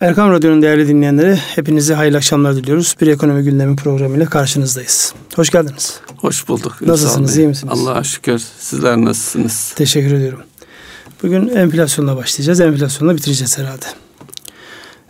Erkam 0.00 0.30
Radyo'nun 0.30 0.62
değerli 0.62 0.88
dinleyenleri 0.88 1.36
hepinize 1.36 1.94
hayırlı 1.94 2.16
akşamlar 2.16 2.56
diliyoruz. 2.56 2.96
Bir 3.00 3.06
ekonomi 3.06 3.44
gündemi 3.44 3.76
programıyla 3.76 4.26
karşınızdayız. 4.26 5.14
Hoş 5.36 5.50
geldiniz. 5.50 6.00
Hoş 6.16 6.48
bulduk. 6.48 6.82
Nasılsınız, 6.82 7.36
iyi 7.36 7.48
misiniz? 7.48 7.74
Allah'a 7.76 8.04
şükür. 8.04 8.42
Sizler 8.58 8.96
nasılsınız? 8.96 9.72
Teşekkür 9.76 10.14
ediyorum. 10.14 10.40
Bugün 11.22 11.48
enflasyonla 11.48 12.16
başlayacağız. 12.16 12.60
Enflasyonla 12.60 13.16
bitireceğiz 13.16 13.58
herhalde. 13.58 13.86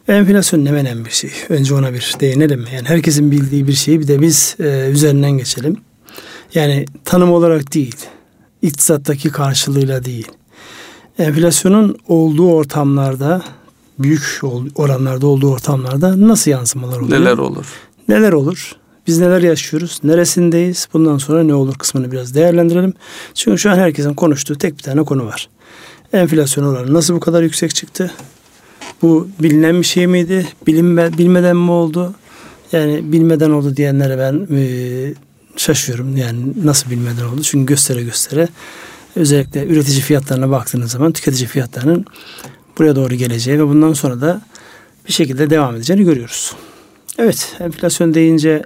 Enflasyon 0.09 0.65
ne 0.65 0.71
menen 0.71 1.05
bir 1.05 1.11
şey. 1.11 1.31
Önce 1.49 1.75
ona 1.75 1.93
bir 1.93 2.15
değinelim. 2.21 2.67
Yani 2.75 2.89
herkesin 2.89 3.31
bildiği 3.31 3.67
bir 3.67 3.73
şeyi 3.73 4.01
bir 4.01 4.09
de 4.09 4.21
biz 4.21 4.57
e, 4.61 4.89
üzerinden 4.91 5.31
geçelim. 5.33 5.77
Yani 6.55 6.85
tanım 7.05 7.33
olarak 7.33 7.75
değil, 7.75 7.97
iktisattaki 8.63 9.29
karşılığıyla 9.29 10.05
değil. 10.05 10.29
Enflasyonun 11.19 11.99
olduğu 12.09 12.53
ortamlarda 12.53 13.43
büyük 14.03 14.41
oranlarda 14.75 15.27
olduğu 15.27 15.51
ortamlarda 15.51 16.29
nasıl 16.29 16.51
yansımalar 16.51 17.01
oluyor? 17.01 17.21
Neler 17.21 17.39
olur? 17.39 17.67
Neler 18.09 18.33
olur? 18.33 18.77
Biz 19.07 19.19
neler 19.19 19.43
yaşıyoruz? 19.43 20.01
Neresindeyiz? 20.05 20.89
Bundan 20.93 21.19
sonra 21.19 21.43
ne 21.43 21.55
olur 21.55 21.75
kısmını 21.75 22.13
biraz 22.13 22.35
değerlendirelim. 22.35 22.95
Çünkü 23.35 23.59
şu 23.59 23.71
an 23.71 23.77
herkesin 23.77 24.15
konuştuğu 24.15 24.59
tek 24.59 24.79
bir 24.79 24.83
tane 24.83 25.03
konu 25.03 25.27
var. 25.27 25.49
Enflasyon 26.13 26.65
oranı 26.65 26.95
nasıl 26.95 27.15
bu 27.15 27.21
kadar 27.21 27.43
yüksek 27.43 27.75
çıktı? 27.75 28.13
Bu 29.03 29.29
bilinen 29.43 29.79
bir 29.81 29.87
şey 29.87 30.07
miydi? 30.07 30.47
Bilinme, 30.67 31.19
bilmeden 31.19 31.57
mi 31.57 31.71
oldu? 31.71 32.15
Yani 32.73 33.13
bilmeden 33.13 33.51
oldu 33.51 33.77
diyenlere 33.77 34.19
ben 34.19 34.57
e, 34.57 35.15
şaşıyorum. 35.57 36.17
Yani 36.17 36.41
nasıl 36.65 36.91
bilmeden 36.91 37.25
oldu? 37.25 37.43
Çünkü 37.43 37.67
göstere 37.67 38.03
göstere 38.03 38.49
özellikle 39.17 39.67
üretici 39.67 40.01
fiyatlarına 40.01 40.51
baktığınız 40.51 40.91
zaman 40.91 41.13
tüketici 41.13 41.49
fiyatlarının 41.49 42.05
buraya 42.81 42.97
doğru 42.97 43.15
geleceği 43.15 43.59
ve 43.59 43.67
bundan 43.67 43.93
sonra 43.93 44.21
da 44.21 44.41
bir 45.09 45.13
şekilde 45.13 45.51
devam 45.51 45.77
edeceğini 45.77 46.05
görüyoruz. 46.05 46.55
Evet, 47.19 47.57
enflasyon 47.61 48.15
deyince 48.15 48.63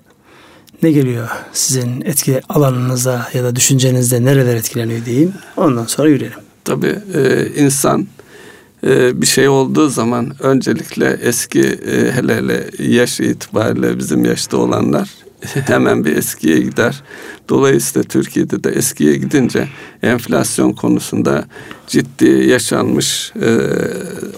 ne 0.82 0.92
geliyor 0.92 1.28
sizin 1.52 2.00
etki 2.00 2.40
alanınıza 2.48 3.28
ya 3.34 3.44
da 3.44 3.56
düşüncenizde 3.56 4.24
nereler 4.24 4.56
etkileniyor 4.56 5.04
diyeyim. 5.04 5.32
Ondan 5.56 5.86
sonra 5.86 6.08
yürüyelim. 6.08 6.38
Tabii 6.64 6.98
e, 7.14 7.46
insan 7.56 8.06
e, 8.86 9.20
bir 9.20 9.26
şey 9.26 9.48
olduğu 9.48 9.88
zaman 9.88 10.32
öncelikle 10.40 11.18
eski 11.22 11.60
e, 11.62 12.12
hele 12.12 12.36
hele 12.36 12.70
yaş 12.78 13.20
itibariyle 13.20 13.98
bizim 13.98 14.24
yaşta 14.24 14.56
olanlar 14.56 15.10
hemen 15.66 16.04
bir 16.04 16.16
eskiye 16.16 16.60
gider. 16.60 17.02
Dolayısıyla 17.48 18.08
Türkiye'de 18.08 18.64
de 18.64 18.70
eskiye 18.70 19.16
gidince 19.16 19.68
enflasyon 20.02 20.72
konusunda 20.72 21.44
ciddi 21.86 22.26
yaşanmış 22.26 23.32
e, 23.42 23.58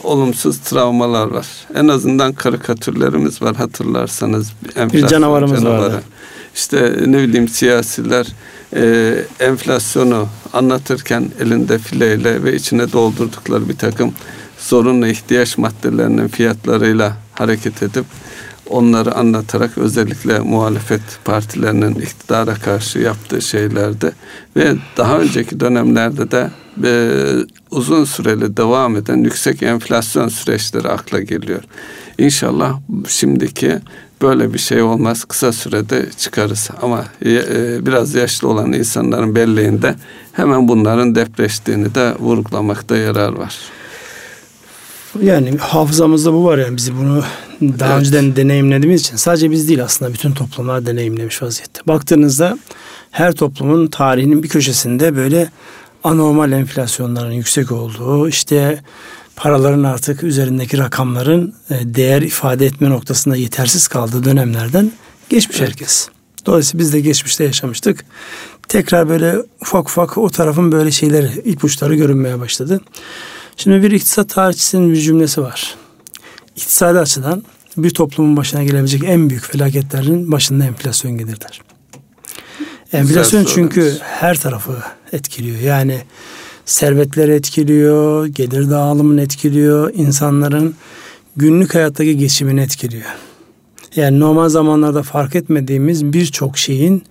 olumsuz 0.04 0.58
travmalar 0.58 1.26
var. 1.26 1.46
En 1.74 1.88
azından 1.88 2.32
karikatürlerimiz 2.32 3.42
var 3.42 3.56
hatırlarsanız. 3.56 4.52
Enflasyon 4.68 5.02
bir 5.02 5.08
canavarımız 5.08 5.62
canavarı. 5.62 5.82
vardı. 5.82 6.02
İşte 6.54 6.96
ne 7.06 7.18
bileyim 7.18 7.48
siyasiler 7.48 8.26
e, 8.76 9.14
enflasyonu 9.40 10.28
anlatırken 10.52 11.30
elinde 11.40 11.78
fileyle 11.78 12.44
ve 12.44 12.56
içine 12.56 12.92
doldurdukları 12.92 13.68
bir 13.68 13.76
takım 13.76 14.14
zorunlu 14.58 15.06
ihtiyaç 15.06 15.58
maddelerinin 15.58 16.28
fiyatlarıyla 16.28 17.16
hareket 17.32 17.82
edip 17.82 18.04
onları 18.70 19.14
anlatarak 19.14 19.78
özellikle 19.78 20.38
muhalefet 20.38 21.00
partilerinin 21.24 21.94
iktidara 21.94 22.54
karşı 22.54 22.98
yaptığı 22.98 23.42
şeylerde 23.42 24.12
ve 24.56 24.74
daha 24.96 25.18
önceki 25.18 25.60
dönemlerde 25.60 26.30
de 26.30 26.50
e, 26.84 26.90
uzun 27.70 28.04
süreli 28.04 28.56
devam 28.56 28.96
eden 28.96 29.16
yüksek 29.16 29.62
enflasyon 29.62 30.28
süreçleri 30.28 30.88
akla 30.88 31.20
geliyor. 31.20 31.62
İnşallah 32.18 32.80
şimdiki 33.08 33.80
böyle 34.22 34.54
bir 34.54 34.58
şey 34.58 34.82
olmaz. 34.82 35.24
Kısa 35.24 35.52
sürede 35.52 36.06
çıkarız. 36.18 36.70
Ama 36.82 37.04
e, 37.22 37.30
e, 37.30 37.86
biraz 37.86 38.14
yaşlı 38.14 38.48
olan 38.48 38.72
insanların 38.72 39.34
belleğinde 39.34 39.94
hemen 40.32 40.68
bunların 40.68 41.14
depreştiğini 41.14 41.94
de 41.94 42.14
vurgulamakta 42.18 42.96
yarar 42.96 43.32
var. 43.32 43.58
Yani 45.22 45.58
hafızamızda 45.58 46.32
bu 46.32 46.44
var 46.44 46.58
yani 46.58 46.76
bizi 46.76 46.96
bunu 46.96 47.24
daha 47.62 47.92
evet. 47.92 48.00
önceden 48.00 48.36
deneyimlediğimiz 48.36 49.00
için 49.00 49.16
sadece 49.16 49.50
biz 49.50 49.68
değil 49.68 49.84
aslında 49.84 50.12
bütün 50.12 50.32
toplumlar 50.32 50.86
deneyimlemiş 50.86 51.42
vaziyette. 51.42 51.80
Baktığınızda 51.86 52.58
her 53.10 53.32
toplumun 53.32 53.86
tarihinin 53.86 54.42
bir 54.42 54.48
köşesinde 54.48 55.16
böyle 55.16 55.50
anormal 56.04 56.52
enflasyonların 56.52 57.32
yüksek 57.32 57.72
olduğu 57.72 58.28
işte 58.28 58.80
paraların 59.36 59.84
artık 59.84 60.22
üzerindeki 60.22 60.78
rakamların 60.78 61.54
e, 61.70 61.74
değer 61.94 62.22
ifade 62.22 62.66
etme 62.66 62.90
noktasında 62.90 63.36
yetersiz 63.36 63.88
kaldığı 63.88 64.24
dönemlerden 64.24 64.92
geçmiş 65.28 65.60
evet. 65.60 65.68
herkes. 65.68 66.08
Dolayısıyla 66.46 66.84
biz 66.84 66.92
de 66.92 67.00
geçmişte 67.00 67.44
yaşamıştık. 67.44 68.04
Tekrar 68.68 69.08
böyle 69.08 69.36
ufak 69.60 69.88
ufak 69.88 70.18
o 70.18 70.30
tarafın 70.30 70.72
böyle 70.72 70.90
şeyleri, 70.90 71.40
ipuçları 71.44 71.94
görünmeye 71.94 72.40
başladı. 72.40 72.80
Şimdi 73.56 73.82
bir 73.82 73.90
iktisat 73.90 74.28
tarihçisinin 74.28 74.92
bir 74.92 75.00
cümlesi 75.00 75.42
var. 75.42 75.74
İktisadi 76.56 76.98
açıdan 76.98 77.44
bir 77.76 77.90
toplumun 77.90 78.36
başına 78.36 78.64
gelebilecek 78.64 79.04
en 79.04 79.30
büyük 79.30 79.44
felaketlerin 79.44 80.32
başında 80.32 80.64
enflasyon 80.64 81.18
gelir 81.18 81.40
der. 81.40 81.60
Enflasyon 82.92 83.44
çünkü 83.44 83.96
her 84.02 84.40
tarafı 84.40 84.72
etkiliyor. 85.12 85.58
Yani 85.58 86.00
servetleri 86.64 87.32
etkiliyor, 87.32 88.26
gelir 88.26 88.70
dağılımını 88.70 89.22
etkiliyor, 89.22 89.94
insanların 89.94 90.74
günlük 91.36 91.74
hayattaki 91.74 92.18
geçimini 92.18 92.60
etkiliyor. 92.60 93.10
Yani 93.96 94.20
normal 94.20 94.48
zamanlarda 94.48 95.02
fark 95.02 95.36
etmediğimiz 95.36 96.04
birçok 96.04 96.58
şeyin 96.58 97.04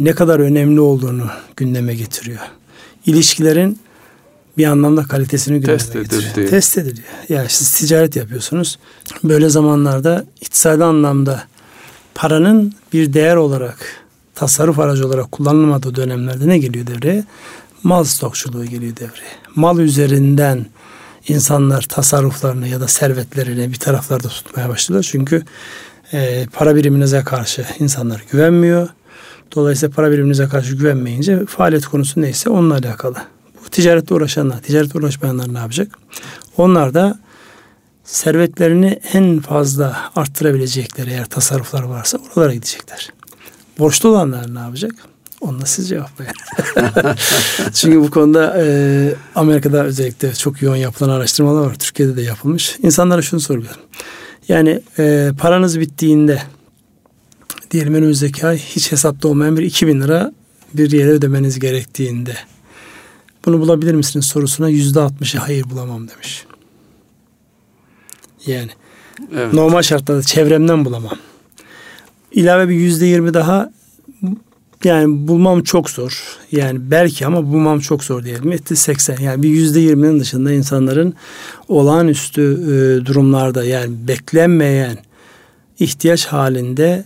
ne 0.00 0.12
kadar 0.12 0.40
önemli 0.40 0.80
olduğunu 0.80 1.26
gündeme 1.56 1.94
getiriyor. 1.94 2.40
İlişkilerin 3.06 3.78
bir 4.58 4.66
anlamda 4.66 5.02
kalitesini 5.02 5.62
test 5.62 5.96
ediliyor. 5.96 6.50
Test 6.50 6.78
ediliyor. 6.78 7.08
Yani 7.28 7.48
siz 7.48 7.72
ticaret 7.72 8.16
yapıyorsunuz. 8.16 8.78
Böyle 9.24 9.48
zamanlarda 9.48 10.24
iktisadi 10.40 10.84
anlamda 10.84 11.42
paranın 12.14 12.72
bir 12.92 13.12
değer 13.12 13.36
olarak 13.36 13.78
tasarruf 14.34 14.78
aracı 14.78 15.06
olarak 15.06 15.32
kullanılmadığı 15.32 15.94
dönemlerde 15.94 16.48
ne 16.48 16.58
geliyor 16.58 16.86
devreye? 16.86 17.24
Mal 17.82 18.04
stokçuluğu 18.04 18.64
geliyor 18.64 18.96
devreye. 18.96 19.32
Mal 19.54 19.78
üzerinden 19.78 20.66
insanlar 21.28 21.82
tasarruflarını 21.82 22.68
ya 22.68 22.80
da 22.80 22.88
servetlerini 22.88 23.72
bir 23.72 23.76
taraflarda 23.76 24.28
tutmaya 24.28 24.68
başlıyorlar. 24.68 25.08
Çünkü 25.10 25.42
e, 26.12 26.46
para 26.52 26.76
biriminize 26.76 27.24
karşı 27.24 27.66
insanlar 27.78 28.24
güvenmiyor. 28.32 28.88
Dolayısıyla 29.54 29.94
para 29.94 30.10
biriminize 30.10 30.48
karşı 30.48 30.74
güvenmeyince 30.74 31.46
faaliyet 31.46 31.86
konusu 31.86 32.20
neyse 32.20 32.50
onunla 32.50 32.74
alakalı 32.74 33.16
ticaretle 33.70 34.14
uğraşanlar, 34.14 34.62
ticaretle 34.62 34.98
uğraşmayanlar 34.98 35.54
ne 35.54 35.58
yapacak? 35.58 35.98
Onlar 36.56 36.94
da 36.94 37.18
servetlerini 38.04 39.00
en 39.12 39.40
fazla 39.40 40.10
arttırabilecekleri 40.16 41.10
eğer 41.10 41.24
tasarruflar 41.24 41.82
varsa 41.82 42.18
oralara 42.18 42.54
gidecekler. 42.54 43.10
Borçlu 43.78 44.08
olanlar 44.08 44.54
ne 44.54 44.58
yapacak? 44.58 44.92
Onunla 45.40 45.66
siz 45.66 45.88
cevap 45.88 46.10
verin. 46.20 46.32
Çünkü 47.74 48.00
bu 48.00 48.10
konuda 48.10 48.54
e, 48.58 49.14
Amerika'da 49.34 49.84
özellikle 49.84 50.34
çok 50.34 50.62
yoğun 50.62 50.76
yapılan 50.76 51.10
araştırmalar 51.10 51.66
var. 51.66 51.74
Türkiye'de 51.74 52.16
de 52.16 52.22
yapılmış. 52.22 52.78
İnsanlara 52.82 53.22
şunu 53.22 53.40
soruyorum. 53.40 53.80
Yani 54.48 54.82
e, 54.98 55.30
paranız 55.38 55.80
bittiğinde 55.80 56.42
diyelim 57.70 57.94
önümüzdeki 57.94 58.46
ay 58.46 58.58
hiç 58.58 58.92
hesapta 58.92 59.28
olmayan 59.28 59.56
bir 59.56 59.62
2000 59.62 60.00
lira 60.00 60.32
bir 60.74 60.90
yere 60.90 61.10
ödemeniz 61.10 61.58
gerektiğinde 61.58 62.36
bunu 63.46 63.60
bulabilir 63.60 63.94
misiniz 63.94 64.26
sorusuna 64.26 64.68
yüzde 64.68 65.00
altmışı 65.00 65.38
hayır 65.38 65.70
bulamam 65.70 66.08
demiş. 66.08 66.44
Yani 68.46 68.70
evet. 69.32 69.52
normal 69.52 69.82
şartlarda 69.82 70.22
çevremden 70.22 70.84
bulamam. 70.84 71.18
İlave 72.32 72.68
bir 72.68 72.74
yüzde 72.74 73.06
yirmi 73.06 73.34
daha 73.34 73.70
yani 74.84 75.28
bulmam 75.28 75.62
çok 75.62 75.90
zor. 75.90 76.36
Yani 76.52 76.90
belki 76.90 77.26
ama 77.26 77.44
bulmam 77.44 77.80
çok 77.80 78.04
zor 78.04 78.24
diyelim. 78.24 78.52
Etti 78.52 78.76
80. 78.76 79.18
Yani 79.20 79.42
bir 79.42 79.48
yüzde 79.48 79.80
yirminin 79.80 80.20
dışında 80.20 80.52
insanların 80.52 81.14
olağanüstü 81.68 82.42
e, 82.42 83.06
durumlarda 83.06 83.64
yani 83.64 84.08
beklenmeyen 84.08 84.98
ihtiyaç 85.78 86.26
halinde 86.26 87.04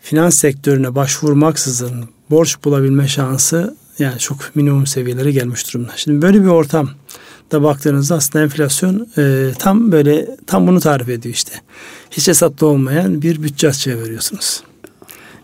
finans 0.00 0.36
sektörüne 0.36 0.94
başvurmaksızın 0.94 2.04
borç 2.30 2.56
bulabilme 2.64 3.08
şansı 3.08 3.76
yani 3.98 4.18
çok 4.18 4.38
minimum 4.54 4.86
seviyelere 4.86 5.32
gelmiş 5.32 5.74
durumda. 5.74 5.92
Şimdi 5.96 6.22
böyle 6.22 6.42
bir 6.42 6.48
ortam 6.48 6.90
da 7.52 7.62
baktığınızda 7.62 8.14
aslında 8.14 8.44
enflasyon 8.44 9.08
e, 9.18 9.50
tam 9.58 9.92
böyle 9.92 10.28
tam 10.46 10.66
bunu 10.66 10.80
tarif 10.80 11.08
ediyor 11.08 11.34
işte. 11.34 11.52
Hiç 12.10 12.28
hesapta 12.28 12.66
olmayan 12.66 13.22
bir 13.22 13.42
bütçe 13.42 13.68
açığa 13.68 13.98
veriyorsunuz. 13.98 14.62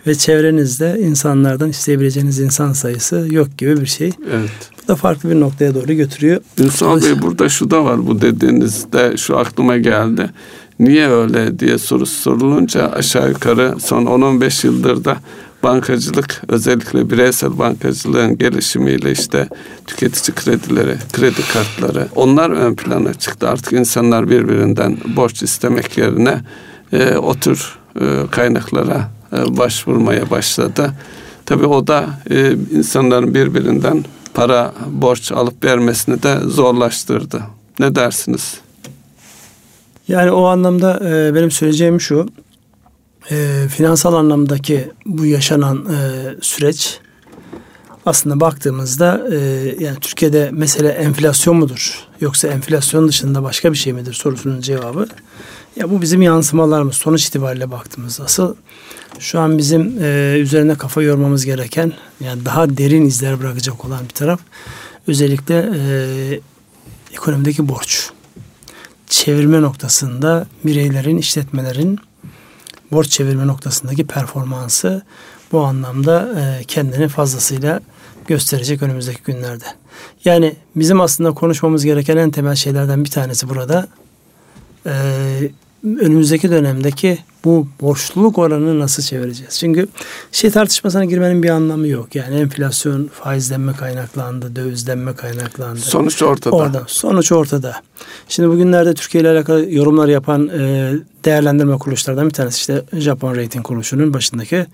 Ve 0.06 0.14
çevrenizde 0.14 0.99
insanlardan 1.00 1.70
isteyebileceğiniz 1.70 2.40
insan 2.40 2.72
sayısı 2.72 3.26
yok 3.31 3.58
gibi 3.58 3.81
bir 3.81 3.87
şey. 3.87 4.12
Evet. 4.32 4.50
Bu 4.82 4.88
da 4.88 4.96
farklı 4.96 5.31
bir 5.31 5.40
noktaya 5.40 5.75
doğru 5.75 5.93
götürüyor. 5.93 6.40
Ünsal 6.58 7.02
Bey 7.02 7.22
burada 7.22 7.48
şu 7.48 7.70
da 7.70 7.84
var 7.84 8.06
bu 8.06 8.20
dediğinizde 8.20 9.16
şu 9.16 9.38
aklıma 9.38 9.76
geldi. 9.76 10.31
Niye 10.78 11.08
öyle 11.08 11.58
diye 11.58 11.78
soru 11.78 12.06
sorulunca 12.06 12.88
aşağı 12.88 13.28
yukarı 13.28 13.75
son 13.81 14.05
10-15 14.05 14.66
yıldır 14.66 15.05
da 15.05 15.16
bankacılık 15.62 16.43
özellikle 16.49 17.11
bireysel 17.11 17.59
bankacılığın 17.59 18.38
gelişimiyle 18.38 19.12
işte 19.12 19.49
tüketici 19.87 20.35
kredileri, 20.35 20.97
kredi 21.12 21.43
kartları 21.53 22.09
onlar 22.17 22.50
ön 22.50 22.75
plana 22.75 23.14
çıktı. 23.14 23.49
Artık 23.49 23.73
insanlar 23.73 24.31
birbirinden 24.31 24.97
borç 25.17 25.43
istemek 25.43 25.99
yerine 25.99 26.41
e, 26.93 27.17
o 27.17 27.35
e, 28.00 28.05
kaynaklara 28.31 29.11
e, 29.32 29.56
başvurmaya 29.56 30.31
başladı. 30.31 30.93
Tabii 31.47 31.67
o 31.67 31.87
da 31.87 32.05
e, 32.31 32.53
insanların 32.53 33.35
birbirinden 33.35 34.05
para 34.35 34.73
borç 34.87 35.32
alıp 35.32 35.65
vermesini 35.65 36.23
de 36.23 36.38
zorlaştırdı. 36.47 37.43
Ne 37.79 37.94
dersiniz? 37.94 38.61
Yani 40.08 40.31
o 40.31 40.44
anlamda 40.44 41.00
e, 41.05 41.35
benim 41.35 41.50
söyleyeceğim 41.50 42.00
şu. 42.00 42.29
E, 43.30 43.69
finansal 43.69 44.14
anlamdaki 44.14 44.90
bu 45.06 45.26
yaşanan 45.26 45.86
e, 45.86 45.96
süreç 46.40 47.00
aslında 48.06 48.40
baktığımızda 48.40 49.28
e, 49.32 49.36
yani 49.80 49.96
Türkiye'de 50.00 50.50
mesele 50.52 50.88
enflasyon 50.88 51.56
mudur 51.56 52.08
yoksa 52.20 52.48
enflasyon 52.48 53.08
dışında 53.08 53.42
başka 53.42 53.72
bir 53.72 53.78
şey 53.78 53.92
midir 53.92 54.12
sorusunun 54.12 54.60
cevabı? 54.60 55.06
Ya 55.76 55.90
bu 55.90 56.02
bizim 56.02 56.22
yansımalarımız. 56.22 56.96
Sonuç 56.96 57.26
itibariyle 57.26 57.70
baktığımız 57.70 58.20
asıl 58.20 58.54
şu 59.19 59.40
an 59.40 59.58
bizim 59.58 60.02
e, 60.02 60.36
üzerine 60.38 60.74
kafa 60.74 61.02
yormamız 61.02 61.44
gereken 61.44 61.92
yani 62.20 62.44
daha 62.44 62.76
derin 62.76 63.06
izler 63.06 63.40
bırakacak 63.40 63.84
olan 63.84 64.04
bir 64.04 64.14
taraf 64.14 64.40
özellikle 65.08 65.70
e, 65.76 66.40
ekonomideki 67.12 67.69
borç. 67.69 68.10
Çevirme 69.06 69.62
noktasında 69.62 70.46
bireylerin, 70.64 71.19
işletmelerin 71.19 71.98
borç 72.93 73.11
çevirme 73.11 73.47
noktasındaki 73.47 74.06
performansı 74.06 75.03
bu 75.53 75.61
anlamda 75.61 76.29
e, 76.41 76.65
kendini 76.65 77.09
fazlasıyla 77.09 77.81
gösterecek 78.27 78.83
önümüzdeki 78.83 79.23
günlerde. 79.23 79.65
Yani 80.25 80.55
bizim 80.77 81.00
aslında 81.00 81.31
konuşmamız 81.33 81.85
gereken 81.85 82.17
en 82.17 82.31
temel 82.31 82.55
şeylerden 82.55 83.05
bir 83.05 83.11
tanesi 83.11 83.49
burada 83.49 83.87
e, 84.87 84.93
önümüzdeki 85.85 86.50
dönemdeki 86.50 87.19
bu 87.44 87.69
borçluluk 87.81 88.39
oranını 88.39 88.79
nasıl 88.79 89.03
çevireceğiz? 89.03 89.59
Çünkü 89.59 89.89
şey 90.33 90.50
tartışmasına 90.50 91.05
girmenin 91.05 91.43
bir 91.43 91.50
anlamı 91.50 91.89
yok. 91.89 92.15
Yani 92.15 92.37
enflasyon 92.37 93.11
faizlenme 93.23 93.73
kaynaklandı, 93.73 94.56
dövizlenme 94.56 95.15
kaynaklandı. 95.15 95.81
Sonuç 95.81 96.23
ortada. 96.23 96.56
Orada, 96.56 96.83
sonuç 96.87 97.33
ortada. 97.33 97.83
Şimdi 98.29 98.49
bugünlerde 98.49 98.94
Türkiye 98.94 99.23
ile 99.23 99.31
alakalı 99.31 99.71
yorumlar 99.71 100.09
yapan 100.09 100.49
e, 100.49 100.93
değerlendirme 101.25 101.79
kuruluşlardan 101.79 102.27
bir 102.27 102.35
tanesi 102.35 102.56
işte 102.56 103.00
Japon 103.00 103.37
Rating 103.37 103.67
Kuruluşu'nun 103.67 104.15
başındaki 104.15 104.67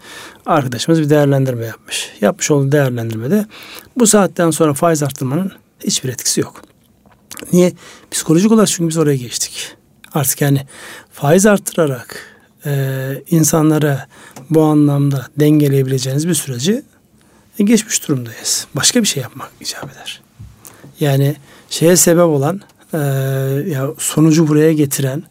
arkadaşımız 0.46 1.00
bir 1.00 1.10
değerlendirme 1.10 1.66
yapmış. 1.66 2.12
Yapmış 2.20 2.50
olduğu 2.50 2.72
değerlendirmede 2.72 3.46
bu 3.96 4.06
saatten 4.06 4.50
sonra 4.50 4.74
faiz 4.74 5.02
arttırmanın 5.02 5.52
hiçbir 5.84 6.08
etkisi 6.08 6.40
yok. 6.40 6.62
Niye? 7.52 7.72
Psikolojik 8.10 8.52
olarak 8.52 8.68
çünkü 8.68 8.88
biz 8.88 8.96
oraya 8.96 9.16
geçtik. 9.16 9.76
Artık 10.14 10.40
yani 10.40 10.66
faiz 11.12 11.46
arttırarak 11.46 12.37
e, 12.68 13.22
insanlara 13.30 14.06
bu 14.50 14.62
anlamda 14.62 15.26
dengeleyebileceğiniz 15.40 16.28
bir 16.28 16.34
süreci 16.34 16.82
e, 17.58 17.64
geçmiş 17.64 18.08
durumdayız. 18.08 18.66
Başka 18.76 19.02
bir 19.02 19.06
şey 19.06 19.22
yapmak 19.22 19.50
icap 19.60 19.92
eder. 19.92 20.20
Yani 21.00 21.36
şeye 21.70 21.96
sebep 21.96 22.24
olan 22.24 22.60
e, 22.92 22.98
ya 23.68 23.88
sonucu 23.98 24.48
buraya 24.48 24.72
getiren 24.72 25.22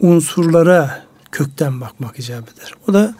unsurlara 0.00 1.02
kökten 1.32 1.80
bakmak 1.80 2.18
icap 2.18 2.52
eder. 2.52 2.72
O 2.88 2.92
da 2.92 3.14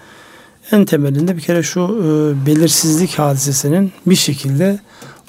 en 0.73 0.85
temelinde 0.85 1.37
bir 1.37 1.43
kere 1.43 1.63
şu 1.63 1.81
e, 1.81 2.47
belirsizlik 2.47 3.19
hadisesinin 3.19 3.93
bir 4.07 4.17
şekilde 4.17 4.81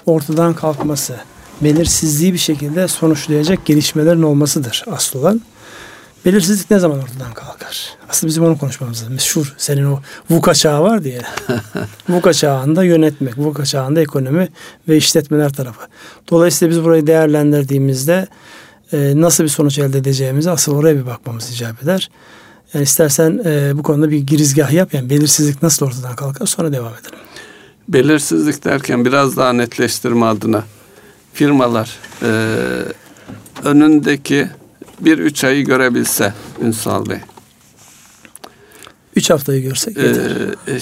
ortadan 0.05 0.53
kalkması, 0.53 1.15
belirsizliği 1.61 2.33
bir 2.33 2.37
şekilde 2.37 2.87
sonuçlayacak 2.87 3.65
gelişmelerin 3.65 4.21
olmasıdır 4.21 4.83
asıl 4.91 5.19
olan. 5.19 5.41
Belirsizlik 6.27 6.71
ne 6.71 6.79
zaman 6.79 6.99
ortadan 6.99 7.33
kalkar? 7.33 7.95
Aslında 8.09 8.29
bizim 8.29 8.43
onu 8.43 8.57
konuşmamız 8.57 9.01
lazım. 9.01 9.13
Meşhur 9.13 9.53
senin 9.57 9.85
o 9.85 9.99
VUCA 10.29 10.53
çağı 10.53 10.83
var 10.83 11.03
diye. 11.03 11.21
VUCA 12.09 12.33
çağında 12.33 12.83
yönetmek, 12.83 13.37
VUCA 13.37 13.65
çağında 13.65 14.01
ekonomi 14.01 14.49
ve 14.87 14.97
işletmeler 14.97 15.53
tarafı. 15.53 15.81
Dolayısıyla 16.29 16.71
biz 16.71 16.83
burayı 16.83 17.07
değerlendirdiğimizde 17.07 18.27
e, 18.93 19.13
nasıl 19.15 19.43
bir 19.43 19.49
sonuç 19.49 19.79
elde 19.79 19.97
edeceğimizi 19.97 20.51
asıl 20.51 20.75
oraya 20.75 20.95
bir 20.95 21.05
bakmamız 21.05 21.51
icap 21.51 21.83
eder. 21.83 22.09
Yani 22.73 22.83
istersen 22.83 23.41
e, 23.45 23.77
bu 23.77 23.83
konuda 23.83 24.11
bir 24.11 24.19
girizgah 24.19 24.71
yap. 24.71 24.93
Yani 24.93 25.09
belirsizlik 25.09 25.63
nasıl 25.63 25.85
ortadan 25.85 26.15
kalkar 26.15 26.45
sonra 26.45 26.73
devam 26.73 26.93
edelim. 26.93 27.19
Belirsizlik 27.87 28.65
derken 28.65 29.05
biraz 29.05 29.37
daha 29.37 29.53
netleştirme 29.53 30.25
adına 30.25 30.63
firmalar 31.33 31.97
e, 32.21 32.29
önündeki 33.63 34.47
bir 34.99 35.17
üç 35.17 35.43
ayı 35.43 35.65
görebilse 35.65 36.33
Ünsal 36.61 37.09
Bey. 37.09 37.19
Üç 39.17 39.29
haftayı 39.29 39.61
görsek 39.61 39.97
yeter. 39.97 40.31
Ee, 40.67 40.79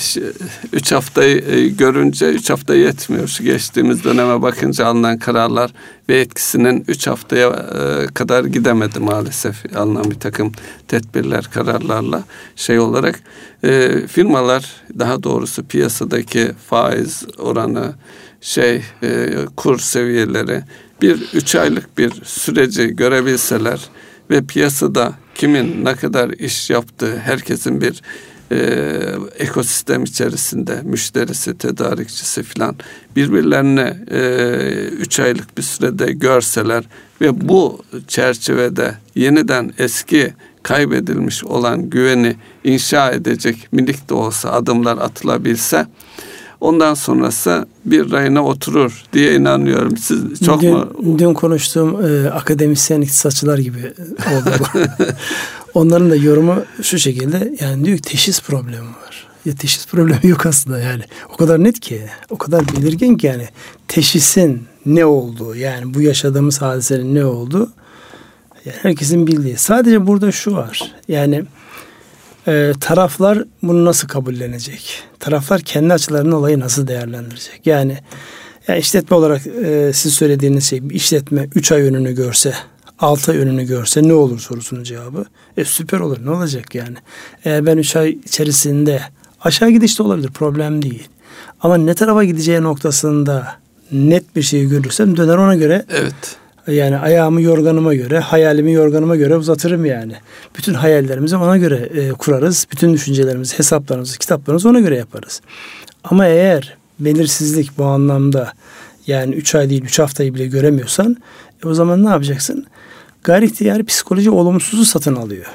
üç 0.73 0.91
haftayı 0.91 1.43
e, 1.49 1.67
görünce 1.67 2.29
üç 2.29 2.49
hafta 2.49 2.75
yetmiyor. 2.75 3.27
Şu 3.27 3.43
geçtiğimiz 3.43 4.03
döneme 4.03 4.41
bakınca 4.41 4.85
alınan 4.85 5.19
kararlar 5.19 5.73
ve 6.09 6.19
etkisinin 6.19 6.83
üç 6.87 7.07
haftaya 7.07 7.47
e, 7.49 8.07
kadar 8.13 8.45
gidemedi 8.45 8.99
maalesef. 8.99 9.75
Alınan 9.75 10.11
bir 10.11 10.19
takım 10.19 10.51
tedbirler, 10.87 11.49
kararlarla 11.53 12.23
şey 12.55 12.79
olarak 12.79 13.19
e, 13.63 14.01
firmalar 14.07 14.75
daha 14.99 15.23
doğrusu 15.23 15.67
piyasadaki 15.67 16.51
faiz 16.69 17.23
oranı 17.37 17.93
şey 18.41 18.81
e, 19.03 19.29
kur 19.57 19.79
seviyeleri 19.79 20.63
bir 21.01 21.21
üç 21.33 21.55
aylık 21.55 21.97
bir 21.97 22.11
süreci 22.23 22.95
görebilseler 22.95 23.89
ve 24.29 24.45
piyasada 24.45 25.13
kimin 25.35 25.85
ne 25.85 25.95
kadar 25.95 26.29
iş 26.29 26.69
yaptığı 26.69 27.17
herkesin 27.17 27.81
bir 27.81 28.01
e, 28.51 28.57
ekosistem 29.37 30.03
içerisinde 30.03 30.81
müşterisi, 30.83 31.57
tedarikçisi 31.57 32.43
filan 32.43 32.75
birbirlerine 33.15 33.97
e, 34.11 34.19
üç 34.87 35.19
aylık 35.19 35.57
bir 35.57 35.63
sürede 35.63 36.11
görseler 36.11 36.83
ve 37.21 37.49
bu 37.49 37.83
çerçevede 38.07 38.95
yeniden 39.15 39.73
eski 39.77 40.33
kaybedilmiş 40.63 41.43
olan 41.43 41.89
güveni 41.89 42.35
inşa 42.63 43.11
edecek 43.11 43.67
minik 43.71 44.09
de 44.09 44.13
olsa 44.13 44.51
adımlar 44.51 44.97
atılabilse 44.97 45.87
Ondan 46.61 46.93
sonrası 46.93 47.65
bir 47.85 48.11
rayına 48.11 48.45
oturur 48.45 49.03
diye 49.13 49.35
inanıyorum. 49.35 49.97
Siz 49.97 50.39
çok 50.45 50.61
dün, 50.61 50.73
mu? 50.73 50.89
Dün 51.17 51.33
konuştuğum 51.33 52.05
e, 52.05 52.29
akademisyen 52.29 53.01
iktisatçılar 53.01 53.57
gibi 53.57 53.93
oldu 54.33 54.49
bu. 54.59 54.79
Onların 55.79 56.09
da 56.09 56.15
yorumu 56.15 56.55
şu 56.81 56.99
şekilde 56.99 57.55
yani 57.59 57.85
diyor 57.85 57.97
ki 57.97 58.03
teşhis 58.03 58.41
problemi 58.41 58.87
var. 58.87 59.27
Ya 59.45 59.55
teşhis 59.55 59.87
problemi 59.87 60.27
yok 60.27 60.45
aslında 60.45 60.79
yani. 60.79 61.03
O 61.33 61.37
kadar 61.37 61.63
net 61.63 61.79
ki, 61.79 62.01
o 62.29 62.37
kadar 62.37 62.63
belirgin 62.67 63.17
ki 63.17 63.27
yani 63.27 63.47
teşhisin 63.87 64.63
ne 64.85 65.05
olduğu 65.05 65.55
yani 65.55 65.93
bu 65.93 66.01
yaşadığımız 66.01 66.61
hadisenin 66.61 67.15
ne 67.15 67.25
olduğu 67.25 67.71
yani 68.65 68.77
herkesin 68.81 69.27
bildiği. 69.27 69.57
Sadece 69.57 70.07
burada 70.07 70.31
şu 70.31 70.53
var. 70.53 70.91
Yani 71.07 71.43
e, 72.47 72.71
taraflar 72.79 73.43
bunu 73.63 73.85
nasıl 73.85 74.07
kabullenecek? 74.07 75.03
Taraflar 75.19 75.61
kendi 75.61 75.93
açılarının 75.93 76.31
olayı 76.31 76.59
nasıl 76.59 76.87
değerlendirecek? 76.87 77.67
Yani, 77.67 77.97
yani 78.67 78.79
işletme 78.79 79.17
olarak 79.17 79.47
e, 79.47 79.91
siz 79.93 80.13
söylediğiniz 80.13 80.69
şey 80.69 80.81
işletme 80.91 81.47
3 81.55 81.71
ay 81.71 81.81
önünü 81.81 82.15
görse 82.15 82.53
6 82.99 83.31
ay 83.31 83.37
önünü 83.37 83.63
görse 83.63 84.03
ne 84.03 84.13
olur 84.13 84.39
sorusunun 84.39 84.83
cevabı. 84.83 85.25
E 85.57 85.65
süper 85.65 85.99
olur 85.99 86.25
ne 86.25 86.29
olacak 86.29 86.75
yani. 86.75 86.97
Eğer 87.45 87.65
ben 87.65 87.77
3 87.77 87.95
ay 87.95 88.09
içerisinde 88.09 89.01
aşağı 89.41 89.69
gidiş 89.69 89.99
de 89.99 90.03
olabilir 90.03 90.29
problem 90.29 90.81
değil. 90.81 91.07
Ama 91.61 91.77
ne 91.77 91.93
tarafa 91.93 92.23
gideceği 92.23 92.61
noktasında 92.61 93.55
net 93.91 94.35
bir 94.35 94.41
şey 94.41 94.65
görürsem 94.65 95.17
döner 95.17 95.37
ona 95.37 95.55
göre 95.55 95.85
evet 95.89 96.37
yani 96.67 96.97
ayağımı 96.97 97.41
yorganıma 97.41 97.93
göre, 97.93 98.19
hayalimi 98.19 98.73
yorganıma 98.73 99.15
göre 99.15 99.35
uzatırım 99.35 99.85
yani. 99.85 100.13
Bütün 100.57 100.73
hayallerimizi 100.73 101.35
ona 101.37 101.57
göre 101.57 101.75
e, 101.75 102.11
kurarız. 102.11 102.67
Bütün 102.71 102.93
düşüncelerimizi, 102.93 103.57
hesaplarımızı, 103.57 104.19
kitaplarımızı 104.19 104.69
ona 104.69 104.79
göre 104.79 104.97
yaparız. 104.97 105.41
Ama 106.03 106.25
eğer 106.25 106.77
belirsizlik 106.99 107.77
bu 107.77 107.85
anlamda 107.85 108.53
yani 109.07 109.35
üç 109.35 109.55
ay 109.55 109.69
değil 109.69 109.83
üç 109.83 109.99
haftayı 109.99 110.33
bile 110.33 110.47
göremiyorsan 110.47 111.17
e, 111.63 111.67
o 111.67 111.73
zaman 111.73 112.05
ne 112.05 112.09
yapacaksın? 112.09 112.65
Gayri 113.23 113.45
ihtiyari 113.45 113.83
psikoloji 113.83 114.29
olumsuzu 114.29 114.85
satın 114.85 115.15
alıyor. 115.15 115.45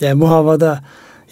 Yani 0.00 0.20
bu 0.20 0.28
havada 0.28 0.84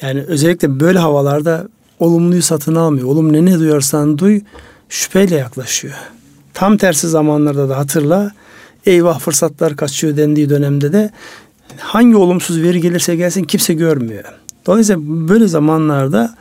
yani 0.02 0.22
özellikle 0.22 0.80
böyle 0.80 0.98
havalarda 0.98 1.68
olumluyu 1.98 2.42
satın 2.42 2.74
almıyor. 2.74 3.08
Olumlu 3.08 3.46
ne 3.46 3.58
duyarsan 3.58 4.18
duy 4.18 4.40
şüpheyle 4.88 5.36
yaklaşıyor. 5.36 5.94
Tam 6.54 6.76
tersi 6.76 7.08
zamanlarda 7.08 7.68
da 7.68 7.78
hatırla 7.78 8.32
eyvah 8.86 9.20
fırsatlar 9.20 9.76
kaçıyor 9.76 10.16
dendiği 10.16 10.50
dönemde 10.50 10.92
de 10.92 11.10
hangi 11.78 12.16
olumsuz 12.16 12.62
veri 12.62 12.80
gelirse 12.80 13.16
gelsin 13.16 13.44
kimse 13.44 13.74
görmüyor. 13.74 14.24
Dolayısıyla 14.66 15.00
böyle 15.02 15.48
zamanlarda 15.48 16.34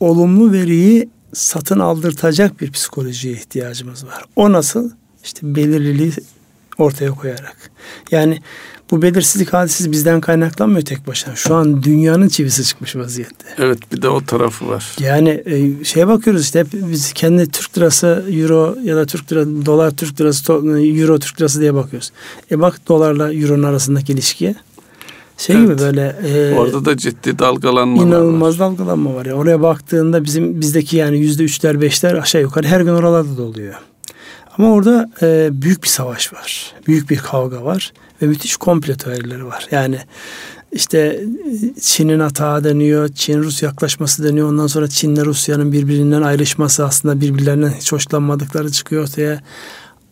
olumlu 0.00 0.52
veriyi 0.52 1.08
satın 1.32 1.78
aldırtacak 1.78 2.60
bir 2.60 2.72
psikolojiye 2.72 3.34
ihtiyacımız 3.34 4.06
var. 4.06 4.24
O 4.36 4.52
nasıl? 4.52 4.90
İşte 5.24 5.54
belirliliği 5.54 6.12
ortaya 6.78 7.10
koyarak. 7.10 7.70
Yani 8.10 8.38
bu 8.94 9.02
belirsizlik 9.02 9.52
hadisi 9.52 9.92
bizden 9.92 10.20
kaynaklanmıyor 10.20 10.84
tek 10.84 11.06
başına. 11.06 11.34
Şu 11.36 11.54
an 11.54 11.82
dünyanın 11.82 12.28
çivisi 12.28 12.64
çıkmış 12.64 12.96
vaziyette. 12.96 13.46
Evet 13.58 13.78
bir 13.92 14.02
de 14.02 14.08
o 14.08 14.24
tarafı 14.24 14.68
var. 14.68 14.96
Yani 15.00 15.42
e, 15.46 15.84
şeye 15.84 16.08
bakıyoruz 16.08 16.42
işte 16.42 16.60
hep 16.60 16.66
biz 16.72 17.12
kendi 17.12 17.50
Türk 17.50 17.78
lirası, 17.78 18.24
euro 18.30 18.76
ya 18.82 18.96
da 18.96 19.06
Türk 19.06 19.32
lirası, 19.32 19.66
dolar 19.66 19.90
Türk 19.90 20.20
lirası, 20.20 20.52
euro 20.52 21.18
Türk 21.18 21.40
lirası 21.40 21.60
diye 21.60 21.74
bakıyoruz. 21.74 22.12
E 22.50 22.60
bak 22.60 22.80
dolarla 22.88 23.32
euronun 23.32 23.62
arasındaki 23.62 24.12
ilişkiye. 24.12 24.54
Şey 25.38 25.56
evet. 25.56 25.68
gibi 25.68 25.78
böyle 25.78 26.16
e, 26.26 26.54
orada 26.54 26.84
da 26.84 26.96
ciddi 26.96 27.38
dalgalanma 27.38 28.02
inanılmaz 28.02 28.60
var. 28.60 28.70
dalgalanma 28.70 29.14
var 29.14 29.26
ya. 29.26 29.34
Oraya 29.34 29.62
baktığında 29.62 30.24
bizim 30.24 30.60
bizdeki 30.60 30.96
yani 30.96 31.18
yüzde 31.18 31.42
üçler 31.42 31.80
beşler 31.80 32.14
aşağı 32.14 32.42
yukarı 32.42 32.66
her 32.66 32.80
gün 32.80 32.92
oralarda 32.92 33.36
da 33.36 33.42
oluyor. 33.42 33.74
Ama 34.58 34.72
orada 34.72 35.10
e, 35.22 35.48
büyük 35.52 35.82
bir 35.82 35.88
savaş 35.88 36.32
var. 36.32 36.72
Büyük 36.86 37.10
bir 37.10 37.16
kavga 37.16 37.64
var 37.64 37.92
ve 38.24 38.28
müthiş 38.28 38.56
komplo 38.56 38.94
teorileri 38.94 39.46
var. 39.46 39.68
Yani 39.70 39.98
işte 40.72 41.24
Çin'in 41.80 42.20
hata 42.20 42.64
deniyor, 42.64 43.08
Çin-Rus 43.08 43.62
yaklaşması 43.62 44.24
deniyor. 44.24 44.48
Ondan 44.48 44.66
sonra 44.66 44.88
Çin'le 44.88 45.24
Rusya'nın 45.24 45.72
birbirinden 45.72 46.22
ayrışması 46.22 46.84
aslında 46.84 47.20
birbirlerinden 47.20 47.70
hiç 47.70 47.92
hoşlanmadıkları 47.92 48.70
çıkıyor 48.72 49.02
ortaya. 49.02 49.40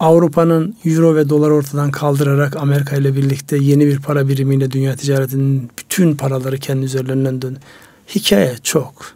Avrupa'nın 0.01 0.77
euro 0.85 1.15
ve 1.15 1.29
dolar 1.29 1.51
ortadan 1.51 1.91
kaldırarak 1.91 2.57
Amerika 2.57 2.97
ile 2.97 3.17
birlikte 3.17 3.57
yeni 3.57 3.87
bir 3.87 3.99
para 3.99 4.29
birimiyle 4.29 4.71
dünya 4.71 4.97
ticaretinin 4.97 5.71
bütün 5.79 6.17
paraları 6.17 6.59
kendi 6.59 6.85
üzerlerinden 6.85 7.43
dön. 7.43 7.57
Hikaye 8.15 8.57
çok. 8.63 9.13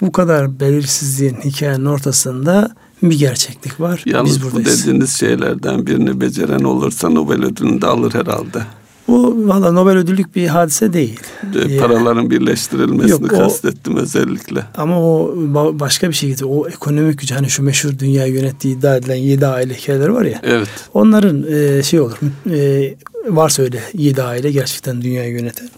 Bu 0.00 0.12
kadar 0.12 0.60
belirsizliğin 0.60 1.36
hikayenin 1.44 1.84
ortasında 1.84 2.70
bir 3.02 3.18
gerçeklik 3.18 3.80
var. 3.80 4.02
Yalnız 4.06 4.30
Biz 4.30 4.42
buradayız. 4.42 4.78
bu 4.78 4.82
dediğiniz 4.82 5.18
şeylerden 5.18 5.86
birini 5.86 6.20
beceren 6.20 6.64
olursa 6.64 7.08
Nobel 7.08 7.44
ödülünü 7.44 7.82
de 7.82 7.86
alır 7.86 8.14
herhalde. 8.14 8.62
Bu 9.08 9.48
valla 9.48 9.72
Nobel 9.72 9.96
ödüllük 9.96 10.36
bir 10.36 10.46
hadise 10.46 10.92
değil. 10.92 11.20
De, 11.54 11.78
paraların 11.78 12.30
birleştirilmesini 12.30 13.10
Yok, 13.10 13.30
kastettim 13.30 13.96
o, 13.96 13.98
özellikle. 13.98 14.64
Ama 14.76 15.02
o 15.02 15.34
başka 15.80 16.10
bir 16.10 16.20
gitti. 16.20 16.44
O 16.44 16.68
ekonomik 16.68 17.18
gücü 17.18 17.34
hani 17.34 17.50
şu 17.50 17.62
meşhur 17.62 17.98
dünya 17.98 18.26
yönettiği 18.26 18.76
iddia 18.76 18.96
edilen 18.96 19.16
yedi 19.16 19.46
aile 19.46 19.74
hikayeleri 19.74 20.14
var 20.14 20.24
ya. 20.24 20.40
Evet. 20.42 20.68
Onların 20.94 21.44
e, 21.52 21.82
şey 21.82 22.00
olur. 22.00 22.18
E, 22.50 22.94
varsa 23.28 23.62
öyle 23.62 23.82
yedi 23.94 24.22
aile 24.22 24.50
gerçekten 24.50 25.02
dünyayı 25.02 25.32
yöneten. 25.32 25.68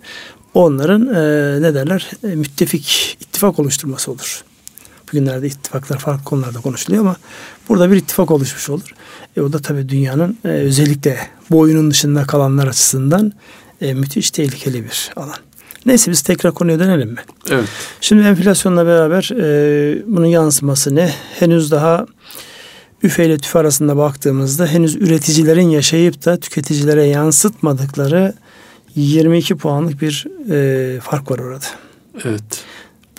Onların 0.54 1.06
e, 1.06 1.62
ne 1.62 1.74
derler? 1.74 2.10
E, 2.24 2.26
müttefik, 2.26 3.18
ittifak 3.20 3.58
oluşturması 3.58 4.10
olur. 4.10 4.44
Bugünlerde 5.12 5.47
ittifaklar 5.47 5.99
farklı 5.99 6.25
konularda 6.25 6.61
konuşuluyor 6.61 7.02
ama 7.02 7.17
burada 7.69 7.90
bir 7.90 7.97
ittifak 7.97 8.31
oluşmuş 8.31 8.71
olur. 8.71 8.95
E, 9.37 9.40
o 9.40 9.52
da 9.52 9.59
tabii 9.59 9.88
dünyanın 9.88 10.38
e, 10.45 10.49
özellikle 10.49 11.19
bu 11.50 11.59
oyunun 11.59 11.90
dışında 11.90 12.25
kalanlar 12.25 12.67
açısından 12.67 13.33
e, 13.81 13.95
müthiş 13.95 14.31
tehlikeli 14.31 14.85
bir 14.85 15.11
alan. 15.17 15.37
Neyse 15.87 16.11
biz 16.11 16.23
tekrar 16.23 16.55
konuya 16.55 16.79
dönelim 16.79 17.09
mi? 17.09 17.21
Evet. 17.50 17.69
Şimdi 18.00 18.23
enflasyonla 18.23 18.87
beraber 18.87 19.31
e, 19.40 20.02
bunun 20.07 20.26
yansıması 20.26 20.95
ne? 20.95 21.14
Henüz 21.38 21.71
daha 21.71 22.07
üfe 23.02 23.26
ile 23.26 23.38
tüfe 23.38 23.59
arasında 23.59 23.97
baktığımızda 23.97 24.67
henüz 24.67 24.97
üreticilerin 24.97 25.69
yaşayıp 25.69 26.25
da 26.25 26.40
tüketicilere 26.40 27.05
yansıtmadıkları 27.05 28.35
22 28.95 29.57
puanlık 29.57 30.02
bir 30.02 30.26
e, 30.50 31.00
fark 31.00 31.31
var 31.31 31.38
orada. 31.38 31.64
Evet. 32.25 32.64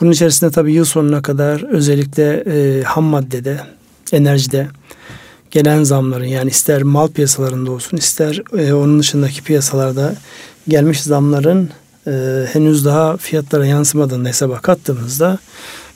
Bunun 0.01 0.11
içerisinde 0.11 0.51
tabii 0.51 0.73
yıl 0.73 0.85
sonuna 0.85 1.21
kadar 1.21 1.63
özellikle 1.63 2.43
e, 2.47 2.83
ham 2.83 3.03
maddede, 3.03 3.61
enerjide 4.11 4.67
gelen 5.51 5.83
zamların 5.83 6.25
yani 6.25 6.49
ister 6.49 6.83
mal 6.83 7.07
piyasalarında 7.07 7.71
olsun 7.71 7.97
ister 7.97 8.43
e, 8.57 8.73
onun 8.73 8.99
dışındaki 8.99 9.43
piyasalarda 9.43 10.15
gelmiş 10.67 11.01
zamların 11.01 11.69
e, 12.07 12.45
henüz 12.53 12.85
daha 12.85 13.17
fiyatlara 13.17 13.65
yansımadığını 13.65 14.27
hesaba 14.27 14.59
kattığımızda 14.59 15.37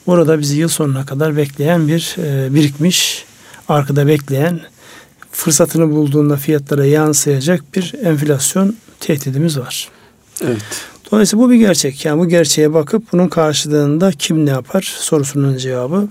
burada 0.07 0.39
bizi 0.39 0.57
yıl 0.57 0.69
sonuna 0.69 1.05
kadar 1.05 1.38
bekleyen 1.38 1.88
bir 1.88 2.15
e, 2.17 2.53
birikmiş 2.53 3.25
arkada 3.69 4.07
bekleyen 4.07 4.59
fırsatını 5.31 5.91
bulduğunda 5.91 6.38
fiyatlara 6.38 6.85
yansıyacak 6.85 7.75
bir 7.75 7.93
enflasyon 8.03 8.75
tehdidimiz 9.00 9.59
var. 9.59 9.89
Evet. 10.41 10.95
Dolayısıyla 11.12 11.45
bu 11.45 11.51
bir 11.51 11.55
gerçek. 11.55 12.05
Yani 12.05 12.19
bu 12.19 12.27
gerçeğe 12.27 12.74
bakıp 12.74 13.12
bunun 13.12 13.27
karşılığında 13.27 14.12
kim 14.12 14.45
ne 14.45 14.50
yapar 14.50 14.81
sorusunun 14.97 15.57
cevabı. 15.57 16.07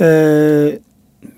Ee, 0.00 0.78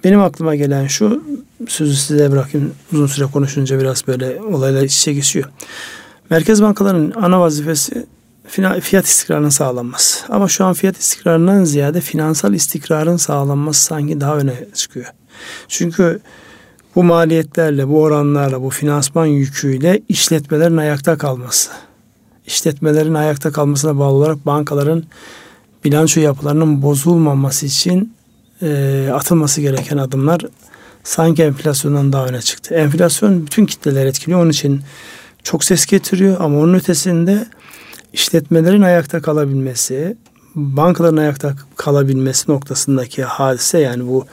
benim 0.05 0.21
aklıma 0.21 0.55
gelen 0.55 0.87
şu, 0.87 1.25
sözü 1.69 1.97
size 1.97 2.33
bırakayım 2.33 2.75
uzun 2.93 3.07
süre 3.07 3.27
konuşunca 3.27 3.81
biraz 3.81 4.07
böyle 4.07 4.43
olaylar 4.43 4.83
iç 4.83 4.97
içe 4.97 5.13
geçiyor. 5.13 5.51
Merkez 6.31 6.63
bankalarının 6.63 7.13
ana 7.17 7.41
vazifesi 7.41 8.07
fiyat 8.81 9.07
istikrarının 9.07 9.49
sağlanması. 9.49 10.27
Ama 10.29 10.49
şu 10.49 10.65
an 10.65 10.73
fiyat 10.73 10.99
istikrarından 10.99 11.65
ziyade 11.65 12.01
finansal 12.01 12.55
istikrarın 12.55 13.17
sağlanması 13.17 13.85
sanki 13.85 14.21
daha 14.21 14.37
öne 14.37 14.55
çıkıyor. 14.75 15.07
Çünkü 15.69 16.21
bu 16.95 17.05
maliyetlerle, 17.05 17.89
bu 17.89 18.03
oranlarla, 18.03 18.63
bu 18.63 18.71
finansman 18.71 19.27
yüküyle 19.27 20.03
işletmelerin 20.09 20.77
ayakta 20.77 21.19
kalması, 21.19 21.71
işletmelerin 22.47 23.15
ayakta 23.15 23.53
kalmasına 23.53 23.99
bağlı 23.99 24.15
olarak 24.15 24.47
bankaların 24.47 25.05
bilanço 25.85 26.21
yapılarının 26.21 26.83
bozulmaması 26.83 27.67
için 27.67 28.15
e, 28.63 29.11
atılması 29.15 29.61
gereken 29.61 29.99
adımlar 29.99 30.41
sanki 31.05 31.43
enflasyondan 31.43 32.13
daha 32.13 32.27
öne 32.27 32.43
çıktı. 32.43 32.75
Enflasyon 32.75 33.47
bütün 33.47 33.67
kitleler 33.67 34.07
etkiliyor. 34.07 34.41
Onun 34.43 34.51
için 34.51 34.83
çok 35.43 35.65
ses 35.65 35.87
getiriyor 35.87 36.37
ama 36.41 36.59
onun 36.59 36.75
ötesinde 36.75 37.47
işletmelerin 38.13 38.83
ayakta 38.83 39.23
kalabilmesi, 39.23 40.17
bankaların 40.55 41.17
ayakta 41.17 41.55
kalabilmesi 41.77 42.51
noktasındaki 42.51 43.25
hadise 43.25 43.79
yani 43.79 44.09
bu 44.09 44.27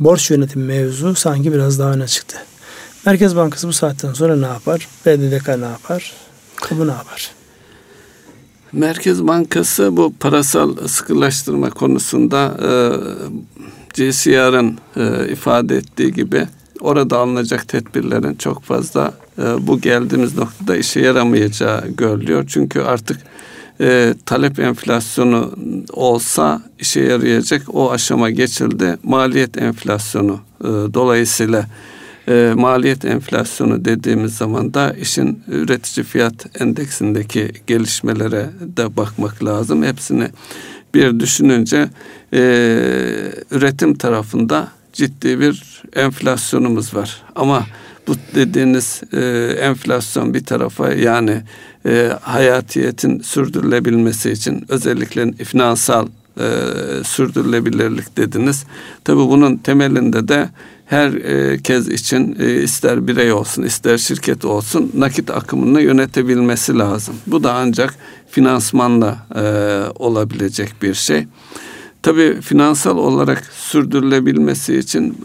borç 0.00 0.30
yönetim 0.30 0.64
mevzu 0.64 1.14
sanki 1.14 1.52
biraz 1.52 1.78
daha 1.78 1.92
öne 1.92 2.06
çıktı. 2.06 2.36
Merkez 3.06 3.36
Bankası 3.36 3.68
bu 3.68 3.72
saatten 3.72 4.12
sonra 4.12 4.36
ne 4.36 4.46
yapar? 4.46 4.88
BDDK 5.06 5.48
ne 5.48 5.64
yapar? 5.64 6.12
Kamu 6.56 6.86
ne 6.86 6.90
yapar? 6.90 7.39
Merkez 8.72 9.26
Bankası 9.26 9.96
bu 9.96 10.14
parasal 10.20 10.76
sıkılaştırma 10.86 11.70
konusunda 11.70 12.56
e, 12.62 12.70
GCR'ın 13.94 14.78
e, 14.96 15.32
ifade 15.32 15.76
ettiği 15.76 16.12
gibi 16.12 16.46
orada 16.80 17.18
alınacak 17.18 17.68
tedbirlerin 17.68 18.34
çok 18.34 18.62
fazla 18.62 19.12
e, 19.38 19.66
bu 19.66 19.80
geldiğimiz 19.80 20.38
noktada 20.38 20.76
işe 20.76 21.00
yaramayacağı 21.00 21.88
görülüyor. 21.88 22.44
Çünkü 22.48 22.80
artık 22.80 23.20
e, 23.80 24.14
talep 24.26 24.58
enflasyonu 24.58 25.52
olsa 25.92 26.62
işe 26.78 27.00
yarayacak 27.00 27.62
o 27.74 27.90
aşama 27.90 28.30
geçildi. 28.30 28.98
Maliyet 29.02 29.62
enflasyonu 29.62 30.40
e, 30.60 30.68
dolayısıyla 30.68 31.66
e, 32.28 32.52
maliyet 32.56 33.04
enflasyonu 33.04 33.84
dediğimiz 33.84 34.36
zaman 34.36 34.74
da 34.74 34.92
işin 34.92 35.42
üretici 35.48 36.04
fiyat 36.04 36.60
endeksindeki 36.60 37.52
gelişmelere 37.66 38.50
de 38.60 38.96
bakmak 38.96 39.44
lazım. 39.44 39.82
Hepsini 39.82 40.28
bir 40.94 41.20
düşününce 41.20 41.88
e, 42.32 42.40
üretim 43.50 43.94
tarafında 43.94 44.68
ciddi 44.92 45.40
bir 45.40 45.82
enflasyonumuz 45.96 46.94
var. 46.94 47.22
Ama 47.36 47.66
bu 48.06 48.14
dediğiniz 48.34 49.02
e, 49.12 49.20
enflasyon 49.60 50.34
bir 50.34 50.44
tarafa 50.44 50.92
yani 50.92 51.42
e, 51.86 52.12
hayatiyetin 52.22 53.20
sürdürülebilmesi 53.20 54.30
için 54.30 54.64
özellikle 54.68 55.32
finansal 55.32 56.06
e, 56.40 56.46
sürdürülebilirlik 57.04 58.16
dediniz. 58.16 58.64
Tabii 59.04 59.18
bunun 59.20 59.56
temelinde 59.56 60.28
de 60.28 60.48
her 60.90 61.12
e, 61.12 61.94
için 61.94 62.36
e, 62.40 62.62
ister 62.62 63.06
birey 63.06 63.32
olsun 63.32 63.62
ister 63.62 63.98
şirket 63.98 64.44
olsun 64.44 64.92
nakit 64.94 65.30
akımını 65.30 65.80
yönetebilmesi 65.80 66.78
lazım. 66.78 67.14
Bu 67.26 67.44
da 67.44 67.54
ancak 67.54 67.94
finansmanla 68.30 69.18
e, 69.34 69.42
olabilecek 69.94 70.74
bir 70.82 70.94
şey. 70.94 71.26
Tabii 72.02 72.40
finansal 72.40 72.96
olarak 72.96 73.44
sürdürülebilmesi 73.44 74.76
için 74.76 75.18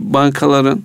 bankaların 0.00 0.82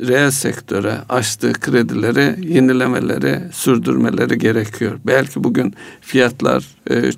reel 0.00 0.30
sektöre 0.30 0.98
açtığı 1.08 1.52
kredileri 1.52 2.54
yenilemeleri, 2.54 3.40
sürdürmeleri 3.52 4.38
gerekiyor. 4.38 4.98
Belki 5.06 5.44
bugün 5.44 5.74
fiyatlar 6.00 6.66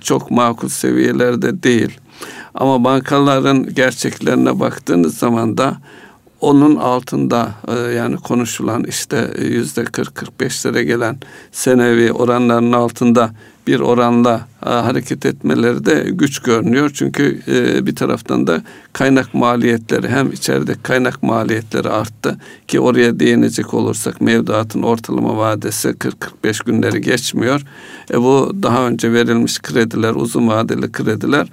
çok 0.00 0.30
makul 0.30 0.68
seviyelerde 0.68 1.62
değil. 1.62 1.98
Ama 2.54 2.84
bankaların 2.84 3.74
gerçeklerine 3.74 4.60
baktığınız 4.60 5.18
zaman 5.18 5.58
da 5.58 5.76
onun 6.40 6.76
altında 6.76 7.54
e, 7.68 7.72
yani 7.74 8.16
konuşulan 8.16 8.84
işte 8.84 9.30
yüzde 9.38 9.80
40-45'lere 9.82 10.82
gelen 10.82 11.18
senevi 11.52 12.12
oranların 12.12 12.72
altında 12.72 13.30
bir 13.66 13.80
oranla 13.80 14.48
e, 14.66 14.68
hareket 14.68 15.26
etmeleri 15.26 15.84
de 15.84 16.06
güç 16.10 16.38
görünüyor. 16.38 16.90
Çünkü 16.94 17.40
e, 17.48 17.86
bir 17.86 17.96
taraftan 17.96 18.46
da 18.46 18.62
kaynak 18.92 19.34
maliyetleri 19.34 20.08
hem 20.08 20.32
içeride 20.32 20.74
kaynak 20.82 21.22
maliyetleri 21.22 21.88
arttı 21.88 22.38
ki 22.68 22.80
oraya 22.80 23.20
değinecek 23.20 23.74
olursak 23.74 24.20
mevduatın 24.20 24.82
ortalama 24.82 25.36
vadesi 25.36 25.88
40-45 25.88 26.64
günleri 26.64 27.00
geçmiyor. 27.00 27.62
E, 28.10 28.20
bu 28.20 28.52
daha 28.62 28.86
önce 28.86 29.12
verilmiş 29.12 29.58
krediler, 29.58 30.14
uzun 30.14 30.48
vadeli 30.48 30.92
krediler 30.92 31.48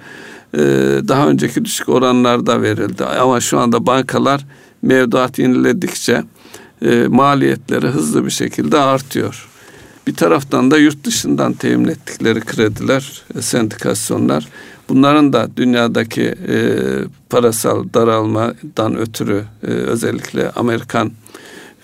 daha 1.08 1.28
önceki 1.28 1.64
düşük 1.64 1.88
oranlarda 1.88 2.62
verildi. 2.62 3.04
Ama 3.04 3.40
şu 3.40 3.58
anda 3.58 3.86
bankalar 3.86 4.46
mevduat 4.82 5.38
yeniledikçe 5.38 6.22
e, 6.82 7.06
maliyetleri 7.08 7.86
hızlı 7.86 8.24
bir 8.24 8.30
şekilde 8.30 8.78
artıyor. 8.78 9.48
Bir 10.06 10.14
taraftan 10.14 10.70
da 10.70 10.78
yurt 10.78 11.04
dışından 11.04 11.52
temin 11.52 11.88
ettikleri 11.88 12.40
krediler, 12.40 13.22
e, 13.38 13.42
sendikasyonlar 13.42 14.48
bunların 14.88 15.32
da 15.32 15.48
dünyadaki 15.56 16.22
e, 16.22 16.58
parasal 17.30 17.84
daralmadan 17.94 18.96
ötürü 18.96 19.44
e, 19.62 19.66
özellikle 19.66 20.50
Amerikan 20.50 21.12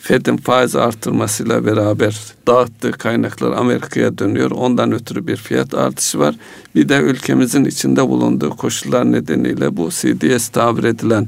Fed'in 0.03 0.37
faiz 0.37 0.77
artırmasıyla 0.77 1.67
beraber 1.67 2.21
dağıttığı 2.47 2.93
kaynaklar 2.93 3.53
Amerika'ya 3.53 4.19
dönüyor. 4.19 4.51
Ondan 4.51 4.93
ötürü 4.93 5.27
bir 5.27 5.37
fiyat 5.37 5.75
artışı 5.75 6.19
var. 6.19 6.35
Bir 6.75 6.89
de 6.89 6.99
ülkemizin 6.99 7.65
içinde 7.65 8.09
bulunduğu 8.09 8.51
koşullar 8.51 9.13
nedeniyle 9.13 9.77
bu 9.77 9.91
CDS 9.91 10.49
tabir 10.49 10.85
edilen 10.85 11.27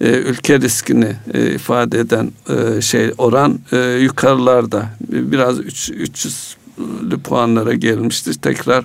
e, 0.00 0.08
ülke 0.08 0.60
riskini 0.60 1.12
e, 1.34 1.54
ifade 1.54 1.98
eden 1.98 2.30
e, 2.48 2.80
şey 2.80 3.12
oran 3.18 3.58
e, 3.72 3.78
yukarılarda 3.78 4.86
biraz 5.10 5.58
3 5.58 5.90
300'lü 5.90 7.18
puanlara 7.18 7.74
gelmiştir. 7.74 8.34
Tekrar 8.34 8.84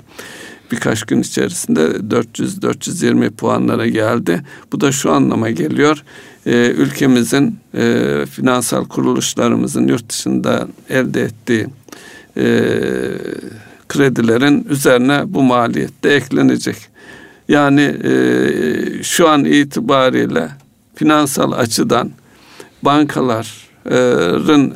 birkaç 0.72 1.04
gün 1.04 1.22
içerisinde 1.22 1.82
400-420 1.82 3.30
puanlara 3.30 3.88
geldi. 3.88 4.44
Bu 4.72 4.82
da 4.82 4.92
şu 4.92 5.12
anlama 5.12 5.50
geliyor. 5.50 6.04
E, 6.46 6.72
ülkemizin 6.72 7.60
e, 7.74 8.26
finansal 8.32 8.86
kuruluşlarımızın 8.86 9.88
yurt 9.88 10.10
dışında 10.10 10.68
elde 10.90 11.22
ettiği 11.22 11.68
e, 12.38 12.44
kredilerin 13.90 14.68
üzerine 14.70 15.24
bu 15.26 15.44
maliyette 15.44 16.10
eklenecek. 16.10 16.76
Yani 17.48 17.82
e, 17.82 19.04
şu 19.04 19.30
an 19.30 19.46
itibariyle 19.46 20.50
finansal 20.96 21.52
açıdan 21.52 22.12
bankaların 22.84 24.74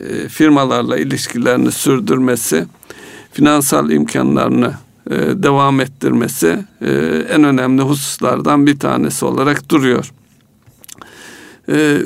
e, 0.00 0.28
firmalarla 0.28 0.98
ilişkilerini 0.98 1.72
sürdürmesi, 1.72 2.66
finansal 3.32 3.90
imkanlarını 3.90 4.72
e, 5.10 5.16
devam 5.16 5.80
ettirmesi 5.80 6.58
e, 6.80 6.90
en 7.30 7.44
önemli 7.44 7.82
hususlardan 7.82 8.66
bir 8.66 8.78
tanesi 8.78 9.24
olarak 9.24 9.70
duruyor. 9.70 10.12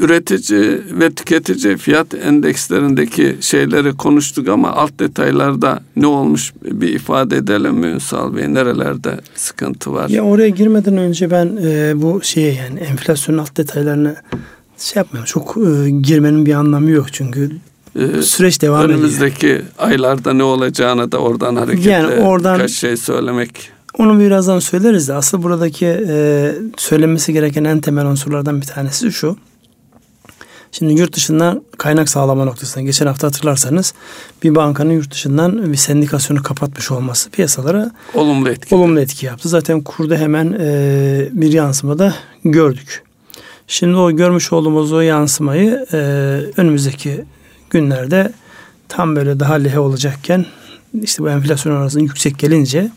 Üretici 0.01 0.81
ve 1.01 1.11
tüketici 1.11 1.77
fiyat 1.77 2.15
endekslerindeki 2.15 3.37
şeyleri 3.41 3.97
konuştuk 3.97 4.49
ama 4.49 4.73
alt 4.73 4.99
detaylarda 4.99 5.81
ne 5.97 6.07
olmuş 6.07 6.53
bir 6.63 6.89
ifade 6.89 7.37
edelim 7.37 7.75
mi 7.75 7.87
Ünsal 7.87 8.37
Bey? 8.37 8.55
Nerelerde 8.55 9.21
sıkıntı 9.35 9.93
var? 9.93 10.09
Ya 10.09 10.23
oraya 10.23 10.49
girmeden 10.49 10.97
önce 10.97 11.31
ben 11.31 11.59
e, 11.65 11.93
bu 12.03 12.21
şeye 12.23 12.55
yani 12.55 12.81
enflasyonun 12.81 13.39
alt 13.39 13.57
detaylarını 13.57 14.17
şey 14.79 15.01
yapmıyorum. 15.01 15.27
Çok 15.27 15.57
e, 15.57 15.91
girmenin 15.91 16.47
bir 16.47 16.55
anlamı 16.55 16.91
yok 16.91 17.13
çünkü 17.13 17.51
ee, 17.99 18.23
süreç 18.23 18.63
devam 18.63 18.85
ediyor. 18.85 18.99
Önümüzdeki 18.99 19.63
aylarda 19.79 20.33
ne 20.33 20.43
olacağını 20.43 21.13
da 21.13 21.19
oradan 21.19 21.57
hareketle 21.57 21.91
yani 21.91 22.15
oradan, 22.15 22.55
birkaç 22.55 22.71
şey 22.71 22.97
söylemek. 22.97 23.71
Onu 23.99 24.21
birazdan 24.21 24.59
söyleriz 24.59 25.09
de 25.09 25.15
asıl 25.15 25.43
buradaki 25.43 25.87
e, 26.09 26.55
söylenmesi 26.77 27.33
gereken 27.33 27.65
en 27.65 27.81
temel 27.81 28.07
unsurlardan 28.07 28.61
bir 28.61 28.67
tanesi 28.67 29.13
şu. 29.13 29.37
Şimdi 30.79 31.01
yurt 31.01 31.17
dışından 31.17 31.63
kaynak 31.79 32.09
sağlama 32.09 32.45
noktasına 32.45 32.83
geçen 32.83 33.07
hafta 33.07 33.27
hatırlarsanız 33.27 33.95
bir 34.43 34.55
bankanın 34.55 34.93
yurt 34.93 35.11
dışından 35.11 35.73
bir 35.73 35.77
sendikasyonu 35.77 36.43
kapatmış 36.43 36.91
olması 36.91 37.31
piyasalara 37.31 37.91
olumlu 38.15 38.51
etki, 38.51 38.75
olumlu 38.75 39.01
etki 39.01 39.27
yaptı. 39.27 39.49
Zaten 39.49 39.81
kurda 39.81 40.17
hemen 40.17 40.57
e, 40.61 41.29
bir 41.33 41.53
yansıma 41.53 41.99
da 41.99 42.15
gördük. 42.45 43.03
Şimdi 43.67 43.97
o 43.97 44.13
görmüş 44.13 44.53
olduğumuz 44.53 44.93
o 44.93 45.01
yansımayı 45.01 45.87
e, 45.93 45.97
önümüzdeki 46.57 47.25
günlerde 47.71 48.33
tam 48.89 49.17
böyle 49.17 49.41
daha 49.41 49.55
lehe 49.55 49.79
olacakken 49.79 50.47
işte 51.03 51.23
bu 51.23 51.31
enflasyon 51.31 51.73
oranının 51.73 52.03
yüksek 52.05 52.39
gelince 52.39 52.91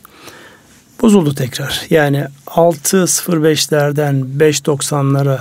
bozuldu 1.02 1.34
tekrar. 1.34 1.82
Yani 1.90 2.26
6.05'lerden 2.48 4.26
5.90'lara 4.38 5.40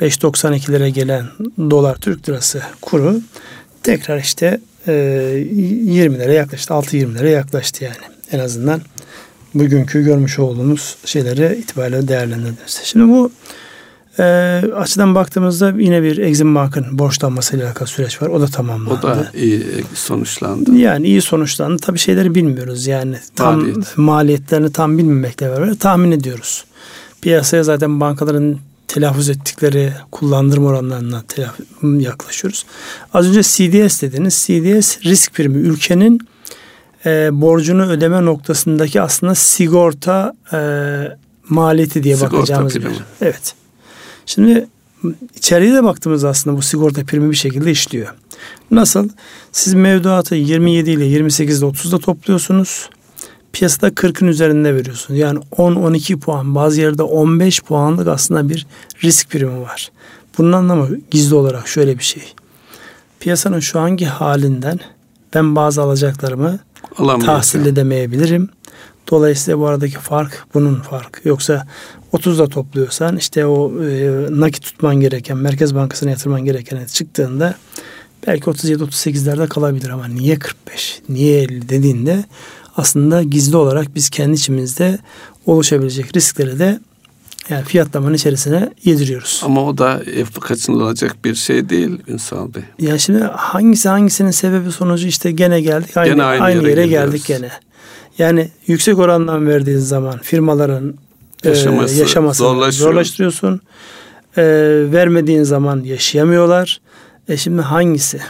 5.92'lere 0.00 0.88
gelen 0.88 1.24
dolar 1.70 1.96
Türk 1.96 2.28
lirası 2.28 2.62
kuru 2.82 3.20
tekrar 3.82 4.18
işte 4.18 4.60
e, 4.86 4.92
20'lere 4.92 6.32
yaklaştı. 6.32 6.74
6.20'lere 6.74 7.28
yaklaştı 7.30 7.84
yani. 7.84 7.96
En 8.32 8.38
azından 8.38 8.80
bugünkü 9.54 10.04
görmüş 10.04 10.38
olduğumuz 10.38 10.96
şeyleri 11.04 11.56
itibariyle 11.56 12.08
değerlendirdiğimizde. 12.08 12.84
Şimdi 12.84 13.12
bu 13.12 13.30
e, 14.18 14.24
açıdan 14.76 15.14
baktığımızda 15.14 15.72
yine 15.78 16.02
bir 16.02 16.18
Exim 16.18 16.54
Bank'ın 16.54 16.98
borçlanmasıyla 16.98 17.66
alakalı 17.66 17.88
süreç 17.88 18.22
var. 18.22 18.28
O 18.28 18.40
da 18.40 18.46
tamamlandı. 18.46 18.98
O 19.00 19.02
da 19.02 19.30
iyi 19.34 19.64
sonuçlandı. 19.94 20.74
Yani 20.74 21.06
iyi 21.06 21.22
sonuçlandı. 21.22 21.76
Tabii 21.82 21.98
şeyleri 21.98 22.34
bilmiyoruz. 22.34 22.86
Yani 22.86 23.16
tam 23.36 23.56
Maliyet. 23.56 23.98
maliyetlerini 23.98 24.72
tam 24.72 24.98
bilmemekle 24.98 25.50
beraber 25.50 25.74
tahmin 25.74 26.12
ediyoruz. 26.12 26.64
Piyasaya 27.22 27.62
zaten 27.62 28.00
bankaların 28.00 28.58
telaffuz 28.88 29.30
ettikleri 29.30 29.92
kullandırma 30.10 30.68
oranlarına 30.68 31.22
yaklaşıyoruz. 32.00 32.66
Az 33.14 33.26
önce 33.26 33.42
CDS 33.42 34.02
dediniz. 34.02 34.34
CDS 34.34 35.04
risk 35.04 35.34
primi 35.34 35.58
ülkenin 35.58 36.20
e, 37.06 37.28
borcunu 37.32 37.86
ödeme 37.86 38.24
noktasındaki 38.24 39.00
aslında 39.00 39.34
sigorta 39.34 40.34
e, 40.52 40.58
maliyeti 41.48 42.02
diye 42.02 42.16
sigorta 42.16 42.36
bakacağımız 42.36 42.72
primi. 42.72 42.90
bir. 42.90 43.00
Evet. 43.20 43.54
Şimdi 44.26 44.66
içeriye 45.34 45.74
de 45.74 45.84
baktığımız 45.84 46.24
aslında 46.24 46.56
bu 46.56 46.62
sigorta 46.62 47.04
primi 47.04 47.30
bir 47.30 47.36
şekilde 47.36 47.70
işliyor. 47.70 48.14
Nasıl? 48.70 49.08
Siz 49.52 49.74
mevduatı 49.74 50.34
27 50.34 50.90
ile 50.90 51.04
28 51.04 51.58
ile 51.58 51.66
30'da 51.66 51.98
topluyorsunuz. 51.98 52.88
Piyasada 53.54 53.88
40'ın 53.88 54.28
üzerinde 54.28 54.74
veriyorsunuz. 54.74 55.20
Yani 55.20 55.38
10-12 55.52 56.18
puan 56.18 56.54
bazı 56.54 56.80
yerde 56.80 57.02
15 57.02 57.62
puanlık 57.62 58.08
aslında 58.08 58.48
bir 58.48 58.66
risk 59.04 59.30
primi 59.30 59.60
var. 59.60 59.90
Bunun 60.38 60.52
anlamı 60.52 60.88
gizli 61.10 61.34
olarak 61.34 61.68
şöyle 61.68 61.98
bir 61.98 62.04
şey. 62.04 62.22
Piyasanın 63.20 63.60
şu 63.60 63.80
anki 63.80 64.06
halinden 64.06 64.80
ben 65.34 65.56
bazı 65.56 65.82
alacaklarımı 65.82 66.58
tahsil 67.24 67.66
edemeyebilirim. 67.66 68.48
Dolayısıyla 69.10 69.58
bu 69.58 69.66
aradaki 69.66 69.98
fark 69.98 70.46
bunun 70.54 70.74
farkı. 70.74 71.28
Yoksa 71.28 71.66
30'da 72.12 72.48
topluyorsan 72.48 73.16
işte 73.16 73.46
o 73.46 73.84
e, 73.84 74.10
nakit 74.30 74.62
tutman 74.62 74.96
gereken, 74.96 75.36
Merkez 75.36 75.74
Bankası'na 75.74 76.10
yatırman 76.10 76.44
gereken 76.44 76.84
çıktığında 76.84 77.54
belki 78.26 78.44
37-38'lerde 78.44 79.48
kalabilir 79.48 79.88
ama 79.88 80.06
niye 80.06 80.38
45, 80.38 81.02
niye 81.08 81.42
50 81.42 81.68
dediğinde 81.68 82.24
aslında 82.76 83.22
gizli 83.22 83.56
olarak 83.56 83.94
biz 83.94 84.10
kendi 84.10 84.34
içimizde 84.34 84.98
oluşabilecek 85.46 86.16
riskleri 86.16 86.58
de 86.58 86.80
yani 87.48 87.64
fiyatlamanın 87.64 88.14
içerisine 88.14 88.70
yediriyoruz. 88.84 89.42
Ama 89.44 89.64
o 89.64 89.78
da 89.78 90.02
kaçınılacak 90.40 91.24
bir 91.24 91.34
şey 91.34 91.68
değil 91.68 91.98
Ünsal 92.08 92.54
Bey. 92.54 92.62
Ya 92.78 92.98
şimdi 92.98 93.24
hangisi 93.24 93.88
hangisinin 93.88 94.30
sebebi 94.30 94.72
sonucu 94.72 95.06
işte 95.06 95.30
gene 95.32 95.60
geldik. 95.60 95.96
Aynı, 95.96 96.10
gene 96.10 96.22
aynı, 96.22 96.42
aynı 96.42 96.62
yere, 96.62 96.70
yere 96.70 96.86
geldik 96.86 97.24
gene. 97.26 97.50
Yani 98.18 98.50
yüksek 98.66 98.98
orandan 98.98 99.46
verdiğin 99.46 99.78
zaman 99.78 100.18
firmaların 100.18 100.94
yaşaması, 101.44 101.94
e, 101.94 101.98
yaşamasını 101.98 102.72
zorlaştırıyorsun. 102.72 103.60
E, 104.36 104.42
vermediğin 104.92 105.42
zaman 105.42 105.80
yaşayamıyorlar. 105.84 106.80
E 107.28 107.36
şimdi 107.36 107.62
hangisi? 107.62 108.20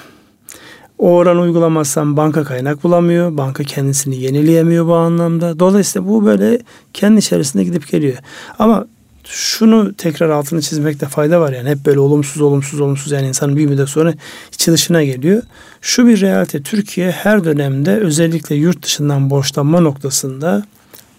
O 1.04 1.10
oran 1.10 1.38
uygulamazsan 1.38 2.16
banka 2.16 2.44
kaynak 2.44 2.84
bulamıyor. 2.84 3.36
Banka 3.36 3.64
kendisini 3.64 4.16
yenileyemiyor 4.16 4.86
bu 4.86 4.94
anlamda. 4.94 5.58
Dolayısıyla 5.58 6.08
bu 6.08 6.24
böyle 6.24 6.58
kendi 6.92 7.18
içerisinde 7.18 7.64
gidip 7.64 7.88
geliyor. 7.88 8.16
Ama 8.58 8.86
şunu 9.24 9.94
tekrar 9.94 10.30
altını 10.30 10.60
çizmekte 10.60 11.06
fayda 11.06 11.40
var 11.40 11.52
yani 11.52 11.68
hep 11.68 11.86
böyle 11.86 12.00
olumsuz 12.00 12.42
olumsuz 12.42 12.80
olumsuz 12.80 13.12
yani 13.12 13.28
insanın 13.28 13.56
bir 13.56 13.66
müddet 13.66 13.88
sonra 13.88 14.14
içi 14.52 14.72
dışına 14.72 15.04
geliyor. 15.04 15.42
Şu 15.80 16.06
bir 16.06 16.20
realite 16.20 16.62
Türkiye 16.62 17.10
her 17.10 17.44
dönemde 17.44 17.96
özellikle 17.96 18.54
yurt 18.54 18.82
dışından 18.82 19.30
borçlanma 19.30 19.80
noktasında 19.80 20.64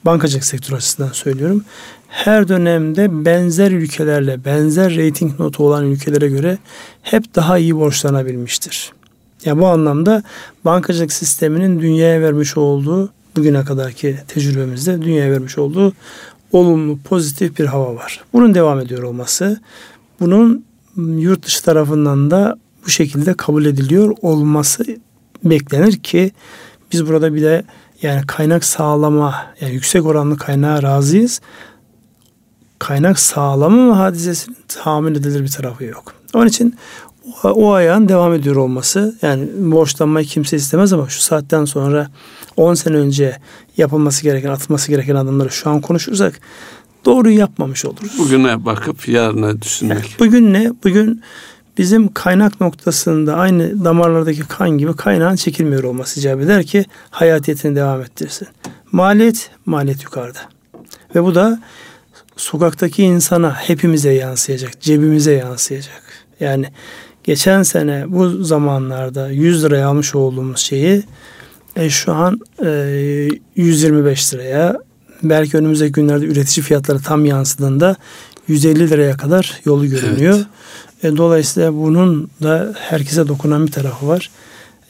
bankacılık 0.06 0.46
sektörü 0.46 0.76
açısından 0.76 1.10
söylüyorum 1.10 1.64
her 2.08 2.48
dönemde 2.48 3.26
benzer 3.26 3.72
ülkelerle, 3.72 4.46
benzer 4.46 4.96
reyting 4.96 5.40
notu 5.40 5.64
olan 5.64 5.86
ülkelere 5.86 6.28
göre 6.28 6.58
hep 7.02 7.36
daha 7.36 7.58
iyi 7.58 7.76
borçlanabilmiştir. 7.76 8.92
Yani 9.46 9.62
bu 9.62 9.68
anlamda 9.68 10.24
bankacılık 10.66 11.14
sisteminin 11.14 11.82
dünyaya 11.82 12.22
vermiş 12.22 12.58
olduğu 12.58 13.10
bugüne 13.36 13.66
kadarki 13.66 14.18
tecrübemizde 14.28 15.02
dünyaya 15.02 15.32
vermiş 15.32 15.58
olduğu 15.58 15.94
olumlu, 16.52 17.00
pozitif 17.04 17.60
bir 17.60 17.66
hava 17.66 17.96
var. 17.96 18.24
Bunun 18.34 18.54
devam 18.54 18.80
ediyor 18.80 19.04
olması, 19.04 19.62
bunun 20.20 20.66
yurt 20.98 21.46
dışı 21.46 21.64
tarafından 21.64 22.32
da 22.32 22.58
bu 22.86 22.90
şekilde 22.90 23.34
kabul 23.34 23.66
ediliyor 23.66 24.16
olması 24.22 24.86
beklenir 25.44 25.98
ki 25.98 26.32
biz 26.92 27.08
burada 27.08 27.34
bir 27.34 27.42
de 27.42 27.64
yani 28.02 28.22
kaynak 28.28 28.66
sağlama 28.66 29.36
yani 29.62 29.74
yüksek 29.74 30.06
oranlı 30.06 30.38
kaynağa 30.38 30.84
razıyız. 30.84 31.42
Kaynak 32.80 33.20
sağlama 33.20 34.00
hadisesinin 34.00 34.58
tahmin 34.68 35.16
edilir 35.16 35.44
bir 35.44 35.52
tarafı 35.52 35.84
yok. 35.84 36.14
Onun 36.34 36.48
için 36.48 36.76
o, 37.44 37.50
o 37.50 37.72
ayağın 37.74 38.10
devam 38.10 38.34
ediyor 38.34 38.56
olması 38.56 39.16
yani 39.22 39.48
borçlanmayı 39.58 40.26
kimse 40.26 40.58
istemez 40.58 40.94
ama 40.94 41.10
şu 41.10 41.22
saatten 41.22 41.66
sonra 41.66 42.08
10 42.58 42.74
sene 42.74 42.96
önce 42.96 43.38
yapılması 43.78 44.24
gereken, 44.24 44.50
atılması 44.50 44.92
gereken 44.92 45.16
adımları 45.16 45.52
şu 45.52 45.70
an 45.70 45.82
konuşursak 45.82 46.40
doğru 47.06 47.32
yapmamış 47.32 47.86
oluruz. 47.86 48.20
Bugüne 48.20 48.66
bakıp 48.66 49.08
yarına 49.08 49.62
düşünmek. 49.62 49.98
Evet, 49.98 50.20
bugün 50.20 50.54
ne? 50.54 50.72
Bugün 50.84 51.22
bizim 51.78 52.14
kaynak 52.14 52.62
noktasında 52.62 53.36
aynı 53.36 53.86
damarlardaki 53.86 54.42
kan 54.42 54.70
gibi 54.70 54.96
kaynağın 54.96 55.36
çekilmiyor 55.36 55.84
olması 55.84 56.20
icap 56.20 56.42
eder 56.42 56.64
ki 56.64 56.86
hayatiyetini 57.10 57.76
devam 57.76 58.02
ettirsin. 58.02 58.48
Maliyet, 58.92 59.50
maliyet 59.66 60.04
yukarıda. 60.04 60.40
Ve 61.16 61.24
bu 61.24 61.36
da 61.36 61.62
sokaktaki 62.38 63.04
insana 63.04 63.56
hepimize 63.56 64.14
yansıyacak, 64.14 64.82
cebimize 64.82 65.34
yansıyacak. 65.34 66.04
Yani 66.40 66.66
geçen 67.26 67.64
sene 67.64 68.06
bu 68.08 68.44
zamanlarda 68.44 69.30
100 69.30 69.64
liraya 69.64 69.88
almış 69.88 70.16
olduğumuz 70.16 70.60
şeyi 70.60 71.04
e, 71.76 71.90
şu 71.90 72.14
an 72.14 72.40
e, 72.66 73.30
125 73.56 74.34
liraya 74.34 74.78
belki 75.24 75.58
önümüzdeki 75.58 75.92
günlerde 75.92 76.26
üretici 76.26 76.64
fiyatları 76.64 77.00
tam 77.02 77.26
yansıdığında 77.26 77.96
150 78.48 78.90
liraya 78.90 79.18
kadar 79.18 79.62
yolu 79.66 79.90
görünüyor. 79.90 80.36
Evet. 81.04 81.14
E, 81.14 81.18
dolayısıyla 81.18 81.74
bunun 81.74 82.30
da 82.44 82.74
herkese 82.78 83.28
dokunan 83.28 83.68
bir 83.68 83.72
tarafı 83.72 84.08
var. 84.08 84.30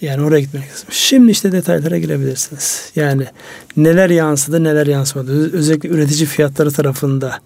Yani 0.02 0.24
oraya 0.24 0.40
gitmek 0.40 0.72
lazım. 0.72 0.88
Şimdi 0.90 1.32
işte 1.32 1.52
detaylara 1.52 1.98
girebilirsiniz. 1.98 2.92
Yani 2.96 3.26
neler 3.78 4.10
yansıdı 4.10 4.64
neler 4.64 4.88
yansımadı. 4.88 5.58
Özellikle 5.58 5.90
üretici 5.90 6.26
fiyatları 6.26 6.72
tarafında 6.72 7.40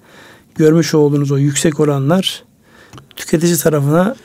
görmüş 0.56 0.94
olduğunuz 0.94 1.32
o 1.32 1.38
yüksek 1.38 1.80
oranlar 1.80 2.44
tüketici 3.16 3.58
tarafına 3.58 4.16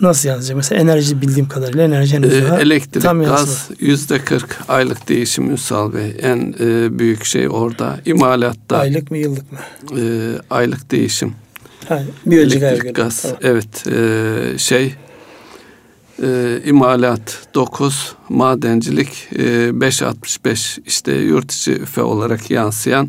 nasıl 0.00 0.28
yansıyacak? 0.28 0.56
Mesela 0.56 0.80
enerji 0.80 1.20
bildiğim 1.20 1.48
kadarıyla 1.48 1.84
enerji 1.84 2.16
henüz 2.16 2.34
ee, 2.34 2.42
daha 2.42 2.60
Elektrik, 2.60 3.02
tam 3.02 3.24
gaz 3.24 3.68
yüzde 3.80 4.18
40 4.18 4.58
aylık 4.68 5.08
değişim 5.08 5.50
Ünsal 5.50 5.94
Bey. 5.94 6.16
En 6.22 6.54
e, 6.60 6.98
büyük 6.98 7.24
şey 7.24 7.48
orada. 7.48 8.00
İmalatta. 8.04 8.76
Aylık 8.78 9.10
mı 9.10 9.18
yıllık 9.18 9.52
mı? 9.52 9.58
E, 10.00 10.02
aylık 10.50 10.90
değişim. 10.90 11.34
Ha, 11.88 12.02
bir 12.26 12.44
önceki 12.44 12.64
Elektrik, 12.64 12.94
gaz. 12.94 13.22
Tamam. 13.22 13.36
Evet. 13.42 13.86
E, 13.86 14.58
şey 14.58 14.94
e, 16.22 16.60
imalat 16.64 17.48
9, 17.54 18.14
madencilik 18.28 19.28
e, 19.32 19.42
5.65 19.68 20.80
işte 20.86 21.12
yurt 21.12 21.52
içi 21.52 21.72
üfe 21.72 22.02
olarak 22.02 22.50
yansıyan 22.50 23.08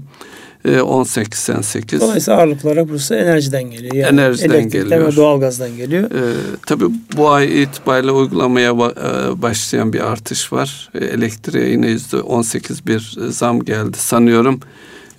18.88. 0.65 1.95
E, 1.95 1.99
Dolayısıyla 1.99 2.39
ağırlık 2.39 2.65
olarak 2.65 2.89
burası 2.89 3.15
enerjiden 3.15 3.63
geliyor. 3.63 3.95
Yani 3.95 4.19
enerjiden 4.19 4.69
geliyor. 4.69 5.07
ve 5.07 5.15
doğalgazdan 5.15 5.77
geliyor. 5.77 6.11
Ee, 6.11 6.33
tabii 6.65 6.85
bu 7.17 7.29
ay 7.29 7.63
itibariyle 7.63 8.11
uygulamaya 8.11 8.71
e, 8.71 9.41
başlayan 9.41 9.93
bir 9.93 9.99
artış 9.99 10.53
var. 10.53 10.89
E, 10.93 11.05
elektriğe 11.05 11.69
yine 11.69 11.87
yüzde 11.89 12.17
18 12.17 12.87
bir 12.87 13.17
zam 13.29 13.65
geldi 13.65 13.97
sanıyorum. 13.97 14.59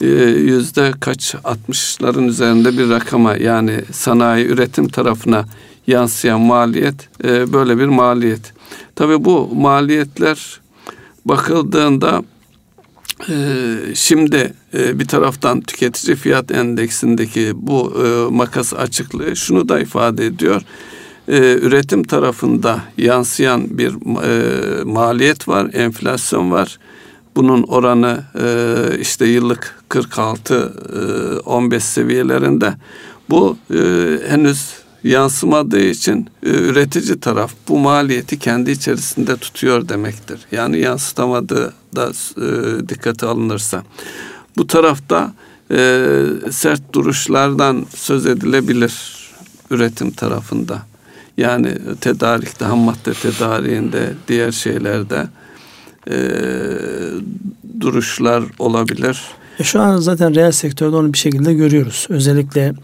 Yüzde 0.00 0.92
kaç 1.00 1.34
60'ların 1.34 2.26
üzerinde 2.26 2.78
bir 2.78 2.90
rakama 2.90 3.36
yani 3.36 3.80
sanayi 3.92 4.46
üretim 4.46 4.88
tarafına 4.88 5.44
yansıyan 5.86 6.40
maliyet 6.40 7.08
böyle 7.24 7.78
bir 7.78 7.86
maliyet. 7.86 8.52
Tabii 8.96 9.24
bu 9.24 9.54
maliyetler 9.54 10.60
bakıldığında 11.24 12.22
ee, 12.22 12.29
şimdi 13.94 14.52
e, 14.74 14.98
bir 14.98 15.08
taraftan 15.08 15.60
tüketici 15.60 16.16
fiyat 16.16 16.50
endeksindeki 16.50 17.52
bu 17.54 17.94
e, 18.04 18.30
makas 18.34 18.74
açıklığı 18.74 19.36
şunu 19.36 19.68
da 19.68 19.80
ifade 19.80 20.26
ediyor. 20.26 20.62
Ee, 21.28 21.58
üretim 21.62 22.02
tarafında 22.02 22.80
yansıyan 22.96 23.78
bir 23.78 23.92
e, 24.22 24.84
maliyet 24.84 25.48
var, 25.48 25.70
enflasyon 25.72 26.50
var. 26.50 26.78
Bunun 27.36 27.62
oranı 27.62 28.24
işte 29.00 29.26
yıllık 29.26 29.82
46-15 29.90 31.80
seviyelerinde. 31.80 32.74
Bu 33.30 33.56
henüz 34.28 34.79
yansımadığı 35.04 35.80
için 35.80 36.28
e, 36.42 36.48
üretici 36.50 37.20
taraf 37.20 37.52
bu 37.68 37.78
maliyeti 37.78 38.38
kendi 38.38 38.70
içerisinde 38.70 39.36
tutuyor 39.36 39.88
demektir. 39.88 40.40
Yani 40.52 40.78
yansıtamadığı 40.78 41.72
da 41.96 42.12
e, 42.36 42.88
dikkate 42.88 43.26
alınırsa. 43.26 43.82
Bu 44.56 44.66
tarafta 44.66 45.32
e, 45.70 46.06
sert 46.50 46.92
duruşlardan 46.92 47.86
söz 47.94 48.26
edilebilir 48.26 48.94
üretim 49.70 50.10
tarafında. 50.10 50.82
Yani 51.36 51.74
tedarikte, 52.00 52.64
ham 52.64 52.78
madde 52.78 53.12
tedariğinde, 53.12 54.12
diğer 54.28 54.52
şeylerde 54.52 55.28
duruşlar 57.80 58.44
olabilir. 58.58 59.22
Şu 59.62 59.80
an 59.80 59.96
zaten 59.96 60.34
reel 60.34 60.52
sektörde 60.52 60.96
onu 60.96 61.12
bir 61.12 61.18
şekilde 61.18 61.54
görüyoruz. 61.54 62.06
Özellikle 62.08 62.74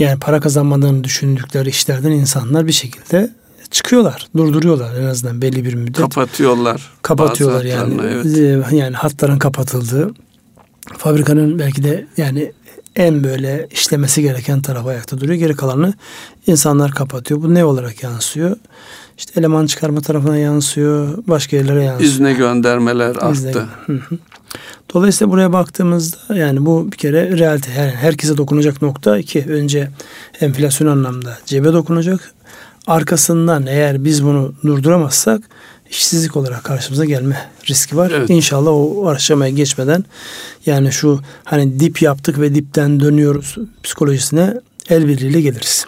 yani 0.00 0.18
para 0.18 0.40
kazanmadığını 0.40 1.04
düşündükleri 1.04 1.68
işlerden 1.68 2.10
insanlar 2.10 2.66
bir 2.66 2.72
şekilde 2.72 3.30
çıkıyorlar, 3.70 4.28
durduruyorlar 4.36 4.96
en 4.96 5.04
azından 5.04 5.42
belli 5.42 5.64
bir 5.64 5.74
müddet. 5.74 5.96
Kapatıyorlar. 5.96 6.90
Kapatıyorlar 7.02 7.64
yani. 7.64 8.00
Evet. 8.04 8.26
Ee, 8.26 8.76
yani 8.76 8.96
hatların 8.96 9.38
kapatıldığı, 9.38 10.14
fabrikanın 10.98 11.58
belki 11.58 11.84
de 11.84 12.06
yani 12.16 12.52
en 12.96 13.24
böyle 13.24 13.68
işlemesi 13.70 14.22
gereken 14.22 14.62
taraf 14.62 14.86
ayakta 14.86 15.20
duruyor. 15.20 15.34
Geri 15.34 15.56
kalanını 15.56 15.94
insanlar 16.46 16.90
kapatıyor. 16.90 17.42
Bu 17.42 17.54
ne 17.54 17.64
olarak 17.64 18.02
yansıyor? 18.02 18.56
İşte 19.18 19.40
eleman 19.40 19.66
çıkarma 19.66 20.00
tarafına 20.00 20.36
yansıyor, 20.36 21.18
başka 21.26 21.56
yerlere 21.56 21.84
yansıyor. 21.84 22.10
İzne 22.10 22.32
göndermeler 22.32 23.16
arttı. 23.16 23.32
İzne, 23.32 23.52
hı 23.86 23.92
hı. 23.92 24.18
Dolayısıyla 24.94 25.32
buraya 25.32 25.52
baktığımızda 25.52 26.36
yani 26.36 26.66
bu 26.66 26.92
bir 26.92 26.96
kere 26.96 27.38
realite. 27.38 27.70
Yani 27.72 27.90
herkese 27.90 28.36
dokunacak 28.36 28.82
nokta 28.82 29.18
iki. 29.18 29.44
Önce 29.48 29.90
enflasyon 30.40 30.88
anlamda 30.88 31.38
cebe 31.46 31.72
dokunacak. 31.72 32.34
Arkasından 32.86 33.66
eğer 33.66 34.04
biz 34.04 34.24
bunu 34.24 34.54
durduramazsak 34.64 35.42
işsizlik 35.90 36.36
olarak 36.36 36.64
karşımıza 36.64 37.04
gelme 37.04 37.50
riski 37.68 37.96
var. 37.96 38.12
Evet. 38.16 38.30
İnşallah 38.30 38.70
o 38.70 39.08
aşamaya 39.08 39.50
geçmeden 39.50 40.04
yani 40.66 40.92
şu 40.92 41.20
hani 41.44 41.80
dip 41.80 42.02
yaptık 42.02 42.40
ve 42.40 42.54
dipten 42.54 43.00
dönüyoruz 43.00 43.56
psikolojisine 43.82 44.54
el 44.88 45.08
birliğiyle 45.08 45.40
geliriz. 45.40 45.86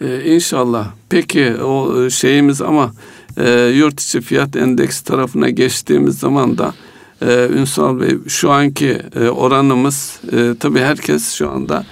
Ee, 0.00 0.34
inşallah. 0.34 0.88
Peki 1.08 1.54
o 1.54 2.10
şeyimiz 2.10 2.62
ama 2.62 2.92
e, 3.36 3.50
yurt 3.50 4.00
içi 4.00 4.20
fiyat 4.20 4.56
endeksi 4.56 5.04
tarafına 5.04 5.50
geçtiğimiz 5.50 6.18
zaman 6.18 6.58
da 6.58 6.74
e, 7.22 7.48
Ünsal 7.52 8.00
Bey 8.00 8.18
şu 8.28 8.50
anki 8.50 8.98
e, 9.16 9.28
oranımız 9.28 10.20
e, 10.32 10.54
tabii 10.60 10.80
herkes 10.80 11.32
şu 11.32 11.50
anda 11.50 11.86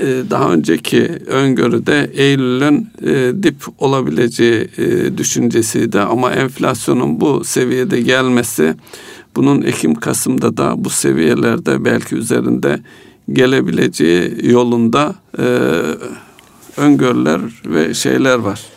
e, 0.00 0.06
daha 0.30 0.52
önceki 0.52 1.02
öngörüde 1.26 2.10
Eylül'ün 2.14 2.88
e, 3.02 3.42
dip 3.42 3.56
olabileceği 3.78 4.68
e, 4.78 5.18
düşüncesiydi 5.18 6.00
ama 6.00 6.32
enflasyonun 6.32 7.20
bu 7.20 7.44
seviyede 7.44 8.00
gelmesi 8.00 8.74
bunun 9.36 9.62
Ekim 9.62 9.94
Kasım'da 9.94 10.56
da 10.56 10.84
bu 10.84 10.90
seviyelerde 10.90 11.84
belki 11.84 12.16
üzerinde 12.16 12.80
gelebileceği 13.32 14.50
yolunda 14.50 15.14
e, 15.38 15.44
öngörüler 16.76 17.40
ve 17.66 17.94
şeyler 17.94 18.38
var. 18.38 18.73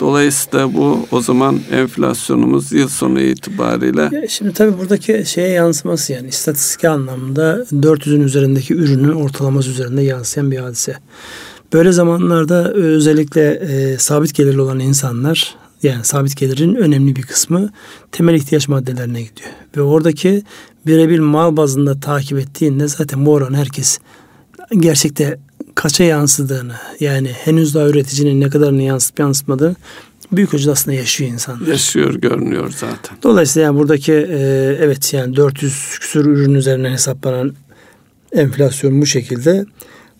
Dolayısıyla 0.00 0.74
bu 0.74 1.06
o 1.10 1.20
zaman 1.20 1.60
enflasyonumuz 1.72 2.72
yıl 2.72 2.88
sonu 2.88 3.20
itibariyle. 3.20 4.26
şimdi 4.28 4.52
tabii 4.52 4.78
buradaki 4.78 5.22
şeye 5.26 5.48
yansıması 5.48 6.12
yani 6.12 6.28
istatistik 6.28 6.84
anlamda 6.84 7.64
400'ün 7.72 8.20
üzerindeki 8.20 8.74
ürünün 8.74 9.12
ortalaması 9.12 9.70
üzerinde 9.70 10.02
yansıyan 10.02 10.50
bir 10.50 10.58
hadise. 10.58 10.96
Böyle 11.72 11.92
zamanlarda 11.92 12.72
özellikle 12.72 13.50
e, 13.50 13.98
sabit 13.98 14.34
gelirli 14.34 14.60
olan 14.60 14.80
insanlar 14.80 15.54
yani 15.82 16.04
sabit 16.04 16.36
gelirin 16.36 16.74
önemli 16.74 17.16
bir 17.16 17.22
kısmı 17.22 17.70
temel 18.12 18.34
ihtiyaç 18.34 18.68
maddelerine 18.68 19.22
gidiyor. 19.22 19.50
Ve 19.76 19.82
oradaki 19.82 20.42
birebir 20.86 21.18
mal 21.18 21.56
bazında 21.56 22.00
takip 22.00 22.38
ettiğinde 22.38 22.88
zaten 22.88 23.26
bu 23.26 23.32
oran 23.32 23.54
herkes 23.54 23.98
gerçekte 24.78 25.38
kaça 25.76 26.04
yansıdığını 26.04 26.74
yani 27.00 27.28
henüz 27.28 27.74
daha 27.74 27.88
üreticinin 27.88 28.40
ne 28.40 28.50
kadarını 28.50 28.82
yansıtıp 28.82 29.18
yansıtmadığını 29.18 29.76
büyük 30.32 30.54
ölçüde 30.54 30.70
aslında 30.70 30.96
yaşıyor 30.96 31.30
insan. 31.30 31.60
Yaşıyor 31.68 32.14
görünüyor 32.14 32.72
zaten. 32.76 33.16
Dolayısıyla 33.22 33.66
yani 33.66 33.78
buradaki 33.78 34.12
e, 34.12 34.38
evet 34.80 35.12
yani 35.14 35.36
400 35.36 35.98
küsur 36.00 36.26
ürün 36.26 36.54
üzerinden 36.54 36.92
hesaplanan 36.92 37.54
enflasyon 38.32 39.02
bu 39.02 39.06
şekilde 39.06 39.64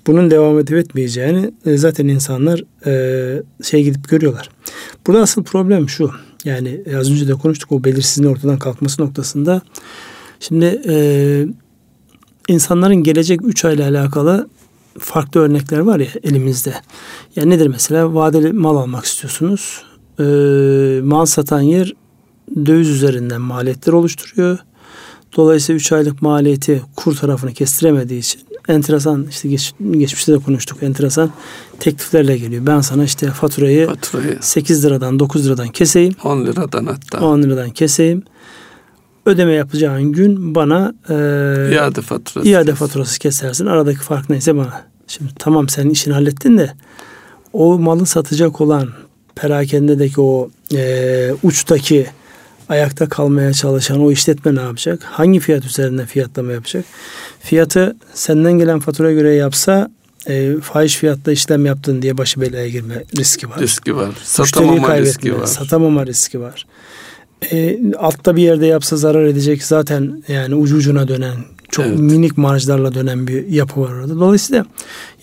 bunun 0.07 0.31
devam 0.31 0.59
edip 0.59 0.77
etmeyeceğini 0.77 1.51
e, 1.67 1.77
zaten 1.77 2.09
insanlar 2.09 2.63
e, 2.87 3.43
şey 3.63 3.83
gidip 3.83 4.09
görüyorlar. 4.09 4.51
Burada 5.07 5.23
asıl 5.23 5.45
problem 5.45 5.89
şu. 5.89 6.11
Yani 6.45 6.81
az 6.99 7.11
önce 7.11 7.29
de 7.29 7.33
konuştuk 7.33 7.73
o 7.73 7.85
belirsizliğin 7.85 8.33
ortadan 8.33 8.59
kalkması 8.59 9.03
noktasında. 9.03 9.63
Şimdi 10.41 10.83
e, 10.89 10.97
insanların 12.49 13.03
gelecek 13.03 13.41
3 13.45 13.65
ayla 13.65 13.89
alakalı 13.89 14.49
farklı 15.01 15.41
örnekler 15.41 15.79
var 15.79 16.01
ya 16.01 16.09
elimizde. 16.23 16.75
Yani 17.37 17.51
nedir 17.51 17.67
mesela 17.67 18.15
vadeli 18.15 18.53
mal 18.53 18.77
almak 18.77 19.05
istiyorsunuz. 19.05 19.83
E, 20.19 20.25
mal 21.03 21.25
satan 21.27 21.61
yer 21.61 21.93
döviz 22.67 22.89
üzerinden 22.89 23.41
maliyetler 23.41 23.93
oluşturuyor. 23.93 24.59
Dolayısıyla 25.37 25.77
3 25.77 25.93
aylık 25.93 26.23
maliyeti 26.23 26.83
kur 26.97 27.17
tarafını 27.17 27.53
kestiremediği 27.53 28.21
için 28.21 28.41
enteresan 28.69 29.27
işte 29.31 29.49
geç, 29.49 29.75
geçmişte 29.91 30.33
de 30.33 30.39
konuştuk 30.39 30.83
enteresan 30.83 31.31
tekliflerle 31.81 32.39
geliyor. 32.39 32.67
Ben 32.67 32.81
sana 32.81 33.05
işte 33.05 33.31
faturayı, 33.31 33.87
faturayı 33.87 34.39
8 34.41 34.85
liradan 34.85 35.19
9 35.19 35.47
liradan 35.47 35.69
keseyim. 35.69 36.15
10 36.25 36.45
liradan 36.47 36.87
hatta. 36.87 37.27
10 37.27 37.43
liradan 37.43 37.71
keseyim. 37.71 38.23
Ödeme 39.27 39.53
yapacağın 39.53 40.13
gün 40.13 40.55
bana 40.55 40.95
e, 41.09 41.15
iade 41.75 42.01
faturası. 42.01 42.49
İade 42.49 42.75
faturası 42.75 43.19
kesersin. 43.19 43.67
Aradaki 43.67 43.99
fark 43.99 44.31
neyse 44.31 44.57
bana. 44.57 44.83
Şimdi 45.07 45.33
tamam 45.39 45.69
sen 45.69 45.91
işini 45.91 46.15
hallettin 46.15 46.59
de 46.59 46.73
o 47.53 47.79
malı 47.79 48.07
satacak 48.07 48.61
olan 48.61 48.89
perakendedeki 49.35 50.21
o 50.21 50.51
e, 50.75 51.31
uçtaki 51.43 52.07
ayakta 52.69 53.09
kalmaya 53.09 53.53
çalışan 53.53 54.01
o 54.01 54.13
işletme 54.13 54.55
ne 54.55 54.61
yapacak? 54.61 55.03
Hangi 55.03 55.41
fiyat 55.41 55.65
üzerinden 55.65 56.07
fiyatlama 56.07 56.53
yapacak? 56.53 56.85
Fiyatı 57.41 57.97
senden 58.15 58.53
gelen 58.53 58.81
fatura 58.81 59.13
göre 59.13 59.35
yapsa 59.35 59.91
e, 60.27 60.61
fahiş 60.63 60.97
fiyatla 60.97 61.33
işlem 61.33 61.67
yaptın 61.67 62.03
diye 62.03 62.19
başı 62.19 62.41
belaya 62.41 62.69
girme 62.69 63.05
riski 63.17 63.51
var. 63.51 63.61
Riski 63.61 63.97
var. 63.97 64.15
Satamama 64.23 64.99
riski 64.99 65.41
var. 65.41 65.47
Satamama 65.47 66.07
riski 66.07 66.41
var. 66.41 66.67
E, 67.53 67.79
altta 67.99 68.37
bir 68.37 68.43
yerde 68.43 68.67
yapsa 68.67 68.97
zarar 68.97 69.25
edecek 69.27 69.65
zaten 69.65 70.23
yani 70.29 70.55
ucu 70.55 70.77
ucuna 70.77 71.09
dönen 71.09 71.35
çok 71.71 71.87
evet. 71.87 71.99
minik 71.99 72.39
marjlarla 72.39 72.95
dönen 72.95 73.27
bir 73.27 73.47
yapı 73.47 73.81
var 73.81 73.93
orada. 73.93 74.21
Dolayısıyla 74.21 74.67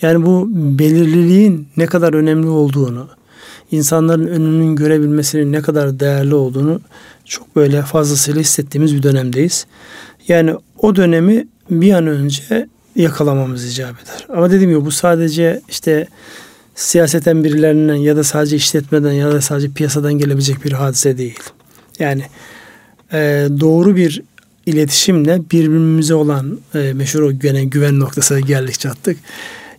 yani 0.01 0.25
bu 0.25 0.47
belirliliğin 0.51 1.67
ne 1.77 1.85
kadar 1.85 2.13
önemli 2.13 2.47
olduğunu, 2.47 3.07
insanların 3.71 4.27
önünün 4.27 4.75
görebilmesinin 4.75 5.51
ne 5.51 5.61
kadar 5.61 5.99
değerli 5.99 6.35
olduğunu 6.35 6.81
çok 7.25 7.55
böyle 7.55 7.81
fazlasıyla 7.81 8.41
hissettiğimiz 8.41 8.95
bir 8.95 9.03
dönemdeyiz. 9.03 9.65
Yani 10.27 10.55
o 10.77 10.95
dönemi 10.95 11.47
bir 11.69 11.93
an 11.93 12.07
önce 12.07 12.67
yakalamamız 12.95 13.73
icap 13.73 13.95
eder. 14.03 14.27
Ama 14.29 14.51
dediğim 14.51 14.71
gibi 14.71 14.85
bu 14.85 14.91
sadece 14.91 15.61
işte 15.69 16.07
siyaseten 16.75 17.43
birilerinden 17.43 17.95
ya 17.95 18.15
da 18.15 18.23
sadece 18.23 18.55
işletmeden 18.55 19.11
ya 19.11 19.31
da 19.31 19.41
sadece 19.41 19.69
piyasadan 19.71 20.13
gelebilecek 20.13 20.65
bir 20.65 20.71
hadise 20.71 21.17
değil. 21.17 21.39
Yani 22.03 22.23
e, 23.13 23.47
doğru 23.59 23.95
bir 23.95 24.21
iletişimle 24.65 25.41
birbirimize 25.51 26.15
olan 26.15 26.59
e, 26.75 26.93
meşhur 26.93 27.21
o 27.21 27.39
güven, 27.39 27.69
güven 27.69 27.99
noktasına 27.99 28.39
geldik 28.39 28.79
çattık. 28.79 29.17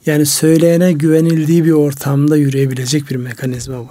Yani 0.06 0.26
söyleyene 0.26 0.92
güvenildiği 0.92 1.64
bir 1.64 1.72
ortamda 1.72 2.36
yürüyebilecek 2.36 3.10
bir 3.10 3.16
mekanizma 3.16 3.78
bu. 3.78 3.88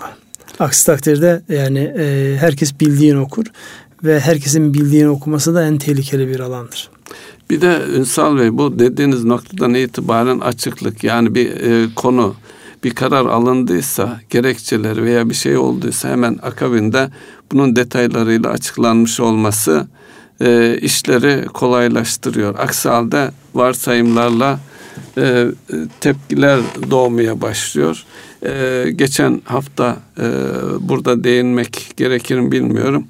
Aksi 0.60 0.86
takdirde 0.86 1.41
yani 1.50 1.93
e, 1.98 2.36
herkes 2.39 2.80
bildiğini 2.80 3.19
okur 3.19 3.46
ve 4.04 4.19
herkesin 4.19 4.74
bildiğini 4.74 5.10
okuması 5.10 5.54
da 5.54 5.65
en 5.65 5.78
tehlikeli 5.78 6.28
bir 6.28 6.39
alandır. 6.39 6.89
Bir 7.50 7.62
de 7.62 7.80
Ünsal 7.96 8.38
Bey 8.38 8.58
bu 8.58 8.80
dediğiniz 8.80 9.24
noktadan 9.24 9.74
itibaren 9.74 10.39
açıklık 10.39 11.04
yani 11.04 11.36
bir 11.36 11.52
e, 11.52 11.88
konu 11.96 12.36
bir 12.84 12.96
karar 12.96 13.26
alındıysa 13.26 14.22
gerekçeleri 14.30 15.04
veya 15.04 15.30
bir 15.30 15.34
şey 15.36 15.58
olduysa 15.58 16.10
hemen 16.10 16.39
akabinde 16.41 17.10
bunun 17.52 17.76
detaylarıyla 17.76 18.50
açıklanmış 18.50 19.19
olması 19.19 19.88
e, 20.41 20.78
işleri 20.82 21.46
kolaylaştırıyor. 21.46 22.60
Aksi 22.60 22.89
halde 22.89 23.32
varsayımlarla 23.54 24.60
e, 25.17 25.46
tepkiler 26.00 26.60
doğmaya 26.91 27.41
başlıyor. 27.41 28.04
E, 28.46 28.86
geçen 28.96 29.41
hafta 29.46 29.98
e, 30.19 30.28
burada 30.80 31.24
değinmek 31.24 31.93
gerekir 31.98 32.39
mi 32.39 32.52
bilmiyorum. 32.52 33.08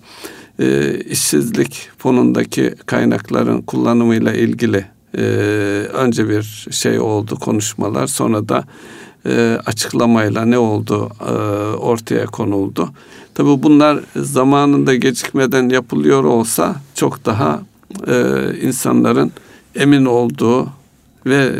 E, 0.59 0.97
işsizlik 0.99 1.89
fonundaki 1.97 2.75
kaynakların 2.85 3.61
kullanımıyla 3.61 4.33
ilgili 4.33 4.85
e, 5.17 5.21
önce 5.93 6.29
bir 6.29 6.67
şey 6.71 6.99
oldu 6.99 7.39
konuşmalar 7.39 8.07
sonra 8.07 8.49
da 8.49 8.63
e, 9.25 9.59
açıklamayla 9.65 10.45
ne 10.45 10.57
oldu 10.57 11.09
e, 11.21 11.31
ortaya 11.75 12.25
konuldu. 12.25 12.89
Tabii 13.35 13.63
bunlar 13.63 13.99
zamanında 14.15 14.95
gecikmeden 14.95 15.69
yapılıyor 15.69 16.23
olsa 16.23 16.75
çok 16.95 17.25
daha 17.25 17.61
e, 18.07 18.45
insanların 18.61 19.31
emin 19.75 20.05
olduğu 20.05 20.69
ve 21.25 21.51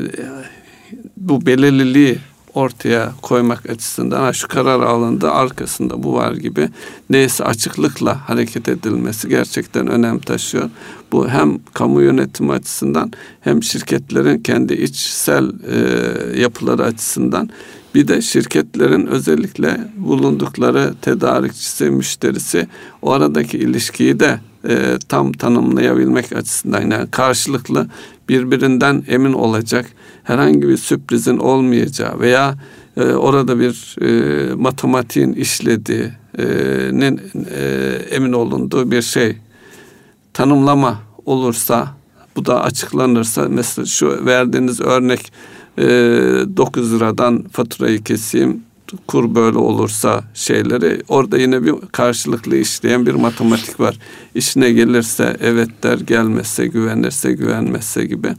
bu 1.17 1.45
belirliliği 1.45 2.17
ortaya 2.55 3.11
koymak 3.21 3.69
açısından 3.69 4.31
şu 4.31 4.47
karar 4.47 4.79
alındı 4.79 5.31
arkasında 5.31 6.03
bu 6.03 6.13
var 6.13 6.31
gibi 6.31 6.69
neyse 7.09 7.43
açıklıkla 7.43 8.29
hareket 8.29 8.67
edilmesi 8.69 9.29
gerçekten 9.29 9.87
önem 9.87 10.19
taşıyor. 10.19 10.69
Bu 11.11 11.29
hem 11.29 11.59
kamu 11.73 12.01
yönetimi 12.01 12.51
açısından 12.51 13.11
hem 13.41 13.63
şirketlerin 13.63 14.39
kendi 14.39 14.73
içsel 14.73 15.51
e, 15.71 16.41
yapıları 16.41 16.83
açısından 16.83 17.49
bir 17.95 18.07
de 18.07 18.21
şirketlerin 18.21 19.07
özellikle 19.07 19.87
bulundukları 19.97 20.93
tedarikçisi, 21.01 21.85
müşterisi 21.85 22.67
o 23.01 23.11
aradaki 23.11 23.57
ilişkiyi 23.57 24.19
de 24.19 24.39
e, 24.69 24.97
tam 25.09 25.31
tanımlayabilmek 25.31 26.33
açısından 26.33 26.81
yani 26.81 27.11
karşılıklı 27.11 27.87
birbirinden 28.29 29.03
emin 29.07 29.33
olacak 29.33 29.85
herhangi 30.23 30.69
bir 30.69 30.77
sürprizin 30.77 31.37
olmayacağı 31.37 32.19
veya 32.19 32.55
e, 32.97 33.03
orada 33.03 33.59
bir 33.59 33.95
e, 34.01 34.53
matematiğin 34.53 35.33
işlediğinin 35.33 37.21
e, 37.55 37.61
emin 38.11 38.33
olunduğu 38.33 38.91
bir 38.91 39.01
şey 39.01 39.37
tanımlama 40.33 40.99
olursa 41.25 41.87
bu 42.35 42.45
da 42.45 42.63
açıklanırsa 42.63 43.47
mesela 43.49 43.85
şu 43.85 44.25
verdiğiniz 44.25 44.81
örnek 44.81 45.31
e, 45.77 45.83
9 46.57 46.93
liradan 46.93 47.43
faturayı 47.51 48.03
keseyim 48.03 48.63
kur 49.07 49.35
böyle 49.35 49.57
olursa 49.57 50.23
şeyleri 50.33 51.01
orada 51.07 51.37
yine 51.37 51.63
bir 51.63 51.73
karşılıklı 51.91 52.57
işleyen 52.57 53.05
bir 53.05 53.13
matematik 53.13 53.79
var. 53.79 53.99
İşine 54.35 54.71
gelirse 54.71 55.37
evet 55.41 55.69
der, 55.83 55.97
gelmezse 55.97 56.67
güvenirse 56.67 57.33
güvenmezse 57.33 58.05
gibi. 58.05 58.33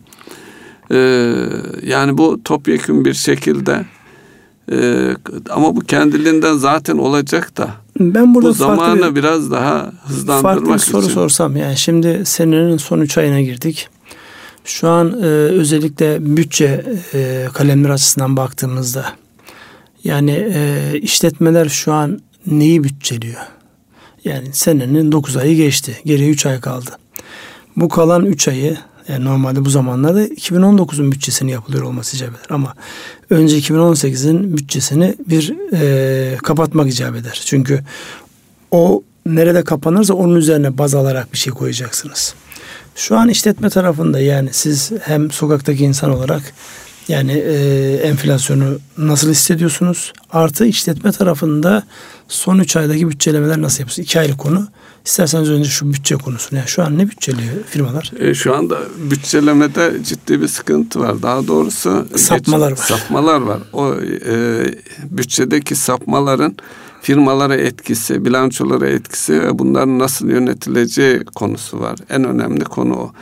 Ee, 0.90 1.35
yani 1.83 2.18
bu 2.18 2.40
topyekun 2.44 3.05
bir 3.05 3.14
şekilde 3.14 3.85
e, 4.73 5.09
ama 5.51 5.77
bu 5.77 5.81
kendiliğinden 5.81 6.57
zaten 6.57 6.99
olacak 6.99 7.57
da. 7.57 7.70
Ben 8.01 8.35
burada 8.35 8.49
bu 8.49 8.53
zamanı 8.53 9.11
bir, 9.11 9.14
biraz 9.14 9.51
daha 9.51 9.92
hızlandırmak 10.05 10.42
farklı 10.42 10.75
bir 10.75 10.79
soru 10.79 11.03
için. 11.03 11.14
sorsam 11.14 11.57
yani 11.57 11.77
şimdi 11.77 12.23
senenin 12.25 12.77
son 12.77 13.01
üç 13.01 13.18
ayına 13.18 13.40
girdik. 13.40 13.88
Şu 14.64 14.88
an 14.88 15.23
e, 15.23 15.27
özellikle 15.27 16.37
bütçe 16.37 16.85
e, 17.14 17.47
kalemler 17.55 17.90
açısından 17.90 18.37
baktığımızda 18.37 19.07
yani 20.05 20.53
e, 20.55 20.92
işletmeler 21.01 21.68
şu 21.68 21.92
an 21.92 22.20
neyi 22.47 22.85
bütçeliyor? 22.85 23.40
Yani 24.25 24.49
senenin 24.53 25.12
9 25.12 25.37
ayı 25.37 25.57
geçti. 25.57 26.01
Geriye 26.05 26.31
3 26.31 26.47
ay 26.47 26.61
kaldı. 26.61 26.90
Bu 27.77 27.88
kalan 27.88 28.27
3 28.27 28.49
ayı 28.49 28.77
yani 29.09 29.25
normalde 29.25 29.64
bu 29.64 29.71
zamanlarda 29.71 30.25
2019'un 30.27 31.12
bütçesini 31.12 31.51
yapılıyor 31.51 31.83
olması 31.83 32.17
icap 32.17 32.29
eder. 32.29 32.47
Ama 32.51 32.75
önce 33.31 33.59
2018'in 33.59 34.57
bütçesini 34.57 35.14
bir 35.29 35.55
e, 35.73 36.37
kapatmak 36.37 36.88
icap 36.88 37.17
eder. 37.17 37.43
Çünkü 37.47 37.81
o 38.71 39.03
nerede 39.27 39.64
kapanırsa 39.64 40.14
onun 40.14 40.37
üzerine 40.37 40.79
baz 40.79 40.95
alarak 40.95 41.33
bir 41.33 41.38
şey 41.38 41.53
koyacaksınız. 41.53 42.35
Şu 42.97 43.17
an 43.17 43.29
işletme 43.29 43.71
tarafında 43.71 44.21
yani 44.21 44.49
siz 44.53 44.93
hem 45.01 45.31
sokaktaki 45.31 45.85
insan 45.85 46.11
olarak 46.11 46.43
yani 47.09 47.33
e, 47.33 47.95
enflasyonu 47.95 48.79
nasıl 48.99 49.31
hissediyorsunuz? 49.31 50.12
Artı 50.31 50.67
işletme 50.67 51.12
tarafında 51.12 51.83
son 52.29 52.59
3 52.59 52.77
aydaki 52.77 53.09
bütçelemeler 53.09 53.62
nasıl 53.62 53.81
yapıyorsunuz? 53.81 54.07
2 54.07 54.21
aylık 54.21 54.38
konu. 54.38 54.69
İsterseniz 55.05 55.51
önce 55.51 55.69
şu 55.69 55.93
bütçe 55.93 56.14
konusunu. 56.14 56.59
Yani 56.59 56.69
şu 56.69 56.83
an 56.83 56.99
ne 56.99 57.11
bütçeliyor 57.11 57.53
firmalar? 57.67 58.12
E, 58.19 58.35
şu 58.35 58.57
anda 58.57 58.79
bütçelemede 59.11 60.05
ciddi 60.05 60.40
bir 60.40 60.49
sıkıntı 60.49 61.01
var. 61.01 61.23
Daha 61.23 61.47
doğrusu 61.47 62.07
sapmalar 62.17 62.71
geç, 62.71 62.79
var. 62.79 62.85
Sapmalar 62.85 63.40
var. 63.40 63.59
O 63.73 63.95
e, 64.27 64.64
bütçedeki 65.11 65.77
sapmaların 65.77 66.57
firmalara 67.03 67.57
etkisi, 67.57 68.25
bilançolara 68.25 68.87
etkisi 68.88 69.43
ve 69.43 69.59
bunların 69.59 69.99
nasıl 69.99 70.29
yönetileceği 70.29 71.25
konusu 71.25 71.81
var. 71.81 71.99
En 72.11 72.25
önemli 72.25 72.64
konu 72.64 72.95
o. 72.95 73.12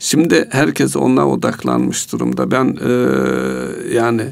Şimdi 0.00 0.48
herkes 0.50 0.96
ona 0.96 1.28
odaklanmış 1.28 2.12
durumda. 2.12 2.50
Ben 2.50 2.78
e, 2.84 2.92
yani 3.94 4.28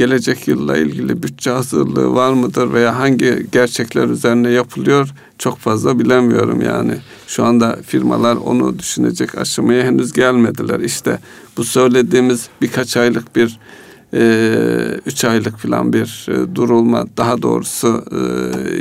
gelecek 0.00 0.48
yılla 0.48 0.76
ilgili 0.76 1.22
bütçe 1.22 1.50
hazırlığı 1.50 2.14
var 2.14 2.32
mıdır 2.32 2.72
veya 2.72 2.98
hangi 2.98 3.46
gerçekler 3.52 4.08
üzerine 4.08 4.50
yapılıyor 4.50 5.08
çok 5.38 5.58
fazla 5.58 5.98
bilemiyorum 5.98 6.60
yani. 6.60 6.94
Şu 7.26 7.44
anda 7.44 7.78
firmalar 7.86 8.36
onu 8.36 8.78
düşünecek 8.78 9.38
aşamaya 9.38 9.84
henüz 9.84 10.12
gelmediler. 10.12 10.80
İşte 10.80 11.18
bu 11.56 11.64
söylediğimiz 11.64 12.48
birkaç 12.62 12.96
aylık 12.96 13.36
bir 13.36 13.58
e, 14.14 15.00
üç 15.06 15.24
aylık 15.24 15.58
falan 15.58 15.92
bir 15.92 16.26
e, 16.28 16.54
durulma 16.54 17.04
daha 17.16 17.42
doğrusu 17.42 18.04
e, 18.12 18.20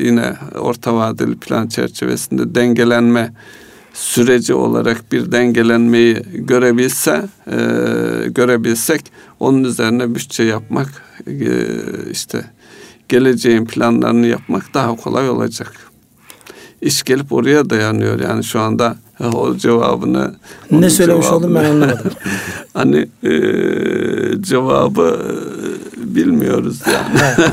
yine 0.05 0.36
orta 0.60 0.95
vadeli 0.95 1.36
plan 1.36 1.67
çerçevesinde 1.67 2.55
dengelenme 2.55 3.34
süreci 4.00 4.54
olarak 4.54 5.12
bir 5.12 5.32
dengelenmeyi 5.32 6.24
görebilse 6.34 7.26
e, 7.48 7.58
görebilsek 8.28 9.02
onun 9.40 9.64
üzerine 9.64 10.16
bütçe 10.16 10.44
yapmak 10.44 10.88
e, 11.28 11.52
işte 12.12 12.46
geleceğin 13.10 13.66
planlarını 13.66 14.28
yapmak 14.28 14.74
daha 14.74 14.96
kolay 14.96 15.30
olacak. 15.30 15.74
İş 16.82 17.04
gelip 17.04 17.34
oraya 17.34 17.70
dayanıyor 17.70 18.20
yani 18.20 18.44
şu 18.44 18.60
anda 18.60 18.98
o 19.34 19.58
cevabını 19.58 20.36
ne 20.72 20.90
söylemiş 20.90 21.26
cevabını, 21.26 21.46
oldum 21.46 21.56
ben 21.56 21.66
anlamadım. 21.66 22.12
hani 22.74 23.08
e, 23.24 23.32
cevabı 24.42 25.20
e, 25.24 26.16
bilmiyoruz 26.16 26.80
yani. 26.88 27.20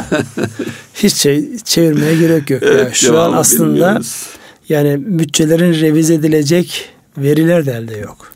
Hiç 0.95 1.15
şey 1.15 1.59
çevirmeye 1.59 2.17
gerek 2.17 2.51
yok. 2.51 2.63
Evet, 2.65 2.81
yani 2.85 2.95
şu 2.95 3.21
an 3.21 3.33
aslında 3.33 3.75
bilmiyoruz. 3.75 4.27
Yani 4.68 5.18
bütçelerin 5.18 5.81
revize 5.81 6.14
edilecek 6.14 6.88
veriler 7.18 7.66
de 7.66 7.72
elde 7.72 7.96
yok. 7.96 8.33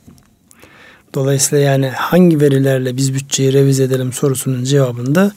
Dolayısıyla 1.14 1.64
yani 1.64 1.88
hangi 1.88 2.40
verilerle 2.40 2.96
biz 2.96 3.14
bütçeyi 3.14 3.52
revize 3.52 3.82
edelim 3.82 4.12
sorusunun 4.12 4.64
cevabında 4.64 5.32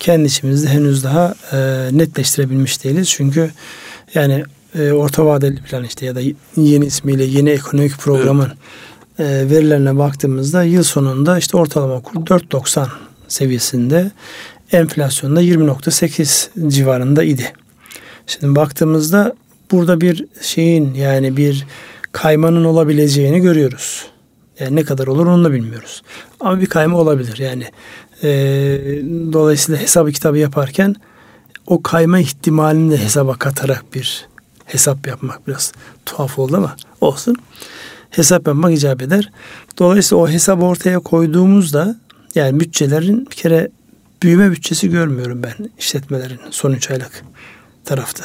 kendi 0.00 0.26
içimizde 0.26 0.68
henüz 0.68 1.04
daha 1.04 1.34
e, 1.52 1.88
netleştirebilmiş 1.92 2.84
değiliz. 2.84 3.08
Çünkü 3.08 3.50
yani 4.14 4.44
e, 4.78 4.92
orta 4.92 5.26
vadeli 5.26 5.62
plan 5.62 5.84
işte 5.84 6.06
ya 6.06 6.14
da 6.14 6.20
yeni 6.56 6.86
ismiyle 6.86 7.24
yeni 7.24 7.50
ekonomik 7.50 7.98
programın 7.98 8.52
evet. 9.18 9.30
e, 9.30 9.50
verilerine 9.50 9.98
baktığımızda 9.98 10.62
yıl 10.62 10.82
sonunda 10.82 11.38
işte 11.38 11.56
ortalama 11.56 12.02
kur 12.02 12.20
4.90 12.20 12.86
seviyesinde 13.28 14.10
enflasyonda 14.72 15.42
20.8 15.42 16.70
civarında 16.70 17.24
idi. 17.24 17.52
Şimdi 18.26 18.56
baktığımızda 18.56 19.34
burada 19.72 20.00
bir 20.00 20.26
şeyin 20.42 20.94
yani 20.94 21.36
bir 21.36 21.66
kaymanın 22.12 22.64
olabileceğini 22.64 23.40
görüyoruz. 23.40 24.06
Yani 24.60 24.76
ne 24.76 24.84
kadar 24.84 25.06
olur 25.06 25.26
onu 25.26 25.44
da 25.44 25.52
bilmiyoruz. 25.52 26.02
Ama 26.40 26.60
bir 26.60 26.66
kayma 26.66 26.98
olabilir. 26.98 27.38
Yani 27.38 27.64
e, 28.22 28.28
dolayısıyla 29.32 29.80
hesabı 29.80 30.12
kitabı 30.12 30.38
yaparken 30.38 30.96
o 31.66 31.82
kayma 31.82 32.18
ihtimalini 32.18 32.90
de 32.90 32.98
hesaba 32.98 33.34
katarak 33.34 33.94
bir 33.94 34.26
hesap 34.64 35.06
yapmak 35.06 35.48
biraz 35.48 35.72
tuhaf 36.06 36.38
oldu 36.38 36.56
ama 36.56 36.76
olsun. 37.00 37.36
Hesap 38.10 38.46
yapmak 38.46 38.72
icap 38.72 39.02
eder. 39.02 39.32
Dolayısıyla 39.78 40.24
o 40.24 40.28
hesap 40.28 40.62
ortaya 40.62 40.98
koyduğumuzda 40.98 41.96
yani 42.34 42.60
bütçelerin 42.60 43.26
bir 43.30 43.36
kere 43.36 43.68
büyüme 44.22 44.50
bütçesi 44.50 44.90
görmüyorum 44.90 45.42
ben 45.42 45.70
işletmelerin 45.78 46.40
son 46.50 46.72
3 46.72 46.90
aylık 46.90 47.24
tarafta. 47.84 48.24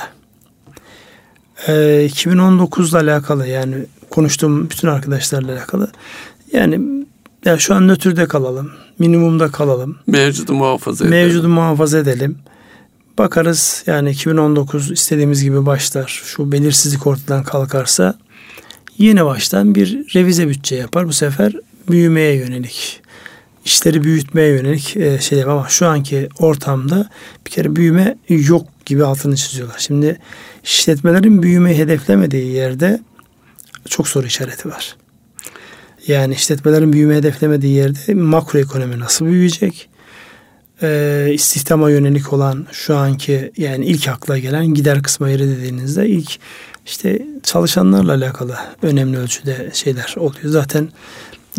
Ee, 1.67 2.05
2019 2.05 2.89
ile 2.91 2.97
alakalı 2.97 3.47
yani 3.47 3.75
konuştuğum 4.09 4.69
bütün 4.69 4.87
arkadaşlarla 4.87 5.51
alakalı 5.51 5.91
yani 6.53 7.05
ya 7.45 7.59
şu 7.59 7.75
an 7.75 7.87
nötrde 7.87 8.27
kalalım. 8.27 8.71
Minimumda 8.99 9.51
kalalım. 9.51 9.97
Mevcudu 10.07 10.53
muhafaza 10.53 11.05
edelim. 11.05 11.19
Mevcudu 11.19 11.49
muhafaza 11.49 11.97
edelim. 11.97 12.37
Bakarız 13.17 13.83
yani 13.87 14.09
2019 14.11 14.91
istediğimiz 14.91 15.43
gibi 15.43 15.65
başlar. 15.65 16.21
Şu 16.25 16.51
belirsizlik 16.51 17.07
ortadan 17.07 17.43
kalkarsa 17.43 18.17
yeni 18.97 19.25
baştan 19.25 19.75
bir 19.75 20.15
revize 20.15 20.47
bütçe 20.47 20.75
yapar. 20.75 21.07
Bu 21.07 21.13
sefer 21.13 21.53
büyümeye 21.89 22.35
yönelik 22.35 23.01
işleri 23.65 24.03
büyütmeye 24.03 24.49
yönelik 24.49 24.97
e, 24.97 25.19
şey 25.19 25.43
ama 25.43 25.65
şu 25.69 25.87
anki 25.87 26.29
ortamda 26.39 27.09
bir 27.45 27.51
kere 27.51 27.75
büyüme 27.75 28.17
yok 28.29 28.67
gibi 28.87 29.05
altını 29.05 29.35
çiziyorlar. 29.35 29.77
Şimdi 29.79 30.19
işletmelerin 30.63 31.43
büyümeyi 31.43 31.77
hedeflemediği 31.77 32.53
yerde 32.53 32.99
çok 33.89 34.07
soru 34.07 34.27
işareti 34.27 34.69
var. 34.69 34.95
Yani 36.07 36.33
işletmelerin 36.33 36.93
büyüme 36.93 37.15
hedeflemediği 37.15 37.73
yerde 37.73 38.13
makro 38.13 38.59
ekonomi 38.59 38.99
nasıl 38.99 39.25
büyüyecek? 39.25 39.89
Ee, 40.81 41.29
istihdama 41.33 41.89
yönelik 41.89 42.33
olan 42.33 42.67
şu 42.71 42.97
anki 42.97 43.51
yani 43.57 43.85
ilk 43.85 44.07
akla 44.07 44.37
gelen 44.37 44.65
gider 44.65 45.03
kısmı 45.03 45.29
yeri 45.29 45.47
dediğinizde 45.49 46.07
ilk 46.09 46.39
işte 46.85 47.25
çalışanlarla 47.43 48.13
alakalı 48.13 48.57
önemli 48.81 49.17
ölçüde 49.17 49.69
şeyler 49.73 50.15
oluyor. 50.17 50.43
Zaten 50.45 50.89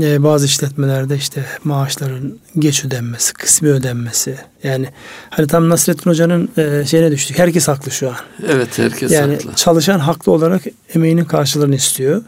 e, 0.01 0.23
bazı 0.23 0.47
işletmelerde 0.47 1.17
işte 1.17 1.45
maaşların 1.65 2.39
geç 2.59 2.85
ödenmesi, 2.85 3.33
kısmi 3.33 3.69
ödenmesi. 3.69 4.37
Yani 4.63 4.87
hani 5.31 5.47
tam 5.47 5.69
Nasrettin 5.69 6.11
Hoca'nın 6.11 6.49
e, 6.57 6.85
şeyine 6.87 7.11
düştük. 7.11 7.39
Herkes 7.39 7.69
haklı 7.69 7.91
şu 7.91 8.09
an. 8.09 8.17
Evet 8.49 8.79
herkes 8.79 9.13
yani 9.13 9.35
haklı. 9.35 9.55
çalışan 9.55 9.99
haklı 9.99 10.33
olarak 10.33 10.63
emeğinin 10.95 11.25
karşılığını 11.25 11.75
istiyor. 11.75 12.23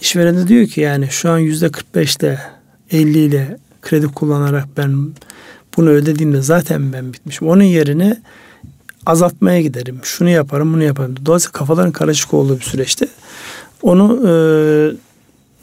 İşveren 0.00 0.36
de 0.36 0.48
diyor 0.48 0.66
ki 0.66 0.80
yani 0.80 1.08
şu 1.10 1.30
an 1.30 1.38
yüzde 1.38 1.68
45 1.68 2.16
ile 2.16 2.38
50 2.90 3.18
ile 3.18 3.56
kredi 3.82 4.06
kullanarak 4.06 4.64
ben 4.76 5.12
bunu 5.76 5.90
ödediğimde 5.90 6.42
zaten 6.42 6.92
ben 6.92 7.12
bitmişim. 7.12 7.48
Onun 7.48 7.62
yerine 7.62 8.22
azaltmaya 9.06 9.60
giderim. 9.60 10.00
Şunu 10.02 10.28
yaparım, 10.28 10.74
bunu 10.74 10.82
yaparım. 10.82 11.14
Dolayısıyla 11.26 11.52
kafaların 11.52 11.92
karışık 11.92 12.34
olduğu 12.34 12.58
bir 12.58 12.64
süreçte 12.64 13.08
onu 13.82 14.28
e, 14.28 14.32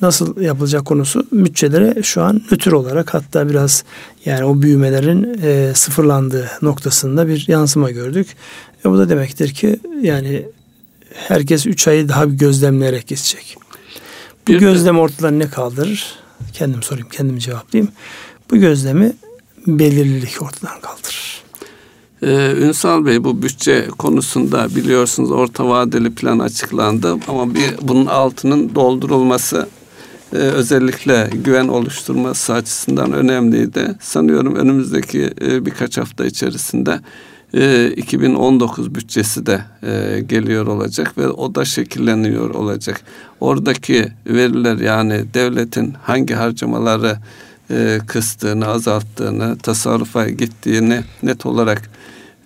nasıl 0.01 0.41
yapılacak 0.41 0.86
konusu 0.86 1.27
bütçelere 1.31 2.03
şu 2.03 2.21
an 2.21 2.41
nötr 2.51 2.71
olarak 2.71 3.13
hatta 3.13 3.49
biraz 3.49 3.84
yani 4.25 4.45
o 4.45 4.62
büyümelerin 4.62 5.39
e, 5.43 5.73
sıfırlandığı 5.75 6.49
noktasında 6.62 7.27
bir 7.27 7.45
yansıma 7.47 7.91
gördük. 7.91 8.27
E, 8.86 8.89
bu 8.89 8.97
da 8.97 9.10
demektir 9.10 9.53
ki 9.53 9.79
yani 10.01 10.45
herkes 11.13 11.65
3 11.65 11.88
ayı 11.88 12.10
daha 12.10 12.31
bir 12.31 12.38
gözlemleyerek 12.38 13.08
geçecek. 13.08 13.58
Bu 14.47 14.51
bir 14.51 14.60
gözlem 14.60 14.99
ortadan 14.99 15.39
ne 15.39 15.49
kaldırır? 15.49 16.15
Kendim 16.53 16.84
sorayım, 16.84 17.10
kendim 17.10 17.38
cevaplayayım. 17.38 17.91
Bu 18.51 18.58
gözlemi 18.58 19.13
belirlilik 19.67 20.41
ortadan 20.41 20.81
kaldırır. 20.81 21.43
Ee, 22.21 22.53
Ünsal 22.58 23.05
Bey 23.05 23.23
bu 23.23 23.41
bütçe 23.41 23.88
konusunda 23.97 24.75
biliyorsunuz 24.75 25.31
orta 25.31 25.67
vadeli 25.67 26.15
plan 26.15 26.39
açıklandı 26.39 27.17
ama 27.27 27.55
bir 27.55 27.75
bunun 27.81 28.05
altının 28.05 28.75
doldurulması 28.75 29.67
e, 30.33 30.38
özellikle 30.38 31.29
güven 31.33 31.67
oluşturması 31.67 32.53
açısından 32.53 33.13
önemliydi. 33.13 33.95
Sanıyorum 33.99 34.55
önümüzdeki 34.55 35.33
e, 35.41 35.65
birkaç 35.65 35.97
hafta 35.97 36.25
içerisinde 36.25 36.99
2019 37.95 38.88
e, 38.88 38.95
bütçesi 38.95 39.45
de 39.45 39.61
geliyor 40.27 40.67
olacak 40.67 41.17
ve 41.17 41.27
o 41.27 41.55
da 41.55 41.65
şekilleniyor 41.65 42.49
olacak. 42.49 43.01
Oradaki 43.39 44.07
veriler 44.27 44.77
yani 44.77 45.25
devletin 45.33 45.93
hangi 46.03 46.33
harcamaları 46.33 47.17
kıstığını, 48.07 48.67
azalttığını, 48.67 49.57
tasarrufa 49.57 50.29
gittiğini 50.29 51.01
net 51.23 51.45
olarak 51.45 51.89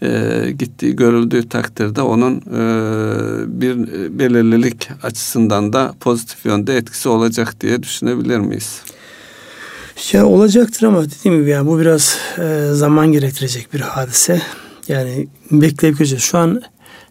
e, 0.02 0.52
gittiği 0.60 0.96
görüldüğü 0.96 1.50
takdirde 1.50 2.02
onun 2.02 2.36
e, 2.36 3.62
bir 3.62 3.78
belirlilik 4.20 4.90
açısından 5.04 5.74
da 5.74 5.94
pozitif 6.00 6.46
yönde 6.46 6.78
etkisi 6.78 7.10
olacak 7.10 7.62
diye 7.62 7.84
düşünebilir 7.84 8.38
miyiz? 8.38 8.82
Ya 10.12 10.26
olacaktır 10.26 10.88
ama 10.88 11.06
dediğim 11.06 11.42
gibi 11.42 11.50
yani 11.50 11.68
bu 11.68 11.80
biraz 11.80 12.18
e, 12.38 12.70
zaman 12.74 13.12
gerektirecek 13.12 13.74
bir 13.74 13.80
hadise. 13.80 14.42
Yani 14.88 15.28
bekleyip 15.52 15.98
göreceğiz. 15.98 16.24
Şu 16.24 16.38
an 16.38 16.62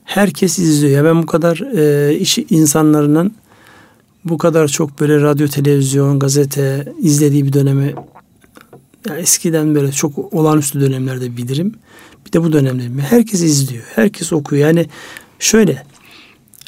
herkes 0.04 0.58
izliyor. 0.58 0.92
Ya 0.92 1.04
ben 1.04 1.22
bu 1.22 1.26
kadar 1.26 1.56
e, 1.76 2.14
iş 2.14 2.38
insanlarının 2.38 3.34
bu 4.24 4.38
kadar 4.38 4.68
çok 4.68 5.00
böyle 5.00 5.20
radyo, 5.20 5.48
televizyon, 5.48 6.18
gazete 6.18 6.92
izlediği 7.02 7.46
bir 7.46 7.52
dönemi 7.52 7.94
yani 9.08 9.20
eskiden 9.20 9.74
böyle 9.74 9.92
çok 9.92 10.34
olağanüstü 10.34 10.80
dönemlerde 10.80 11.36
bilirim. 11.36 11.74
Bir 12.28 12.32
de 12.32 12.42
bu 12.42 12.52
dönemde 12.52 13.02
herkes 13.02 13.40
izliyor. 13.40 13.84
Herkes 13.94 14.32
okuyor. 14.32 14.66
Yani 14.66 14.86
şöyle 15.38 15.82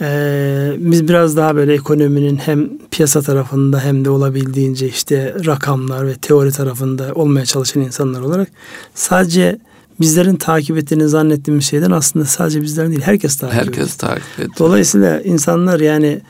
Ee, 0.03 0.73
biz 0.79 1.09
biraz 1.09 1.37
daha 1.37 1.57
böyle 1.57 1.75
ekonominin 1.75 2.37
hem 2.37 2.69
piyasa 2.91 3.23
tarafında 3.23 3.81
hem 3.81 4.05
de 4.05 4.11
olabildiğince 4.11 4.89
işte 4.89 5.35
rakamlar 5.47 6.07
ve 6.07 6.15
teori 6.15 6.53
tarafında 6.53 7.13
olmaya 7.15 7.47
çalışan 7.47 7.83
insanlar 7.83 8.21
olarak 8.21 8.49
sadece 8.95 9.59
bizlerin 10.01 10.37
takip 10.37 10.79
ettiğini 10.79 11.09
zannettiğimiz 11.09 11.65
şeyden 11.65 11.91
aslında 11.91 12.25
sadece 12.25 12.63
bizler 12.63 12.89
değil 12.89 13.01
herkes 13.01 13.37
takip 13.37 13.55
herkes 13.55 13.73
ediyor. 13.73 13.83
Herkes 13.87 13.97
takip 13.97 14.39
ediyor. 14.39 14.51
Dolayısıyla 14.59 15.21
insanlar 15.21 15.81
yani 15.81 16.21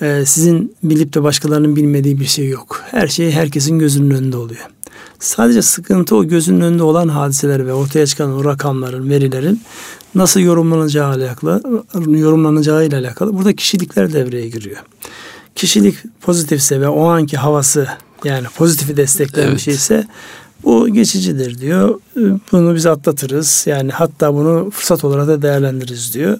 e, 0.00 0.24
sizin 0.26 0.76
bilip 0.82 1.14
de 1.14 1.22
başkalarının 1.22 1.76
bilmediği 1.76 2.20
bir 2.20 2.24
şey 2.24 2.48
yok. 2.48 2.82
Her 2.90 3.08
şey 3.08 3.32
herkesin 3.32 3.78
gözünün 3.78 4.10
önünde 4.10 4.36
oluyor. 4.36 4.66
Sadece 5.18 5.62
sıkıntı 5.62 6.16
o 6.16 6.24
gözünün 6.24 6.60
önünde 6.60 6.82
olan 6.82 7.08
hadiseler 7.08 7.66
ve 7.66 7.72
ortaya 7.72 8.06
çıkan 8.06 8.32
o 8.32 8.44
rakamların, 8.44 9.10
verilerin 9.10 9.62
nasıl 10.14 10.40
yorumlanacağı 10.40 11.08
alakalı, 11.08 11.84
yorumlanacağı 12.08 12.86
ile 12.86 12.96
alakalı 12.96 13.36
burada 13.36 13.56
kişilikler 13.56 14.12
devreye 14.12 14.48
giriyor. 14.48 14.76
Kişilik 15.54 15.96
pozitifse 16.20 16.80
ve 16.80 16.88
o 16.88 17.06
anki 17.06 17.36
havası 17.36 17.88
yani 18.24 18.46
pozitifi 18.56 18.96
destekleyen 18.96 19.46
evet. 19.46 19.56
bir 19.56 19.62
şeyse 19.62 20.06
bu 20.64 20.88
geçicidir 20.88 21.58
diyor. 21.58 22.00
Bunu 22.52 22.74
biz 22.74 22.86
atlatırız. 22.86 23.64
Yani 23.66 23.92
hatta 23.92 24.34
bunu 24.34 24.70
fırsat 24.70 25.04
olarak 25.04 25.28
da 25.28 25.42
değerlendiririz 25.42 26.14
diyor. 26.14 26.38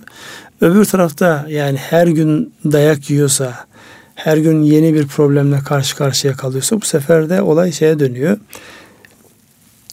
Öbür 0.61 0.84
tarafta 0.84 1.46
yani 1.48 1.78
her 1.78 2.07
gün 2.07 2.54
dayak 2.64 3.11
yiyorsa, 3.11 3.66
her 4.14 4.36
gün 4.36 4.62
yeni 4.62 4.94
bir 4.94 5.07
problemle 5.07 5.59
karşı 5.59 5.96
karşıya 5.96 6.34
kalıyorsa 6.34 6.80
bu 6.80 6.84
sefer 6.84 7.28
de 7.30 7.42
olay 7.42 7.72
şeye 7.72 7.98
dönüyor. 7.98 8.38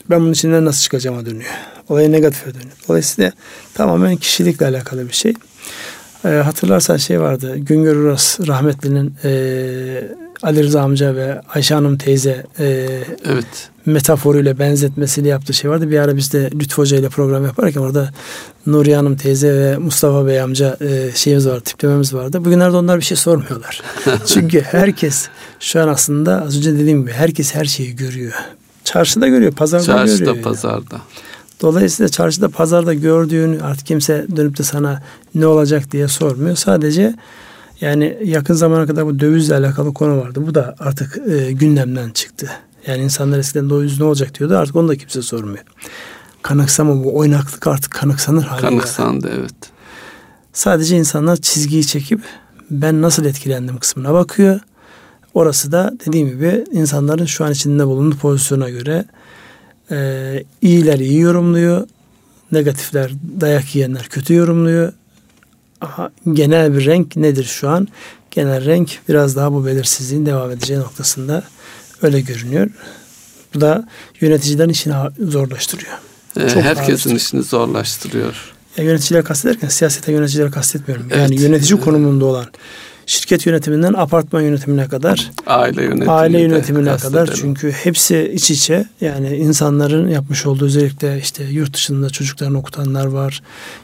Ben 0.10 0.20
bunun 0.20 0.32
içinden 0.32 0.66
nasıl 0.66 0.82
çıkacağıma 0.82 1.26
dönüyor. 1.26 1.52
Olay 1.90 2.12
negatife 2.12 2.54
dönüyor. 2.54 2.78
Dolayısıyla 2.88 3.32
tamamen 3.74 4.16
kişilikle 4.16 4.66
alakalı 4.66 5.08
bir 5.08 5.14
şey. 5.14 5.34
E, 6.26 6.30
hatırlarsan 6.30 6.98
şey 6.98 7.22
vardı. 7.22 7.58
Güngör 7.58 7.96
Uras 7.96 8.40
rahmetlinin 8.40 9.16
e, 9.24 9.32
Ali 10.44 10.64
Rıza 10.64 10.82
amca 10.82 11.16
ve 11.16 11.42
Ayşe 11.54 11.74
Hanım 11.76 11.98
teyze 11.98 12.46
e, 12.60 12.66
evet. 13.26 13.70
Metaforuyla 13.86 14.60
benzetmesiyle 14.60 15.30
yaptığı 15.30 15.54
şey 15.54 15.72
vardı. 15.72 15.92
Bir 15.92 16.00
ara 16.00 16.18
biz 16.18 16.34
de 16.34 16.50
Lütfü 16.56 16.78
Hoca 16.78 16.98
ile 16.98 17.10
program 17.10 17.46
yaparken 17.46 17.82
orada 17.82 18.10
Nuriye 18.66 18.96
Hanım 18.96 19.16
teyze 19.16 19.54
ve 19.54 19.78
Mustafa 19.78 20.28
Bey 20.28 20.42
amca 20.42 20.78
e, 20.82 21.12
şeyimiz 21.16 21.48
vardı, 21.48 21.62
tiplememiz 21.66 22.14
vardı. 22.14 22.46
Bugünlerde 22.46 22.78
onlar 22.78 22.98
bir 23.00 23.06
şey 23.06 23.18
sormuyorlar. 23.18 23.82
Çünkü 24.26 24.62
herkes 24.62 25.28
şu 25.60 25.82
an 25.82 25.88
aslında 25.88 26.42
az 26.42 26.58
önce 26.58 26.74
dediğim 26.74 27.02
gibi 27.02 27.12
herkes 27.12 27.56
her 27.56 27.66
şeyi 27.66 27.96
görüyor. 27.96 28.34
Çarşıda 28.84 29.28
görüyor, 29.28 29.52
pazarda 29.52 29.84
Çarşıda, 29.84 30.18
görüyor. 30.18 30.44
Çarşıda, 30.44 30.50
pazarda. 30.50 31.02
Dolayısıyla 31.62 32.10
çarşıda, 32.10 32.50
pazarda 32.50 32.94
gördüğünü 32.94 33.62
artık 33.62 33.88
kimse 33.88 34.26
dönüp 34.36 34.58
de 34.58 34.64
sana 34.64 35.04
ne 35.36 35.48
olacak 35.48 35.92
diye 35.92 36.08
sormuyor. 36.08 36.56
Sadece 36.56 37.16
yani 37.82 38.18
yakın 38.24 38.54
zamana 38.54 38.86
kadar 38.86 39.06
bu 39.06 39.20
dövizle 39.20 39.56
alakalı 39.56 39.94
konu 39.94 40.18
vardı. 40.18 40.48
Bu 40.48 40.56
da 40.56 40.76
artık 40.80 41.18
e, 41.28 41.52
gündemden 41.52 42.10
çıktı. 42.10 42.50
Yani 42.88 43.04
insanlar 43.04 43.40
eskiden 43.40 43.70
döviz 43.70 44.00
ne 44.00 44.06
olacak 44.06 44.40
diyordu. 44.40 44.58
Artık 44.58 44.76
onu 44.76 44.88
da 44.88 44.96
kimse 44.96 45.22
sormuyor. 45.22 45.64
Kanıksama 46.42 47.04
bu 47.04 47.18
oynaklık 47.18 47.68
artık 47.68 47.92
kanıksanır 47.92 48.44
hale 48.44 48.62
Kanıksandı 48.62 49.32
evet. 49.40 49.56
Sadece 50.54 50.98
insanlar 50.98 51.36
çizgiyi 51.36 51.88
çekip 51.88 52.22
ben 52.72 53.02
nasıl 53.02 53.26
etkilendim 53.26 53.78
kısmına 53.78 54.14
bakıyor. 54.14 54.60
Orası 55.34 55.72
da 55.72 55.94
dediğim 56.06 56.30
gibi 56.30 56.64
insanların 56.72 57.26
şu 57.26 57.46
an 57.46 57.52
içinde 57.52 57.88
bulunduğu 57.88 58.18
pozisyona 58.18 58.70
göre 58.70 59.06
e, 59.92 60.44
iyiler 60.62 61.00
iyi 61.00 61.20
yorumluyor. 61.20 61.88
Negatifler 62.52 63.12
dayak 63.42 63.76
yiyenler 63.76 64.04
kötü 64.04 64.34
yorumluyor. 64.34 64.94
Aha, 65.82 66.12
genel 66.34 66.74
bir 66.74 66.86
renk 66.86 67.16
nedir 67.16 67.44
şu 67.44 67.70
an? 67.70 67.88
Genel 68.32 68.66
renk 68.66 69.00
biraz 69.10 69.36
daha 69.36 69.54
bu 69.54 69.66
belirsizliğin 69.66 70.26
devam 70.26 70.52
edeceği 70.52 70.80
noktasında 70.80 71.44
öyle 72.04 72.22
görünüyor. 72.22 72.70
Bu 73.54 73.62
da 73.62 73.88
yöneticilerin 74.22 74.70
işini 74.70 74.94
zorlaştırıyor. 75.20 75.94
Ee, 76.40 76.50
Çok 76.50 76.64
herkesin 76.64 77.16
işini 77.16 77.44
zorlaştırıyor. 77.44 78.54
Ya 78.78 78.84
yöneticiler 78.84 79.24
kastederken 79.24 79.68
siyasete 79.68 80.12
yöneticileri 80.12 80.52
kastetmiyorum. 80.52 81.06
Evet. 81.12 81.22
Yani 81.22 81.42
yönetici 81.42 81.80
konumunda 81.80 82.26
olan 82.26 82.46
şirket 83.06 83.46
yönetiminden 83.46 83.94
apartman 83.94 84.42
yönetimine 84.42 84.88
kadar 84.88 85.32
aile 85.48 85.84
yönetimine, 85.84 86.12
aile 86.12 86.42
yönetimine 86.42 86.98
kadar 86.98 87.34
çünkü 87.34 87.72
hepsi 87.72 88.32
iç 88.34 88.52
içe 88.52 88.86
yani 89.02 89.36
insanların 89.36 90.08
yapmış 90.08 90.46
olduğu 90.46 90.66
özellikle 90.66 91.20
işte 91.20 91.44
yurt 91.44 91.74
dışında 91.74 92.10
çocuklarını 92.10 92.58
okutanlar 92.58 93.06
var. 93.06 93.42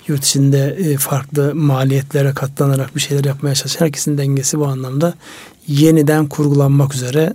Yurt 0.08 0.26
içinde 0.26 0.78
e, 0.80 0.98
farklı 0.98 1.56
maliyetlere 1.56 2.34
katlanarak 2.34 2.96
bir 2.96 3.02
şeyler 3.02 3.24
yapmaya 3.24 3.56
çalışan 3.56 3.86
herkesin 3.86 4.18
dengesi 4.18 4.60
bu 4.60 4.66
anlamda 4.68 5.14
yeniden 5.68 6.28
kurgulanmak 6.28 6.96
üzere 6.96 7.34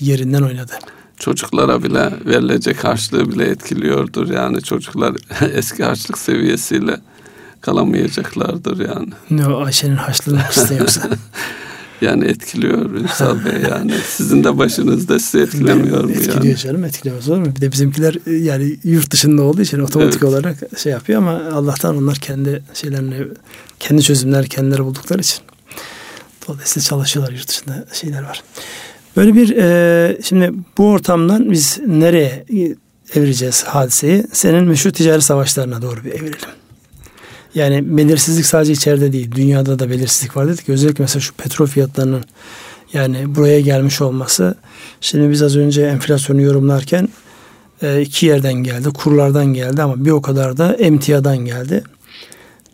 yerinden 0.00 0.42
oynadı 0.42 0.72
çocuklara 1.18 1.82
bile 1.82 2.12
verilecek 2.26 2.84
harçlığı 2.84 3.30
bile 3.32 3.44
etkiliyordur. 3.44 4.30
Yani 4.30 4.62
çocuklar 4.62 5.16
eski 5.52 5.84
harçlık 5.84 6.18
seviyesiyle 6.18 6.96
kalamayacaklardır 7.60 8.88
yani. 8.88 9.08
Ne 9.30 9.46
o 9.46 9.64
Ayşe'nin 9.64 9.96
haçlığını 9.96 10.42
istiyorsa. 10.50 11.08
yani 12.00 12.24
etkiliyor 12.24 12.90
Ünsal 12.90 13.44
Bey 13.44 13.62
yani. 13.70 13.94
Sizin 14.06 14.44
de 14.44 14.58
başınızda 14.58 15.18
sizi 15.18 15.38
etkilemiyor 15.44 16.04
mu 16.04 16.10
etkiliyor 16.10 16.44
yani? 16.44 16.56
canım 16.56 16.84
etkiliyor 16.84 17.26
olur 17.26 17.38
mu? 17.38 17.46
Bir 17.56 17.60
de 17.60 17.72
bizimkiler 17.72 18.18
e, 18.26 18.32
yani 18.32 18.76
yurt 18.84 19.10
dışında 19.10 19.42
olduğu 19.42 19.62
için 19.62 19.80
otomatik 19.80 20.22
evet. 20.22 20.32
olarak 20.34 20.56
şey 20.78 20.92
yapıyor 20.92 21.18
ama 21.18 21.42
Allah'tan 21.52 21.96
onlar 21.96 22.16
kendi 22.16 22.62
şeylerini 22.74 23.14
kendi 23.80 24.02
çözümler 24.02 24.46
kendileri 24.46 24.84
buldukları 24.84 25.20
için. 25.20 25.38
Dolayısıyla 26.48 26.84
çalışıyorlar 26.84 27.32
yurt 27.32 27.48
dışında 27.48 27.86
şeyler 27.92 28.22
var. 28.22 28.42
Böyle 29.16 29.34
bir 29.34 29.56
e, 29.56 30.22
şimdi 30.22 30.52
bu 30.78 30.88
ortamdan 30.88 31.50
biz 31.50 31.78
nereye 31.86 32.44
evireceğiz 33.14 33.64
hadiseyi? 33.64 34.24
Senin 34.32 34.64
meşhur 34.64 34.90
ticari 34.90 35.22
savaşlarına 35.22 35.82
doğru 35.82 36.04
bir 36.04 36.12
evirelim. 36.12 36.48
Yani 37.54 37.96
belirsizlik 37.96 38.46
sadece 38.46 38.72
içeride 38.72 39.12
değil, 39.12 39.32
dünyada 39.32 39.78
da 39.78 39.90
belirsizlik 39.90 40.36
var 40.36 40.48
dedik. 40.48 40.68
Özellikle 40.68 41.04
mesela 41.04 41.20
şu 41.20 41.34
petrol 41.34 41.66
fiyatlarının 41.66 42.24
yani 42.92 43.34
buraya 43.34 43.60
gelmiş 43.60 44.00
olması. 44.00 44.54
Şimdi 45.00 45.30
biz 45.30 45.42
az 45.42 45.56
önce 45.56 45.82
enflasyonu 45.82 46.40
yorumlarken 46.40 47.08
e, 47.82 48.00
iki 48.00 48.26
yerden 48.26 48.54
geldi, 48.54 48.88
kurlardan 48.88 49.46
geldi 49.46 49.82
ama 49.82 50.04
bir 50.04 50.10
o 50.10 50.22
kadar 50.22 50.56
da 50.56 50.74
emtiadan 50.74 51.36
geldi. 51.36 51.84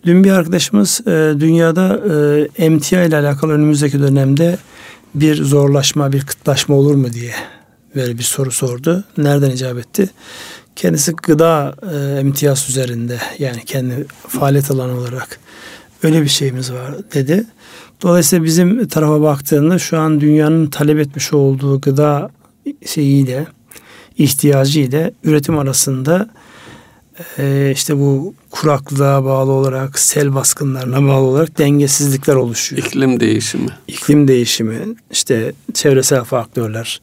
Dün 0.05 0.25
bir 0.25 0.31
arkadaşımız 0.31 1.01
e, 1.07 1.35
dünyada 1.41 2.01
e, 2.11 2.49
emtia 2.65 3.03
ile 3.03 3.17
alakalı 3.17 3.53
önümüzdeki 3.53 4.01
dönemde 4.01 4.59
bir 5.15 5.45
zorlaşma, 5.45 6.13
bir 6.13 6.21
kıtlaşma 6.21 6.75
olur 6.75 6.95
mu 6.95 7.13
diye 7.13 7.35
böyle 7.95 8.19
bir 8.19 8.23
soru 8.23 8.51
sordu. 8.51 9.05
Nereden 9.19 9.51
icap 9.51 9.79
etti? 9.79 10.11
Kendisi 10.77 11.13
gıda 11.13 11.75
e, 11.93 12.19
emtiyaz 12.21 12.67
üzerinde 12.69 13.19
yani 13.39 13.65
kendi 13.65 14.07
faaliyet 14.29 14.71
alanı 14.71 14.99
olarak 14.99 15.41
öyle 16.03 16.23
bir 16.23 16.29
şeyimiz 16.29 16.73
var 16.73 16.95
dedi. 17.15 17.45
Dolayısıyla 18.03 18.45
bizim 18.45 18.89
tarafa 18.89 19.21
baktığında 19.23 19.79
şu 19.79 19.99
an 19.99 20.21
dünyanın 20.21 20.67
talep 20.67 20.99
etmiş 20.99 21.33
olduğu 21.33 21.81
gıda 21.81 22.31
şeyiyle 22.87 23.47
ihtiyacı 24.19 24.81
ile 24.81 25.13
üretim 25.25 25.59
arasında 25.59 26.29
e, 27.39 27.73
işte 27.75 27.97
bu 27.97 28.35
kuraklığa 28.51 29.25
bağlı 29.25 29.53
olarak 29.53 29.99
sel 29.99 30.35
baskınlarına 30.35 31.03
bağlı 31.03 31.27
olarak 31.27 31.59
dengesizlikler 31.59 32.35
oluşuyor. 32.35 32.83
İklim 32.83 33.21
değişimi. 33.21 33.69
İklim 33.89 34.29
değişimi, 34.29 34.79
işte 35.11 35.53
çevresel 35.75 36.25
faktörler, 36.25 37.01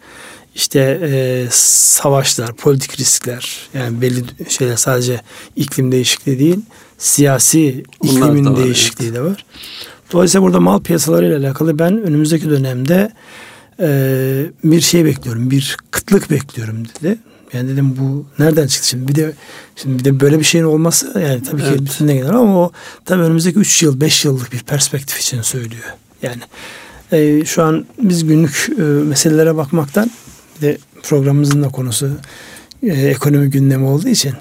işte 0.55 0.99
e, 1.03 1.45
savaşlar, 1.51 2.53
politik 2.53 2.99
riskler 2.99 3.69
yani 3.73 4.01
belli 4.01 4.23
şeyler 4.49 4.75
sadece 4.75 5.21
iklim 5.55 5.91
değişikliği 5.91 6.39
değil, 6.39 6.59
siyasi 6.97 7.83
iklimin 8.03 8.45
var, 8.45 8.57
değişikliği 8.57 9.05
evet. 9.05 9.15
de 9.15 9.21
var. 9.21 9.45
Dolayısıyla 10.11 10.45
burada 10.45 10.59
mal 10.59 10.81
piyasalarıyla 10.81 11.39
alakalı 11.39 11.79
ben 11.79 12.01
önümüzdeki 12.01 12.49
dönemde 12.49 13.11
e, 13.79 13.89
bir 14.63 14.81
şey 14.81 15.05
bekliyorum, 15.05 15.51
bir 15.51 15.77
kıtlık 15.91 16.31
bekliyorum 16.31 16.83
dedi. 16.85 17.17
Yani 17.53 17.69
dedim 17.69 17.95
bu 17.97 18.25
nereden 18.39 18.67
çıktı 18.67 18.87
şimdi? 18.87 19.07
Bir 19.07 19.15
de 19.15 19.33
şimdi 19.75 19.99
bir 19.99 20.05
de 20.05 20.19
böyle 20.19 20.39
bir 20.39 20.43
şeyin 20.43 20.65
olması 20.65 21.19
yani 21.19 21.43
tabii 21.43 21.61
evet. 21.61 21.77
ki 21.77 21.85
bütün 21.85 22.07
gelir 22.07 22.29
ama 22.29 22.59
o 22.59 22.71
tabii 23.05 23.21
önümüzdeki 23.21 23.59
3 23.59 23.83
yıl 23.83 24.01
5 24.01 24.25
yıllık 24.25 24.53
bir 24.53 24.59
perspektif 24.59 25.19
için 25.19 25.41
söylüyor. 25.41 25.93
Yani 26.21 26.41
e, 27.11 27.45
şu 27.45 27.63
an 27.63 27.85
biz 28.01 28.25
günlük 28.25 28.69
e, 28.77 28.81
meselelere 28.81 29.55
bakmaktan 29.55 30.11
bir 30.55 30.61
de 30.61 30.77
programımızın 31.03 31.63
da 31.63 31.69
konusu 31.69 32.09
e, 32.83 32.87
ekonomi 32.87 33.49
gündemi 33.49 33.85
olduğu 33.85 34.09
için 34.09 34.33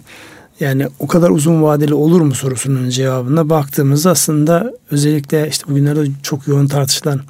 yani 0.60 0.86
o 0.98 1.06
kadar 1.06 1.30
uzun 1.30 1.62
vadeli 1.62 1.94
olur 1.94 2.20
mu 2.20 2.34
sorusunun 2.34 2.88
cevabına 2.88 3.50
baktığımızda 3.50 4.10
aslında 4.10 4.72
özellikle 4.90 5.48
işte 5.48 5.68
bugünlerde 5.68 6.06
çok 6.22 6.48
yoğun 6.48 6.66
tartışılan 6.66 7.20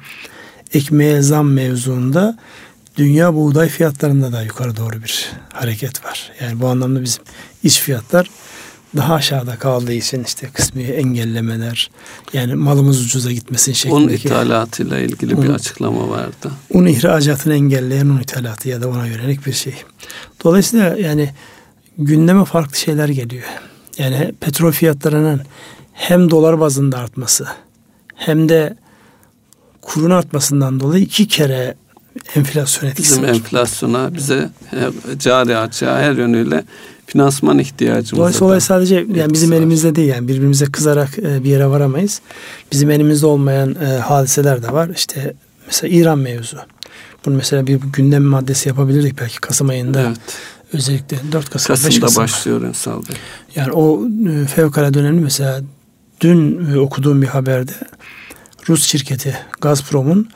ekmeğe 0.73 1.21
zam 1.21 1.51
mevzuunda 1.51 2.37
dünya 2.97 3.35
buğday 3.35 3.69
fiyatlarında 3.69 4.31
da 4.31 4.41
yukarı 4.41 4.77
doğru 4.77 5.03
bir 5.03 5.31
hareket 5.53 6.05
var. 6.05 6.31
Yani 6.41 6.61
bu 6.61 6.67
anlamda 6.67 7.01
bizim 7.01 7.23
iç 7.63 7.79
fiyatlar 7.79 8.29
daha 8.95 9.13
aşağıda 9.13 9.55
kaldığı 9.55 9.93
için 9.93 10.23
işte 10.23 10.49
kısmi 10.53 10.83
engellemeler 10.83 11.91
yani 12.33 12.55
malımız 12.55 13.05
ucuza 13.05 13.31
gitmesin 13.31 13.73
şeklindeki. 13.73 14.27
Un 14.27 14.31
ithalatıyla 14.31 14.99
ilgili 14.99 15.41
bir 15.41 15.49
açıklama 15.49 16.09
vardı. 16.09 16.51
Un 16.73 16.85
ihracatını 16.85 17.53
engelleyen 17.53 18.05
un 18.05 18.19
ithalatı 18.19 18.69
ya 18.69 18.81
da 18.81 18.89
ona 18.89 19.07
yönelik 19.07 19.45
bir 19.45 19.53
şey. 19.53 19.73
Dolayısıyla 20.43 20.97
yani 20.97 21.29
gündeme 21.97 22.45
farklı 22.45 22.77
şeyler 22.77 23.09
geliyor. 23.09 23.43
Yani 23.97 24.33
petrol 24.39 24.71
fiyatlarının 24.71 25.41
hem 25.93 26.29
dolar 26.29 26.59
bazında 26.59 26.97
artması 26.97 27.47
hem 28.15 28.49
de 28.49 28.77
kurun 29.81 30.09
artmasından 30.09 30.79
dolayı 30.79 31.03
iki 31.03 31.27
kere 31.27 31.75
enflasyon 32.35 32.89
etkisi 32.89 33.11
Bizim 33.11 33.23
var. 33.23 33.29
enflasyona 33.29 34.13
bize 34.13 34.49
cari 35.19 35.57
açığa 35.57 35.99
her 35.99 36.11
yönüyle 36.13 36.63
finansman 37.05 37.59
ihtiyacımız 37.59 38.19
Dolayısıyla 38.19 38.47
olay 38.47 38.61
sadece 38.61 38.95
yani 38.95 39.33
bizim 39.33 39.51
var. 39.51 39.55
elimizde 39.55 39.95
değil 39.95 40.07
yani 40.09 40.27
birbirimize 40.27 40.65
kızarak 40.65 41.19
e, 41.19 41.43
bir 41.43 41.49
yere 41.49 41.67
varamayız. 41.67 42.21
Bizim 42.71 42.91
elimizde 42.91 43.25
olmayan 43.25 43.75
e, 43.75 43.85
hadiseler 43.97 44.63
de 44.63 44.73
var. 44.73 44.89
İşte 44.95 45.33
mesela 45.65 45.95
İran 45.95 46.19
mevzu. 46.19 46.57
Bunu 47.25 47.35
mesela 47.35 47.67
bir 47.67 47.79
gündem 47.93 48.23
maddesi 48.23 48.69
yapabilirdik 48.69 49.19
belki 49.19 49.41
Kasım 49.41 49.69
ayında. 49.69 50.01
Evet. 50.01 50.17
Özellikle 50.73 51.17
4 51.31 51.49
Kasım, 51.49 51.67
Kasım'da 51.67 51.89
5 51.89 51.99
Kasım. 51.99 52.23
başlıyor 52.23 52.61
Ünsal 52.61 52.97
Bey. 52.97 53.15
Yani 53.55 53.71
o 53.71 54.01
e, 54.29 54.45
fevkalade 54.47 54.99
önemli. 54.99 55.21
Mesela 55.21 55.61
dün 56.21 56.73
okuduğum 56.75 57.21
bir 57.21 57.27
haberde 57.27 57.71
Rus 58.69 58.85
şirketi 58.85 59.37
Gazprom'un 59.61 60.29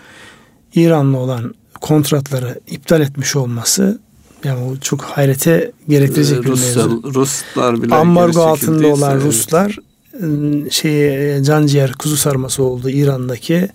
İran'la 0.75 1.17
olan 1.17 1.53
kontratları 1.82 2.59
iptal 2.67 3.01
etmiş 3.01 3.36
olması 3.36 3.99
yani 4.43 4.63
o 4.63 4.77
çok 4.77 5.01
hayrete 5.01 5.71
gerektirecek 5.89 6.39
ee, 6.39 6.43
bir 6.43 6.47
Ruslar, 6.47 6.86
mevzu. 6.86 7.13
Ruslar 7.13 7.84
bile 7.84 7.95
ambargo 7.95 8.41
altında 8.41 8.88
olan 8.88 9.13
evet. 9.13 9.25
Ruslar 9.25 9.77
ıı, 10.23 10.71
şey 10.71 11.43
can 11.43 11.65
ciğer 11.65 11.93
kuzu 11.93 12.17
sarması 12.17 12.63
oldu 12.63 12.89
İran'daki 12.89 13.69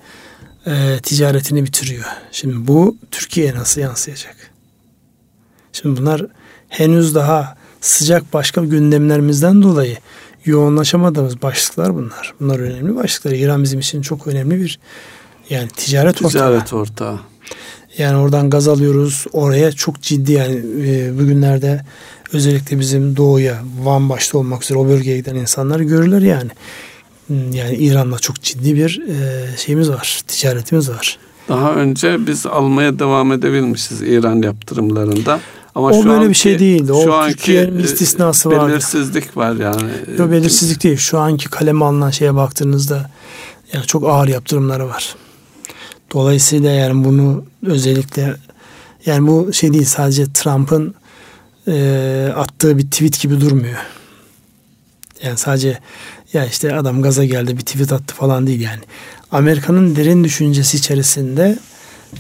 e, 0.67 0.99
ticaretini 1.03 1.65
bitiriyor. 1.65 2.05
Şimdi 2.33 2.67
bu 2.67 2.97
Türkiye'ye 3.11 3.55
nasıl 3.55 3.81
yansıyacak? 3.81 4.37
Şimdi 5.73 6.01
bunlar 6.01 6.27
henüz 6.69 7.15
daha 7.15 7.57
sıcak 7.81 8.33
başka 8.33 8.65
gündemlerimizden 8.65 9.63
dolayı 9.63 9.97
yoğunlaşamadığımız 10.45 11.43
başlıklar 11.43 11.95
bunlar. 11.95 12.35
Bunlar 12.41 12.59
önemli 12.59 12.97
başlıklar. 12.97 13.33
İran 13.33 13.63
bizim 13.63 13.81
için 13.81 14.03
çok 14.03 14.27
önemli 14.27 14.61
bir 14.61 14.79
yani 15.51 15.69
ticaret, 15.69 16.17
ticaret 16.17 16.73
ortağı. 16.73 16.81
ortağı. 16.81 17.19
Yani 17.99 18.17
oradan 18.17 18.51
gaz 18.51 18.69
alıyoruz. 18.69 19.27
Oraya 19.33 19.73
çok 19.73 20.03
ciddi 20.03 20.33
yani 20.33 20.57
e, 20.87 21.19
bugünlerde 21.19 21.85
özellikle 22.33 22.81
bizim 22.81 23.17
doğuya, 23.17 23.63
Van 23.83 24.09
başta 24.09 24.39
olmak 24.39 24.63
üzere 24.63 24.79
o 24.79 24.89
bölgeye 24.89 25.17
giden 25.17 25.35
insanlar 25.35 25.81
görürler 25.81 26.21
yani. 26.21 26.51
Hmm, 27.27 27.53
yani 27.53 27.77
İran'la 27.77 28.19
çok 28.19 28.43
ciddi 28.43 28.77
bir 28.77 29.03
e, 29.09 29.47
şeyimiz 29.57 29.91
var, 29.91 30.21
ticaretimiz 30.27 30.91
var. 30.91 31.19
Daha 31.49 31.75
önce 31.75 32.27
biz 32.27 32.47
almaya 32.47 32.99
devam 32.99 33.33
edebilmişiz 33.33 34.03
İran 34.03 34.43
yaptırımlarında. 34.43 35.41
Ama 35.75 35.87
o 35.87 36.03
şu 36.03 36.09
böyle 36.09 36.19
anki, 36.19 36.29
bir 36.29 36.35
şey 36.35 36.59
değildi. 36.59 36.93
O 36.93 37.05
şu 37.05 37.15
anki 37.15 37.37
Türkiye'nin 37.37 37.79
istisnası 37.79 38.51
var. 38.51 38.69
Belirsizlik 38.69 39.37
var 39.37 39.57
yani. 39.57 39.91
Yok 40.19 40.31
belirsizlik 40.31 40.83
değil. 40.83 40.97
Şu 40.97 41.19
anki 41.19 41.51
kaleme 41.51 41.85
alınan 41.85 42.11
şeye 42.11 42.35
baktığınızda 42.35 43.11
yani 43.73 43.87
çok 43.87 44.09
ağır 44.09 44.29
yaptırımları 44.29 44.89
var. 44.89 45.15
Dolayısıyla 46.13 46.71
yani 46.71 47.05
bunu 47.05 47.45
özellikle 47.63 48.37
yani 49.07 49.27
bu 49.27 49.53
şey 49.53 49.73
değil 49.73 49.85
sadece 49.85 50.33
Trump'ın 50.33 50.95
e, 51.69 52.33
attığı 52.37 52.79
bir 52.79 52.83
tweet 52.83 53.21
gibi 53.21 53.41
durmuyor. 53.41 53.79
Yani 55.23 55.39
sadece 55.39 55.79
ya 56.33 56.47
işte 56.47 56.75
adam 56.75 57.03
gaza 57.03 57.25
geldi 57.25 57.57
bir 57.57 57.63
tweet 57.63 57.93
attı 57.93 58.15
falan 58.15 58.47
değil 58.47 58.61
yani. 58.61 58.81
Amerika'nın 59.33 59.97
derin 59.97 60.25
düşüncesi 60.25 60.77
içerisinde 60.77 61.59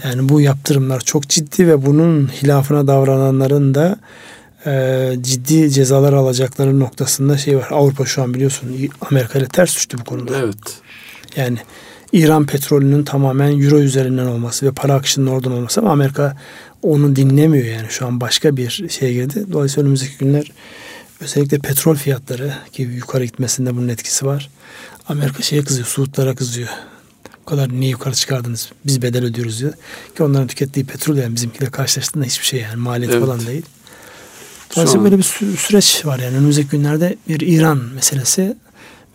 yani 0.04 0.28
bu 0.28 0.40
yaptırımlar 0.40 1.00
çok 1.00 1.28
ciddi 1.28 1.68
ve 1.68 1.86
bunun 1.86 2.28
hilafına 2.28 2.86
davrananların 2.86 3.74
da 3.74 3.98
e, 4.66 5.12
ciddi 5.20 5.70
cezalar 5.70 6.12
alacakları 6.12 6.80
noktasında 6.80 7.38
şey 7.38 7.56
var. 7.56 7.68
Avrupa 7.70 8.04
şu 8.04 8.22
an 8.22 8.34
biliyorsun 8.34 8.90
Amerika 9.10 9.38
ile 9.38 9.48
ters 9.48 9.76
düştü 9.76 9.98
bu 9.98 10.04
konuda. 10.04 10.38
Evet. 10.38 10.80
Yani 11.36 11.58
İran 12.16 12.46
petrolünün 12.46 13.04
tamamen 13.04 13.60
euro 13.60 13.78
üzerinden 13.78 14.26
olması 14.26 14.66
ve 14.66 14.70
para 14.70 14.94
akışının 14.94 15.26
oradan 15.26 15.52
olması 15.52 15.80
ama 15.80 15.90
Amerika 15.92 16.36
onu 16.82 17.16
dinlemiyor 17.16 17.66
yani 17.66 17.86
şu 17.88 18.06
an 18.06 18.20
başka 18.20 18.56
bir 18.56 18.88
şeye 18.88 19.12
girdi. 19.12 19.44
Dolayısıyla 19.52 19.82
önümüzdeki 19.82 20.18
günler 20.18 20.52
özellikle 21.20 21.58
petrol 21.58 21.94
fiyatları 21.94 22.54
ki 22.72 22.82
yukarı 22.82 23.24
gitmesinde 23.24 23.76
bunun 23.76 23.88
etkisi 23.88 24.26
var. 24.26 24.50
Amerika 25.08 25.42
şeye 25.42 25.64
kızıyor, 25.64 25.86
Suudlara 25.86 26.34
kızıyor. 26.34 26.68
Bu 27.40 27.50
kadar 27.50 27.72
niye 27.72 27.90
yukarı 27.90 28.14
çıkardınız? 28.14 28.72
Biz 28.86 29.02
bedel 29.02 29.24
ödüyoruz 29.24 29.60
diyor. 29.60 29.72
Ki 30.16 30.22
onların 30.22 30.46
tükettiği 30.46 30.86
petrol 30.86 31.16
yani 31.16 31.34
bizimkiyle 31.34 31.70
karşılaştığında 31.70 32.24
hiçbir 32.24 32.46
şey 32.46 32.60
yani 32.60 32.76
maliyet 32.76 33.12
evet. 33.12 33.24
falan 33.24 33.46
değil. 33.46 33.62
Dolayısıyla 34.76 35.04
böyle 35.04 35.18
bir 35.18 35.22
sü- 35.22 35.56
süreç 35.56 36.06
var 36.06 36.18
yani 36.18 36.36
önümüzdeki 36.36 36.68
günlerde 36.68 37.16
bir 37.28 37.40
İran 37.40 37.78
meselesi 37.78 38.56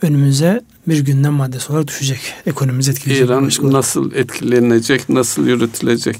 önümüze 0.01 0.61
bir 0.87 0.99
gündem 0.99 1.33
maddesi 1.33 1.71
olarak 1.71 1.87
düşecek. 1.87 2.19
Ekonomimiz 2.45 2.89
etkileyecek. 2.89 3.27
İran 3.27 3.49
nasıl 3.61 4.11
etkilenecek, 4.11 5.09
nasıl 5.09 5.47
yürütülecek? 5.47 6.17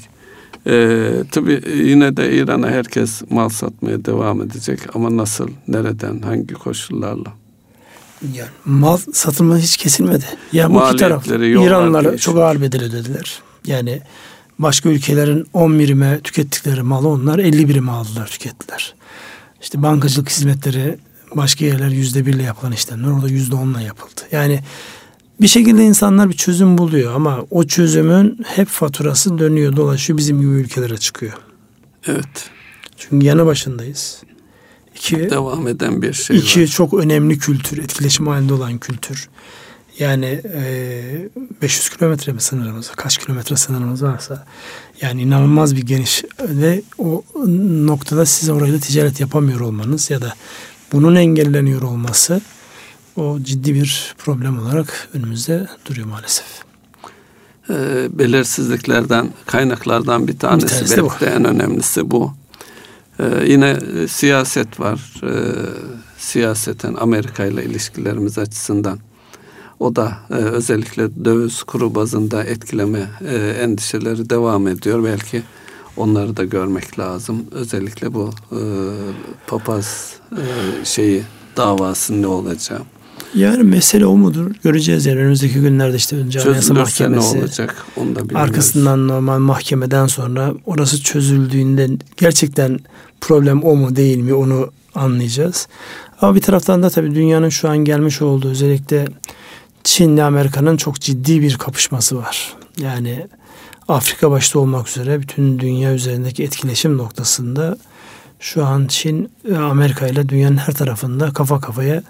Ee, 0.66 1.10
tabii 1.30 1.62
yine 1.76 2.16
de 2.16 2.36
İran'a 2.36 2.70
herkes 2.70 3.22
mal 3.30 3.48
satmaya 3.48 4.04
devam 4.04 4.42
edecek 4.42 4.78
ama 4.94 5.16
nasıl, 5.16 5.48
nereden, 5.68 6.20
hangi 6.20 6.54
koşullarla? 6.54 7.32
Yani 8.34 8.48
mal 8.64 8.98
satılma 9.12 9.58
hiç 9.58 9.76
kesilmedi. 9.76 10.24
Yani 10.52 10.74
bu 10.74 10.88
iki 10.88 10.96
taraf 10.96 11.26
İranlılar 11.26 12.16
çok 12.16 12.38
ağır 12.38 12.60
bedel 12.60 12.82
ödediler. 12.84 13.42
Yani 13.66 14.00
başka 14.58 14.88
ülkelerin 14.88 15.46
10 15.52 15.78
birime 15.78 16.20
tükettikleri 16.20 16.82
malı 16.82 17.08
onlar 17.08 17.38
50 17.38 17.68
birime 17.68 17.92
aldılar, 17.92 18.26
tükettiler. 18.26 18.94
İşte 19.62 19.82
bankacılık 19.82 20.30
hizmetleri 20.30 20.98
başka 21.36 21.64
yerler 21.64 21.88
yüzde 21.88 22.26
birle 22.26 22.42
yapılan 22.42 22.72
işlemler 22.72 23.10
orada 23.10 23.28
yüzde 23.28 23.54
onla 23.54 23.80
yapıldı. 23.80 24.20
Yani 24.32 24.60
bir 25.40 25.48
şekilde 25.48 25.84
insanlar 25.84 26.28
bir 26.28 26.34
çözüm 26.34 26.78
buluyor 26.78 27.14
ama 27.14 27.46
o 27.50 27.64
çözümün 27.64 28.40
hep 28.44 28.68
faturası 28.68 29.38
dönüyor 29.38 29.76
dolaşıyor 29.76 30.18
bizim 30.18 30.40
gibi 30.40 30.50
ülkelere 30.50 30.96
çıkıyor. 30.96 31.32
Evet. 32.06 32.50
Çünkü 32.96 33.26
yanı 33.26 33.46
başındayız. 33.46 34.22
İki, 34.94 35.30
devam 35.30 35.68
eden 35.68 36.02
bir 36.02 36.12
şey 36.12 36.36
iki 36.36 36.60
var. 36.60 36.66
çok 36.66 36.94
önemli 36.94 37.38
kültür, 37.38 37.78
etkileşim 37.78 38.26
halinde 38.26 38.54
olan 38.54 38.78
kültür. 38.78 39.28
Yani 39.98 40.42
e, 40.54 41.28
500 41.62 41.88
kilometre 41.88 42.32
mi 42.32 42.40
sınırımız, 42.40 42.90
kaç 42.96 43.18
kilometre 43.18 43.56
sınırımız 43.56 44.02
varsa 44.02 44.46
yani 45.00 45.22
inanılmaz 45.22 45.76
bir 45.76 45.82
geniş 45.82 46.24
ve 46.40 46.82
o 46.98 47.24
noktada 47.86 48.26
siz 48.26 48.48
orayla 48.48 48.78
ticaret 48.78 49.20
yapamıyor 49.20 49.60
olmanız 49.60 50.10
ya 50.10 50.22
da 50.22 50.34
bunun 50.92 51.14
engelleniyor 51.14 51.82
olması 51.82 52.40
o 53.16 53.38
ciddi 53.42 53.74
bir 53.74 54.14
problem 54.18 54.58
olarak 54.58 55.08
önümüzde 55.14 55.66
duruyor 55.86 56.06
maalesef. 56.06 56.46
E, 57.70 58.08
belirsizliklerden, 58.18 59.28
kaynaklardan 59.46 60.28
bir 60.28 60.38
tanesi, 60.38 60.66
bir 60.66 60.70
tanesi 60.70 61.02
belki 61.02 61.20
de 61.20 61.26
en 61.26 61.44
önemlisi 61.44 62.10
bu. 62.10 62.32
E, 63.18 63.24
yine 63.46 63.78
e, 63.98 64.08
siyaset 64.08 64.80
var. 64.80 65.20
E, 65.22 65.32
siyaseten 66.18 66.94
Amerika 66.94 67.44
ile 67.44 67.64
ilişkilerimiz 67.64 68.38
açısından. 68.38 68.98
O 69.80 69.96
da 69.96 70.18
e, 70.30 70.34
özellikle 70.34 71.24
döviz 71.24 71.62
kuru 71.62 71.94
bazında 71.94 72.44
etkileme 72.44 73.10
e, 73.28 73.36
endişeleri 73.36 74.30
devam 74.30 74.68
ediyor. 74.68 75.04
Belki 75.04 75.42
onları 75.96 76.36
da 76.36 76.44
görmek 76.44 76.98
lazım. 76.98 77.46
Özellikle 77.52 78.14
bu 78.14 78.30
e, 78.52 78.60
papaz 79.46 80.14
e, 80.32 80.44
şeyi 80.84 81.22
davasının 81.56 82.22
ne 82.22 82.26
olacağı. 82.26 82.80
Yani 83.34 83.62
mesele 83.62 84.06
o 84.06 84.16
mudur? 84.16 84.50
Göreceğiz 84.62 85.06
yani 85.06 85.18
önümüzdeki 85.18 85.60
günlerde 85.60 85.96
işte 85.96 86.16
önce 86.16 86.40
Anayasa 86.42 86.74
Mahkemesi. 86.74 87.36
ne 87.36 87.40
olacak? 87.40 87.86
Onu 87.96 88.16
da 88.16 88.38
Arkasından 88.38 89.08
normal 89.08 89.38
mahkemeden 89.38 90.06
sonra 90.06 90.54
orası 90.66 91.02
çözüldüğünde 91.02 91.88
gerçekten 92.16 92.80
problem 93.20 93.62
o 93.62 93.76
mu 93.76 93.96
değil 93.96 94.18
mi 94.18 94.34
onu 94.34 94.70
anlayacağız. 94.94 95.68
Ama 96.20 96.34
bir 96.34 96.40
taraftan 96.40 96.82
da 96.82 96.90
tabii 96.90 97.14
dünyanın 97.14 97.48
şu 97.48 97.68
an 97.68 97.78
gelmiş 97.78 98.22
olduğu 98.22 98.48
özellikle 98.48 99.04
Çin 99.84 100.14
ile 100.14 100.22
Amerika'nın 100.22 100.76
çok 100.76 101.00
ciddi 101.00 101.42
bir 101.42 101.56
kapışması 101.58 102.16
var. 102.16 102.56
Yani 102.78 103.26
Afrika 103.94 104.30
başta 104.30 104.58
olmak 104.58 104.88
üzere 104.88 105.20
bütün 105.20 105.58
dünya 105.58 105.94
üzerindeki 105.94 106.44
etkileşim 106.44 106.96
noktasında 106.96 107.78
şu 108.40 108.66
an 108.66 108.86
Çin 108.86 109.32
Amerika 109.56 110.06
ile 110.06 110.28
dünyanın 110.28 110.56
her 110.56 110.74
tarafında 110.74 111.32
kafa 111.32 111.60
kafaya 111.60 112.02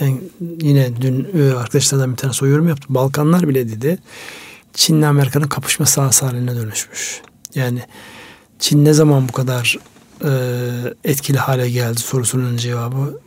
yani 0.00 0.20
yine 0.60 0.96
dün 1.00 1.28
e, 1.38 1.52
arkadaşlardan 1.52 2.12
bir 2.12 2.16
tane 2.16 2.32
soyuyorum 2.32 2.68
yaptı. 2.68 2.86
Balkanlar 2.88 3.48
bile 3.48 3.68
dedi. 3.68 3.98
Çin 4.74 4.98
ile 4.98 5.06
Amerika'nın 5.06 5.48
kapışma 5.48 5.86
sahası 5.86 6.26
haline 6.26 6.56
dönüşmüş. 6.56 7.20
Yani 7.54 7.82
Çin 8.58 8.84
ne 8.84 8.92
zaman 8.92 9.28
bu 9.28 9.32
kadar 9.32 9.78
e, 10.24 10.30
etkili 11.04 11.38
hale 11.38 11.70
geldi 11.70 12.00
sorusunun 12.00 12.56
cevabı 12.56 13.20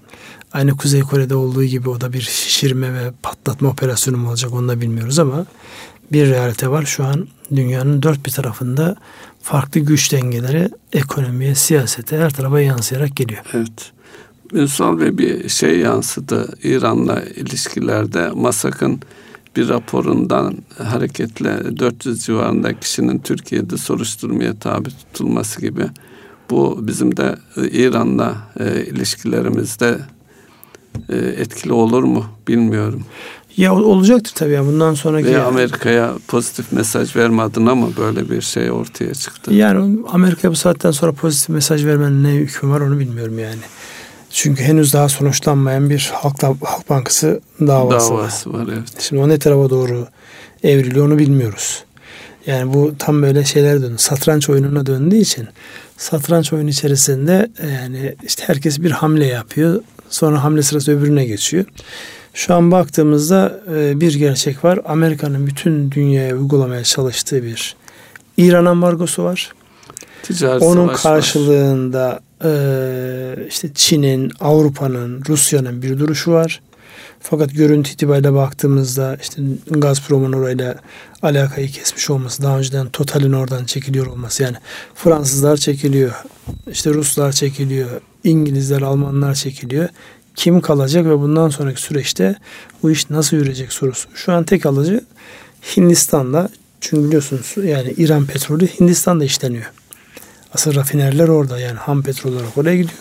Aynı 0.53 0.78
Kuzey 0.78 1.01
Kore'de 1.01 1.36
olduğu 1.36 1.64
gibi 1.64 1.89
o 1.89 2.01
da 2.01 2.14
bir 2.14 2.22
şişirme 2.22 2.93
ve 2.93 3.12
patlatma 3.24 3.70
operasyonu 3.70 4.18
mu 4.18 4.30
olacak 4.30 4.53
onu 4.53 4.68
da 4.68 4.82
bilmiyoruz 4.82 5.20
ama 5.20 5.45
bir 6.12 6.30
realite 6.30 6.70
var. 6.70 6.86
Şu 6.86 7.05
an 7.05 7.28
dünyanın 7.55 8.03
dört 8.03 8.26
bir 8.26 8.32
tarafında 8.32 8.95
farklı 9.41 9.80
güç 9.80 10.12
dengeleri 10.12 10.70
ekonomiye, 10.93 11.55
siyasete 11.55 12.18
her 12.18 12.30
tarafa 12.30 12.62
yansıyarak 12.62 13.16
geliyor. 13.16 13.43
Evet. 13.53 13.91
Ünsal 14.53 14.99
Bey 14.99 15.18
bir 15.18 15.49
şey 15.49 15.80
yansıdı 15.80 16.57
İran'la 16.64 17.22
ilişkilerde. 17.22 18.30
MASAK'ın 18.30 19.01
bir 19.55 19.70
raporundan 19.70 20.57
hareketle 20.78 21.80
400 21.80 22.26
civarında 22.26 22.80
kişinin 22.80 23.20
Türkiye'de 23.20 23.78
soruşturmaya 23.78 24.60
tabi 24.60 24.89
tutulması 24.89 25.62
gibi. 25.62 25.86
Bu 26.49 26.88
bizim 26.88 27.18
de 27.18 27.36
İran'la 27.72 28.36
e, 28.60 28.86
ilişkilerimizde 28.86 29.99
e, 31.10 31.18
etkili 31.18 31.74
olur 31.74 32.03
mu 32.03 32.26
bilmiyorum. 32.47 33.05
Ya 33.60 33.76
olacaktır 33.76 34.32
tabii 34.36 34.53
ya 34.53 34.66
bundan 34.66 34.93
sonraki. 34.93 35.28
Veya 35.28 35.45
Amerika'ya 35.45 36.14
pozitif 36.28 36.72
mesaj 36.72 37.16
verme 37.16 37.41
adına 37.41 37.76
mı 37.76 37.89
böyle 37.97 38.30
bir 38.30 38.41
şey 38.41 38.72
ortaya 38.72 39.14
çıktı? 39.14 39.53
Yani 39.53 39.99
Amerika 40.12 40.51
bu 40.51 40.55
saatten 40.55 40.91
sonra 40.91 41.12
pozitif 41.12 41.49
mesaj 41.49 41.86
vermenin 41.86 42.24
ne 42.24 42.30
hükmü 42.30 42.70
var 42.70 42.82
onu 42.82 42.99
bilmiyorum 42.99 43.39
yani. 43.39 43.62
Çünkü 44.30 44.64
henüz 44.64 44.93
daha 44.93 45.10
sonuçlanmayan 45.10 45.89
bir 45.89 46.12
Halk, 46.14 46.43
Halk 46.43 46.89
Bankası 46.89 47.41
davası, 47.62 48.10
davası 48.10 48.53
var. 48.53 48.60
var 48.60 48.68
evet. 48.74 48.99
Şimdi 48.99 49.22
o 49.22 49.30
ne 49.30 49.39
tarafa 49.39 49.70
doğru 49.70 50.07
evriliyor 50.64 51.05
onu 51.07 51.18
bilmiyoruz. 51.18 51.84
Yani 52.47 52.74
bu 52.74 52.93
tam 52.99 53.22
böyle 53.22 53.45
şeyler 53.45 53.82
döndü. 53.82 53.97
Satranç 53.97 54.49
oyununa 54.49 54.86
döndüğü 54.86 55.18
için 55.18 55.47
satranç 55.97 56.53
oyunu 56.53 56.70
içerisinde 56.70 57.49
yani 57.82 58.16
işte 58.24 58.43
herkes 58.47 58.82
bir 58.82 58.91
hamle 58.91 59.26
yapıyor. 59.26 59.82
Sonra 60.10 60.43
hamle 60.43 60.64
sırası 60.64 60.91
öbürüne 60.91 61.26
geçiyor. 61.26 61.66
Şu 62.34 62.54
an 62.54 62.72
baktığımızda 62.72 63.62
e, 63.76 64.02
bir 64.02 64.14
gerçek 64.14 64.64
var. 64.66 64.80
Amerika'nın 64.86 65.48
bütün 65.48 65.92
dünyaya 65.92 66.36
uygulamaya 66.36 66.84
çalıştığı 66.84 67.44
bir 67.44 67.76
İran 68.38 68.66
ambargosu 68.66 69.24
var. 69.24 69.54
Ticaret 70.24 70.62
Onun 70.62 70.88
karşılığında 70.88 72.20
e, 72.44 72.52
işte 73.50 73.70
Çin'in, 73.76 74.32
Avrupa'nın, 74.40 75.24
Rusya'nın 75.30 75.82
bir 75.82 76.00
duruşu 76.00 76.32
var. 76.32 76.62
Fakat 77.20 77.54
görüntü 77.54 77.92
itibariyle 77.92 78.34
baktığımızda 78.34 79.18
işte 79.22 79.42
Gazprom'un 79.68 80.34
orayla 80.34 80.76
alakayı 81.22 81.72
kesmiş 81.72 82.10
olması, 82.10 82.44
daha 82.44 82.58
önceden 82.58 82.90
Total'in 82.90 83.34
oradan 83.34 83.66
çekiliyor 83.66 84.06
olması 84.06 84.44
yani 84.44 84.58
Fransızlar 84.96 85.58
çekiliyor, 85.58 86.12
işte 86.72 86.94
Ruslar 86.94 87.32
çekiliyor, 87.32 87.90
İngilizler, 88.24 88.82
Almanlar 88.82 89.36
çekiliyor 89.36 89.90
kim 90.40 90.62
kalacak 90.62 91.06
ve 91.06 91.20
bundan 91.20 91.50
sonraki 91.50 91.82
süreçte 91.82 92.36
bu 92.84 92.92
iş 92.92 93.10
nasıl 93.10 93.38
yürüyecek 93.38 93.74
sorusu. 93.74 94.10
Şu 94.16 94.34
an 94.34 94.44
tek 94.44 94.66
alıcı 94.66 95.02
Hindistan'da 95.78 96.50
çünkü 96.82 97.08
biliyorsunuz 97.08 97.54
yani 97.64 97.94
İran 97.98 98.26
petrolü 98.26 98.68
Hindistan'da 98.68 99.26
işleniyor. 99.26 99.72
Asıl 100.54 100.76
rafinerler 100.76 101.28
orada 101.28 101.60
yani 101.60 101.78
ham 101.78 102.04
petrol 102.04 102.34
olarak 102.34 102.58
oraya 102.58 102.76
gidiyor. 102.76 103.00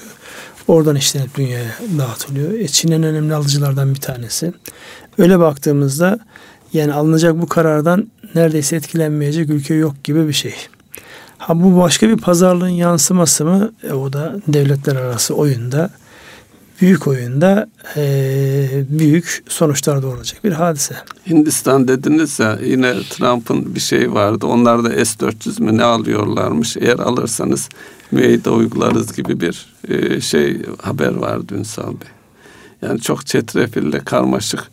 Oradan 0.69 0.97
işlenip 0.97 1.35
dünyaya 1.35 1.75
dağıtılıyor. 1.99 2.53
E 2.53 2.69
Çin 2.69 2.93
en 2.93 3.03
önemli 3.03 3.35
alıcılardan 3.35 3.95
bir 3.95 4.01
tanesi. 4.01 4.53
Öyle 5.19 5.39
baktığımızda 5.39 6.19
yani 6.73 6.93
alınacak 6.93 7.41
bu 7.41 7.47
karardan 7.47 8.11
neredeyse 8.35 8.77
etkilenmeyecek 8.77 9.51
ülke 9.51 9.75
yok 9.75 10.05
gibi 10.05 10.29
bir 10.29 10.33
şey. 10.33 10.55
Ha 11.39 11.63
bu 11.63 11.81
başka 11.81 12.09
bir 12.09 12.17
pazarlığın 12.17 12.69
yansıması 12.69 13.45
mı? 13.45 13.73
E, 13.83 13.93
o 13.93 14.13
da 14.13 14.37
devletler 14.49 14.97
arası 14.97 15.35
oyunda 15.35 15.91
büyük 16.81 17.07
oyunda 17.07 17.69
e, 17.97 18.69
büyük 18.89 19.45
sonuçlar 19.49 20.03
doğuracak 20.03 20.45
bir 20.45 20.53
hadise. 20.53 20.95
Hindistan 21.27 21.89
dediniz 21.89 22.39
ya 22.39 22.59
yine 22.65 22.95
Trump'ın 23.11 23.75
bir 23.75 23.81
şey 23.81 24.13
vardı. 24.13 24.47
Onlar 24.47 24.85
da 24.85 25.05
S-400 25.05 25.63
mü 25.63 25.77
ne 25.77 25.85
alıyorlarmış. 25.85 26.77
Eğer 26.77 26.99
alırsanız 26.99 27.69
müeyyide 28.11 28.51
uygularız 28.51 29.17
gibi 29.17 29.41
bir 29.41 29.67
e, 29.89 30.21
şey 30.21 30.63
haber 30.83 31.15
vardı 31.15 31.55
Ünsal 31.55 31.91
Bey. 31.91 32.09
Yani 32.83 33.01
çok 33.01 33.27
çetrefilli, 33.27 34.01
karmaşık 34.05 34.71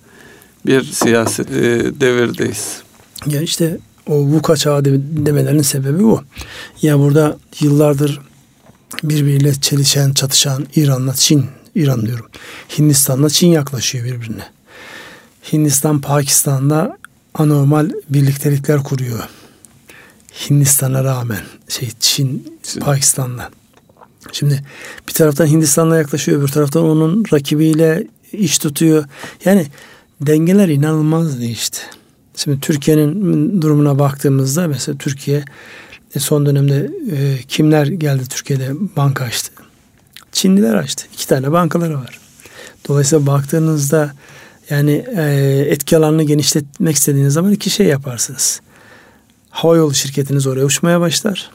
bir 0.66 0.84
siyaset 0.84 1.52
e, 1.52 2.02
devirdeyiz. 2.02 2.82
Ya 3.26 3.42
işte 3.42 3.78
o 4.08 4.14
VUCA 4.14 4.56
çağı 4.56 4.86
demelerinin 4.86 5.62
sebebi 5.62 6.04
bu. 6.04 6.22
Ya 6.82 7.00
burada 7.00 7.38
yıllardır 7.60 8.22
birbiriyle 9.04 9.54
çelişen, 9.54 10.14
çatışan 10.14 10.66
İran'la 10.76 11.14
Çin 11.14 11.46
İran 11.76 12.06
diyorum. 12.06 12.26
Hindistan'la 12.78 13.30
Çin 13.30 13.48
yaklaşıyor 13.48 14.06
birbirine. 14.06 14.44
Hindistan 15.54 16.02
Pakistan'da 16.02 16.98
anormal 17.34 17.90
birliktelikler 18.10 18.84
kuruyor. 18.84 19.20
Hindistan'a 20.50 21.04
rağmen 21.04 21.42
şey 21.70 21.90
Çin, 22.00 22.60
Çin. 22.64 22.80
Pakistan'la. 22.80 23.50
Şimdi 24.32 24.62
bir 25.08 25.14
taraftan 25.14 25.48
Hindistan'la 25.48 25.98
yaklaşıyor, 25.98 26.40
öbür 26.40 26.48
taraftan 26.48 26.84
onun 26.84 27.26
rakibiyle 27.34 28.08
iş 28.34 28.58
tutuyor. 28.58 29.06
Yani 29.46 29.68
dengeler 30.22 30.70
inanılmaz 30.70 31.40
değişti. 31.40 31.80
Şimdi 32.36 32.60
Türkiye'nin 32.60 33.62
durumuna 33.62 34.00
baktığımızda 34.00 34.68
mesela 34.68 34.98
Türkiye 34.98 35.46
e, 36.16 36.20
son 36.20 36.46
dönemde 36.46 36.92
e, 37.12 37.38
kimler 37.48 37.88
geldi 37.88 38.24
Türkiye'de 38.30 38.72
banka 38.96 39.24
açtı? 39.24 39.52
Çinliler 40.36 40.74
açtı. 40.74 41.06
İki 41.14 41.28
tane 41.28 41.52
bankaları 41.52 41.96
var. 41.98 42.20
Dolayısıyla 42.88 43.26
baktığınızda 43.26 44.14
yani 44.70 45.06
e, 45.18 45.24
etki 45.70 45.98
alanını 45.98 46.24
genişletmek 46.24 46.96
istediğiniz 46.96 47.34
zaman 47.34 47.52
iki 47.52 47.70
şey 47.70 47.88
yaparsınız. 47.88 48.62
Hava 49.50 49.78
yolu 49.78 49.94
şirketiniz 49.94 50.48
oraya 50.48 50.66
uçmaya 50.66 51.00
başlar. 51.00 51.52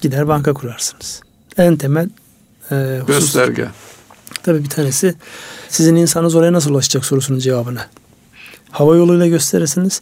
Gider 0.00 0.28
banka 0.28 0.54
kurarsınız. 0.54 1.20
En 1.56 1.76
temel 1.76 2.10
e, 2.70 2.74
husus. 3.00 3.06
Gösterge. 3.06 3.68
Tabii 4.42 4.64
bir 4.64 4.68
tanesi 4.68 5.14
sizin 5.68 5.96
insanınız 5.96 6.34
oraya 6.34 6.52
nasıl 6.52 6.70
ulaşacak 6.70 7.04
sorusunun 7.04 7.38
cevabını. 7.38 7.80
Hava 8.70 8.96
yoluyla 8.96 9.26
gösterirsiniz. 9.26 10.00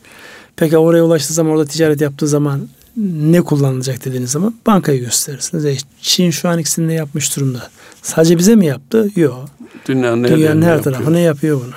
Peki 0.57 0.79
oraya 0.79 1.05
ulaştığı 1.05 1.35
zaman 1.35 1.53
orada 1.53 1.66
ticaret 1.66 2.01
yaptığı 2.01 2.29
zaman 2.29 2.68
ne 2.97 3.43
kullanılacak 3.43 4.05
dediğiniz 4.05 4.31
zaman 4.31 4.55
bankayı 4.67 5.01
gösterirsiniz. 5.01 5.65
E, 5.65 5.77
Çin 6.01 6.31
şu 6.31 6.49
an 6.49 6.59
ikisini 6.59 6.89
de 6.89 6.93
yapmış 6.93 7.37
durumda. 7.37 7.71
Sadece 8.03 8.39
bize 8.39 8.57
mi 8.57 8.67
yaptı? 8.67 9.11
Yok. 9.17 9.45
Dünyanın, 9.89 10.25
Dünyanın 10.25 10.63
her 10.63 10.77
yapıyor. 10.77 10.95
tarafına 10.95 11.19
yapıyor 11.19 11.61
bunu. 11.65 11.75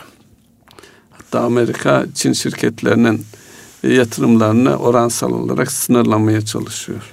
Hatta 1.12 1.40
Amerika 1.40 2.06
Çin 2.16 2.34
şirketlerinin 2.34 3.26
yatırımlarını 3.84 4.76
oransal 4.76 5.32
olarak 5.32 5.72
sınırlamaya 5.72 6.42
çalışıyor. 6.46 7.12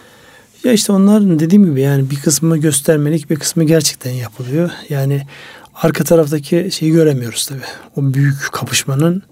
Ya 0.65 0.73
işte 0.73 0.93
onların 0.93 1.39
dediğim 1.39 1.65
gibi 1.65 1.81
yani 1.81 2.11
bir 2.11 2.17
kısmı 2.17 2.59
göstermelik 2.59 3.31
bir 3.31 3.37
kısmı 3.37 3.65
gerçekten 3.65 4.11
yapılıyor. 4.11 4.71
Yani 4.89 5.23
arka 5.75 6.05
taraftaki 6.05 6.69
şeyi 6.73 6.93
göremiyoruz 6.93 7.47
tabii. 7.47 7.61
O 7.97 8.15
büyük 8.15 8.49
kapışmanın 8.53 9.23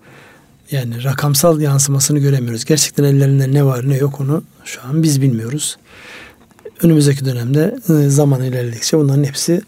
yani 0.70 1.04
rakamsal 1.04 1.60
yansımasını 1.60 2.18
göremiyoruz. 2.18 2.64
Gerçekten 2.64 3.04
ellerinde 3.04 3.52
ne 3.52 3.64
var 3.64 3.88
ne 3.88 3.96
yok 3.96 4.20
onu 4.20 4.44
şu 4.64 4.80
an 4.82 5.02
biz 5.02 5.22
bilmiyoruz. 5.22 5.76
Önümüzdeki 6.82 7.24
dönemde 7.24 7.76
e, 7.88 8.08
zaman 8.08 8.42
ilerledikçe 8.42 8.98
bunların 8.98 9.24
hepsi 9.24 9.62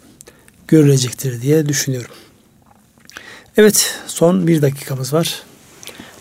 görülecektir 0.68 1.42
diye 1.42 1.68
düşünüyorum. 1.68 2.10
Evet 3.56 3.94
son 4.06 4.46
bir 4.46 4.62
dakikamız 4.62 5.12
var. 5.12 5.42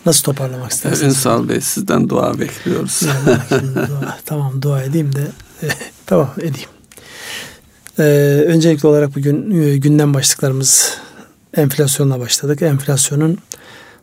Nasıl 0.06 0.22
toparlamak 0.22 0.70
istersiniz? 0.70 1.16
Ünsal 1.16 1.48
Bey 1.48 1.60
sizden 1.60 2.08
dua 2.08 2.40
bekliyoruz. 2.40 3.02
Yani 3.02 3.74
dua, 3.74 4.18
tamam 4.24 4.62
dua 4.62 4.82
edeyim 4.82 5.14
de 5.14 5.26
tamam 6.06 6.30
edeyim. 6.38 6.68
Ee, 7.98 8.44
öncelikli 8.46 8.86
olarak 8.86 9.16
bugün 9.16 9.62
e, 9.62 9.76
gündem 9.76 10.14
başlıklarımız 10.14 10.98
enflasyonla 11.56 12.20
başladık. 12.20 12.62
Enflasyonun 12.62 13.38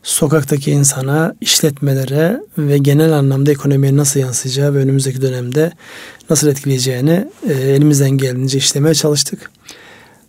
sokaktaki 0.04 0.72
insana, 0.72 1.36
işletmelere 1.41 2.41
ve 2.58 2.78
genel 2.78 3.14
anlamda 3.14 3.51
ekonomiye 3.51 3.97
nasıl 3.97 4.20
yansıyacağı 4.20 4.74
ve 4.74 4.78
önümüzdeki 4.78 5.22
dönemde 5.22 5.72
nasıl 6.30 6.47
etkileyeceğini 6.47 7.28
e, 7.49 7.54
elimizden 7.54 8.10
geldiğince 8.10 8.58
işlemeye 8.58 8.95
çalıştık. 8.95 9.51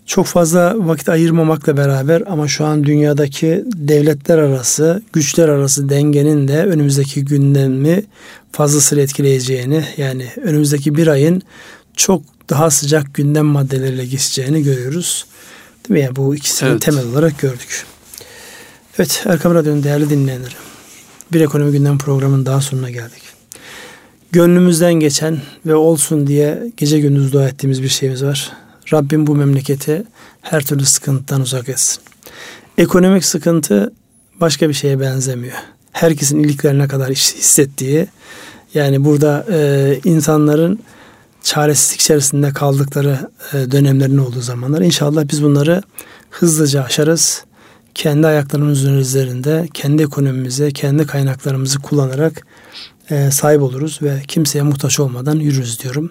Çok 0.07 0.27
fazla 0.27 0.75
vakit 0.77 1.09
ayırmamakla 1.09 1.77
beraber 1.77 2.22
ama 2.27 2.49
şu 2.49 2.64
an 2.64 2.85
dünyadaki 2.85 3.64
devletler 3.66 4.39
arası, 4.39 5.03
güçler 5.12 5.49
arası 5.49 5.89
dengenin 5.89 6.49
de 6.49 6.64
önümüzdeki 6.64 7.25
gündemi 7.25 8.05
fazlasıyla 8.53 9.05
etkileyeceğini 9.05 9.85
yani 9.97 10.27
önümüzdeki 10.43 10.95
bir 10.95 11.07
ayın 11.07 11.43
çok 11.97 12.22
daha 12.51 12.70
sıcak 12.70 13.14
gündem 13.14 13.47
maddeleriyle 13.47 14.07
geçeceğini 14.07 14.62
görüyoruz. 14.62 15.27
Değil 15.89 16.01
mi? 16.01 16.05
Yani 16.05 16.16
bu 16.16 16.35
ikisini 16.35 16.68
evet. 16.68 16.83
temel 16.83 17.07
olarak 17.07 17.39
gördük. 17.39 17.87
Evet 18.99 19.22
Erkam 19.26 19.55
Radyo'nun 19.55 19.82
değerli 19.82 20.11
dinleyenleri. 20.11 20.55
Bir 21.32 21.40
ekonomi 21.40 21.72
gündem 21.72 21.99
programının 21.99 22.47
daha 22.47 22.61
sonuna 22.61 22.90
geldik. 22.90 23.22
Gönlümüzden 24.32 24.95
geçen 24.95 25.38
ve 25.66 25.74
olsun 25.74 26.26
diye 26.26 26.72
gece 26.76 27.01
gündüz 27.01 27.32
dua 27.32 27.49
ettiğimiz 27.49 27.82
bir 27.82 27.88
şeyimiz 27.88 28.24
var. 28.24 28.53
Rabbim 28.92 29.26
bu 29.26 29.34
memleketi 29.34 30.05
her 30.42 30.66
türlü 30.66 30.84
sıkıntıdan 30.84 31.40
uzak 31.40 31.68
etsin. 31.68 32.03
Ekonomik 32.78 33.24
sıkıntı 33.24 33.92
başka 34.40 34.68
bir 34.68 34.74
şeye 34.74 35.01
benzemiyor. 35.01 35.57
Herkesin 35.92 36.38
iliklerine 36.38 36.88
kadar 36.88 37.11
hissettiği 37.11 38.07
yani 38.74 39.05
burada 39.05 39.47
e, 39.53 40.01
insanların 40.05 40.78
çaresizlik 41.42 42.01
içerisinde 42.01 42.53
kaldıkları 42.53 43.30
e, 43.53 43.70
dönemlerin 43.70 44.18
olduğu 44.18 44.40
zamanlar. 44.40 44.80
İnşallah 44.80 45.24
biz 45.28 45.42
bunları 45.42 45.82
hızlıca 46.30 46.82
aşarız. 46.82 47.45
Kendi 47.95 48.26
ayaklarımızın 48.26 48.99
üzerinde, 48.99 49.68
kendi 49.74 50.03
ekonomimize, 50.03 50.70
kendi 50.70 51.07
kaynaklarımızı 51.07 51.78
kullanarak 51.78 52.47
e, 53.11 53.30
sahip 53.30 53.62
oluruz 53.62 53.99
ve 54.03 54.22
kimseye 54.28 54.62
muhtaç 54.62 55.01
olmadan 55.01 55.36
yürürüz 55.36 55.82
diyorum. 55.82 56.11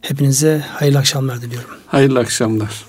Hepinize 0.00 0.64
hayırlı 0.68 0.98
akşamlar 0.98 1.42
diliyorum. 1.42 1.70
Hayırlı 1.86 2.18
akşamlar. 2.18 2.84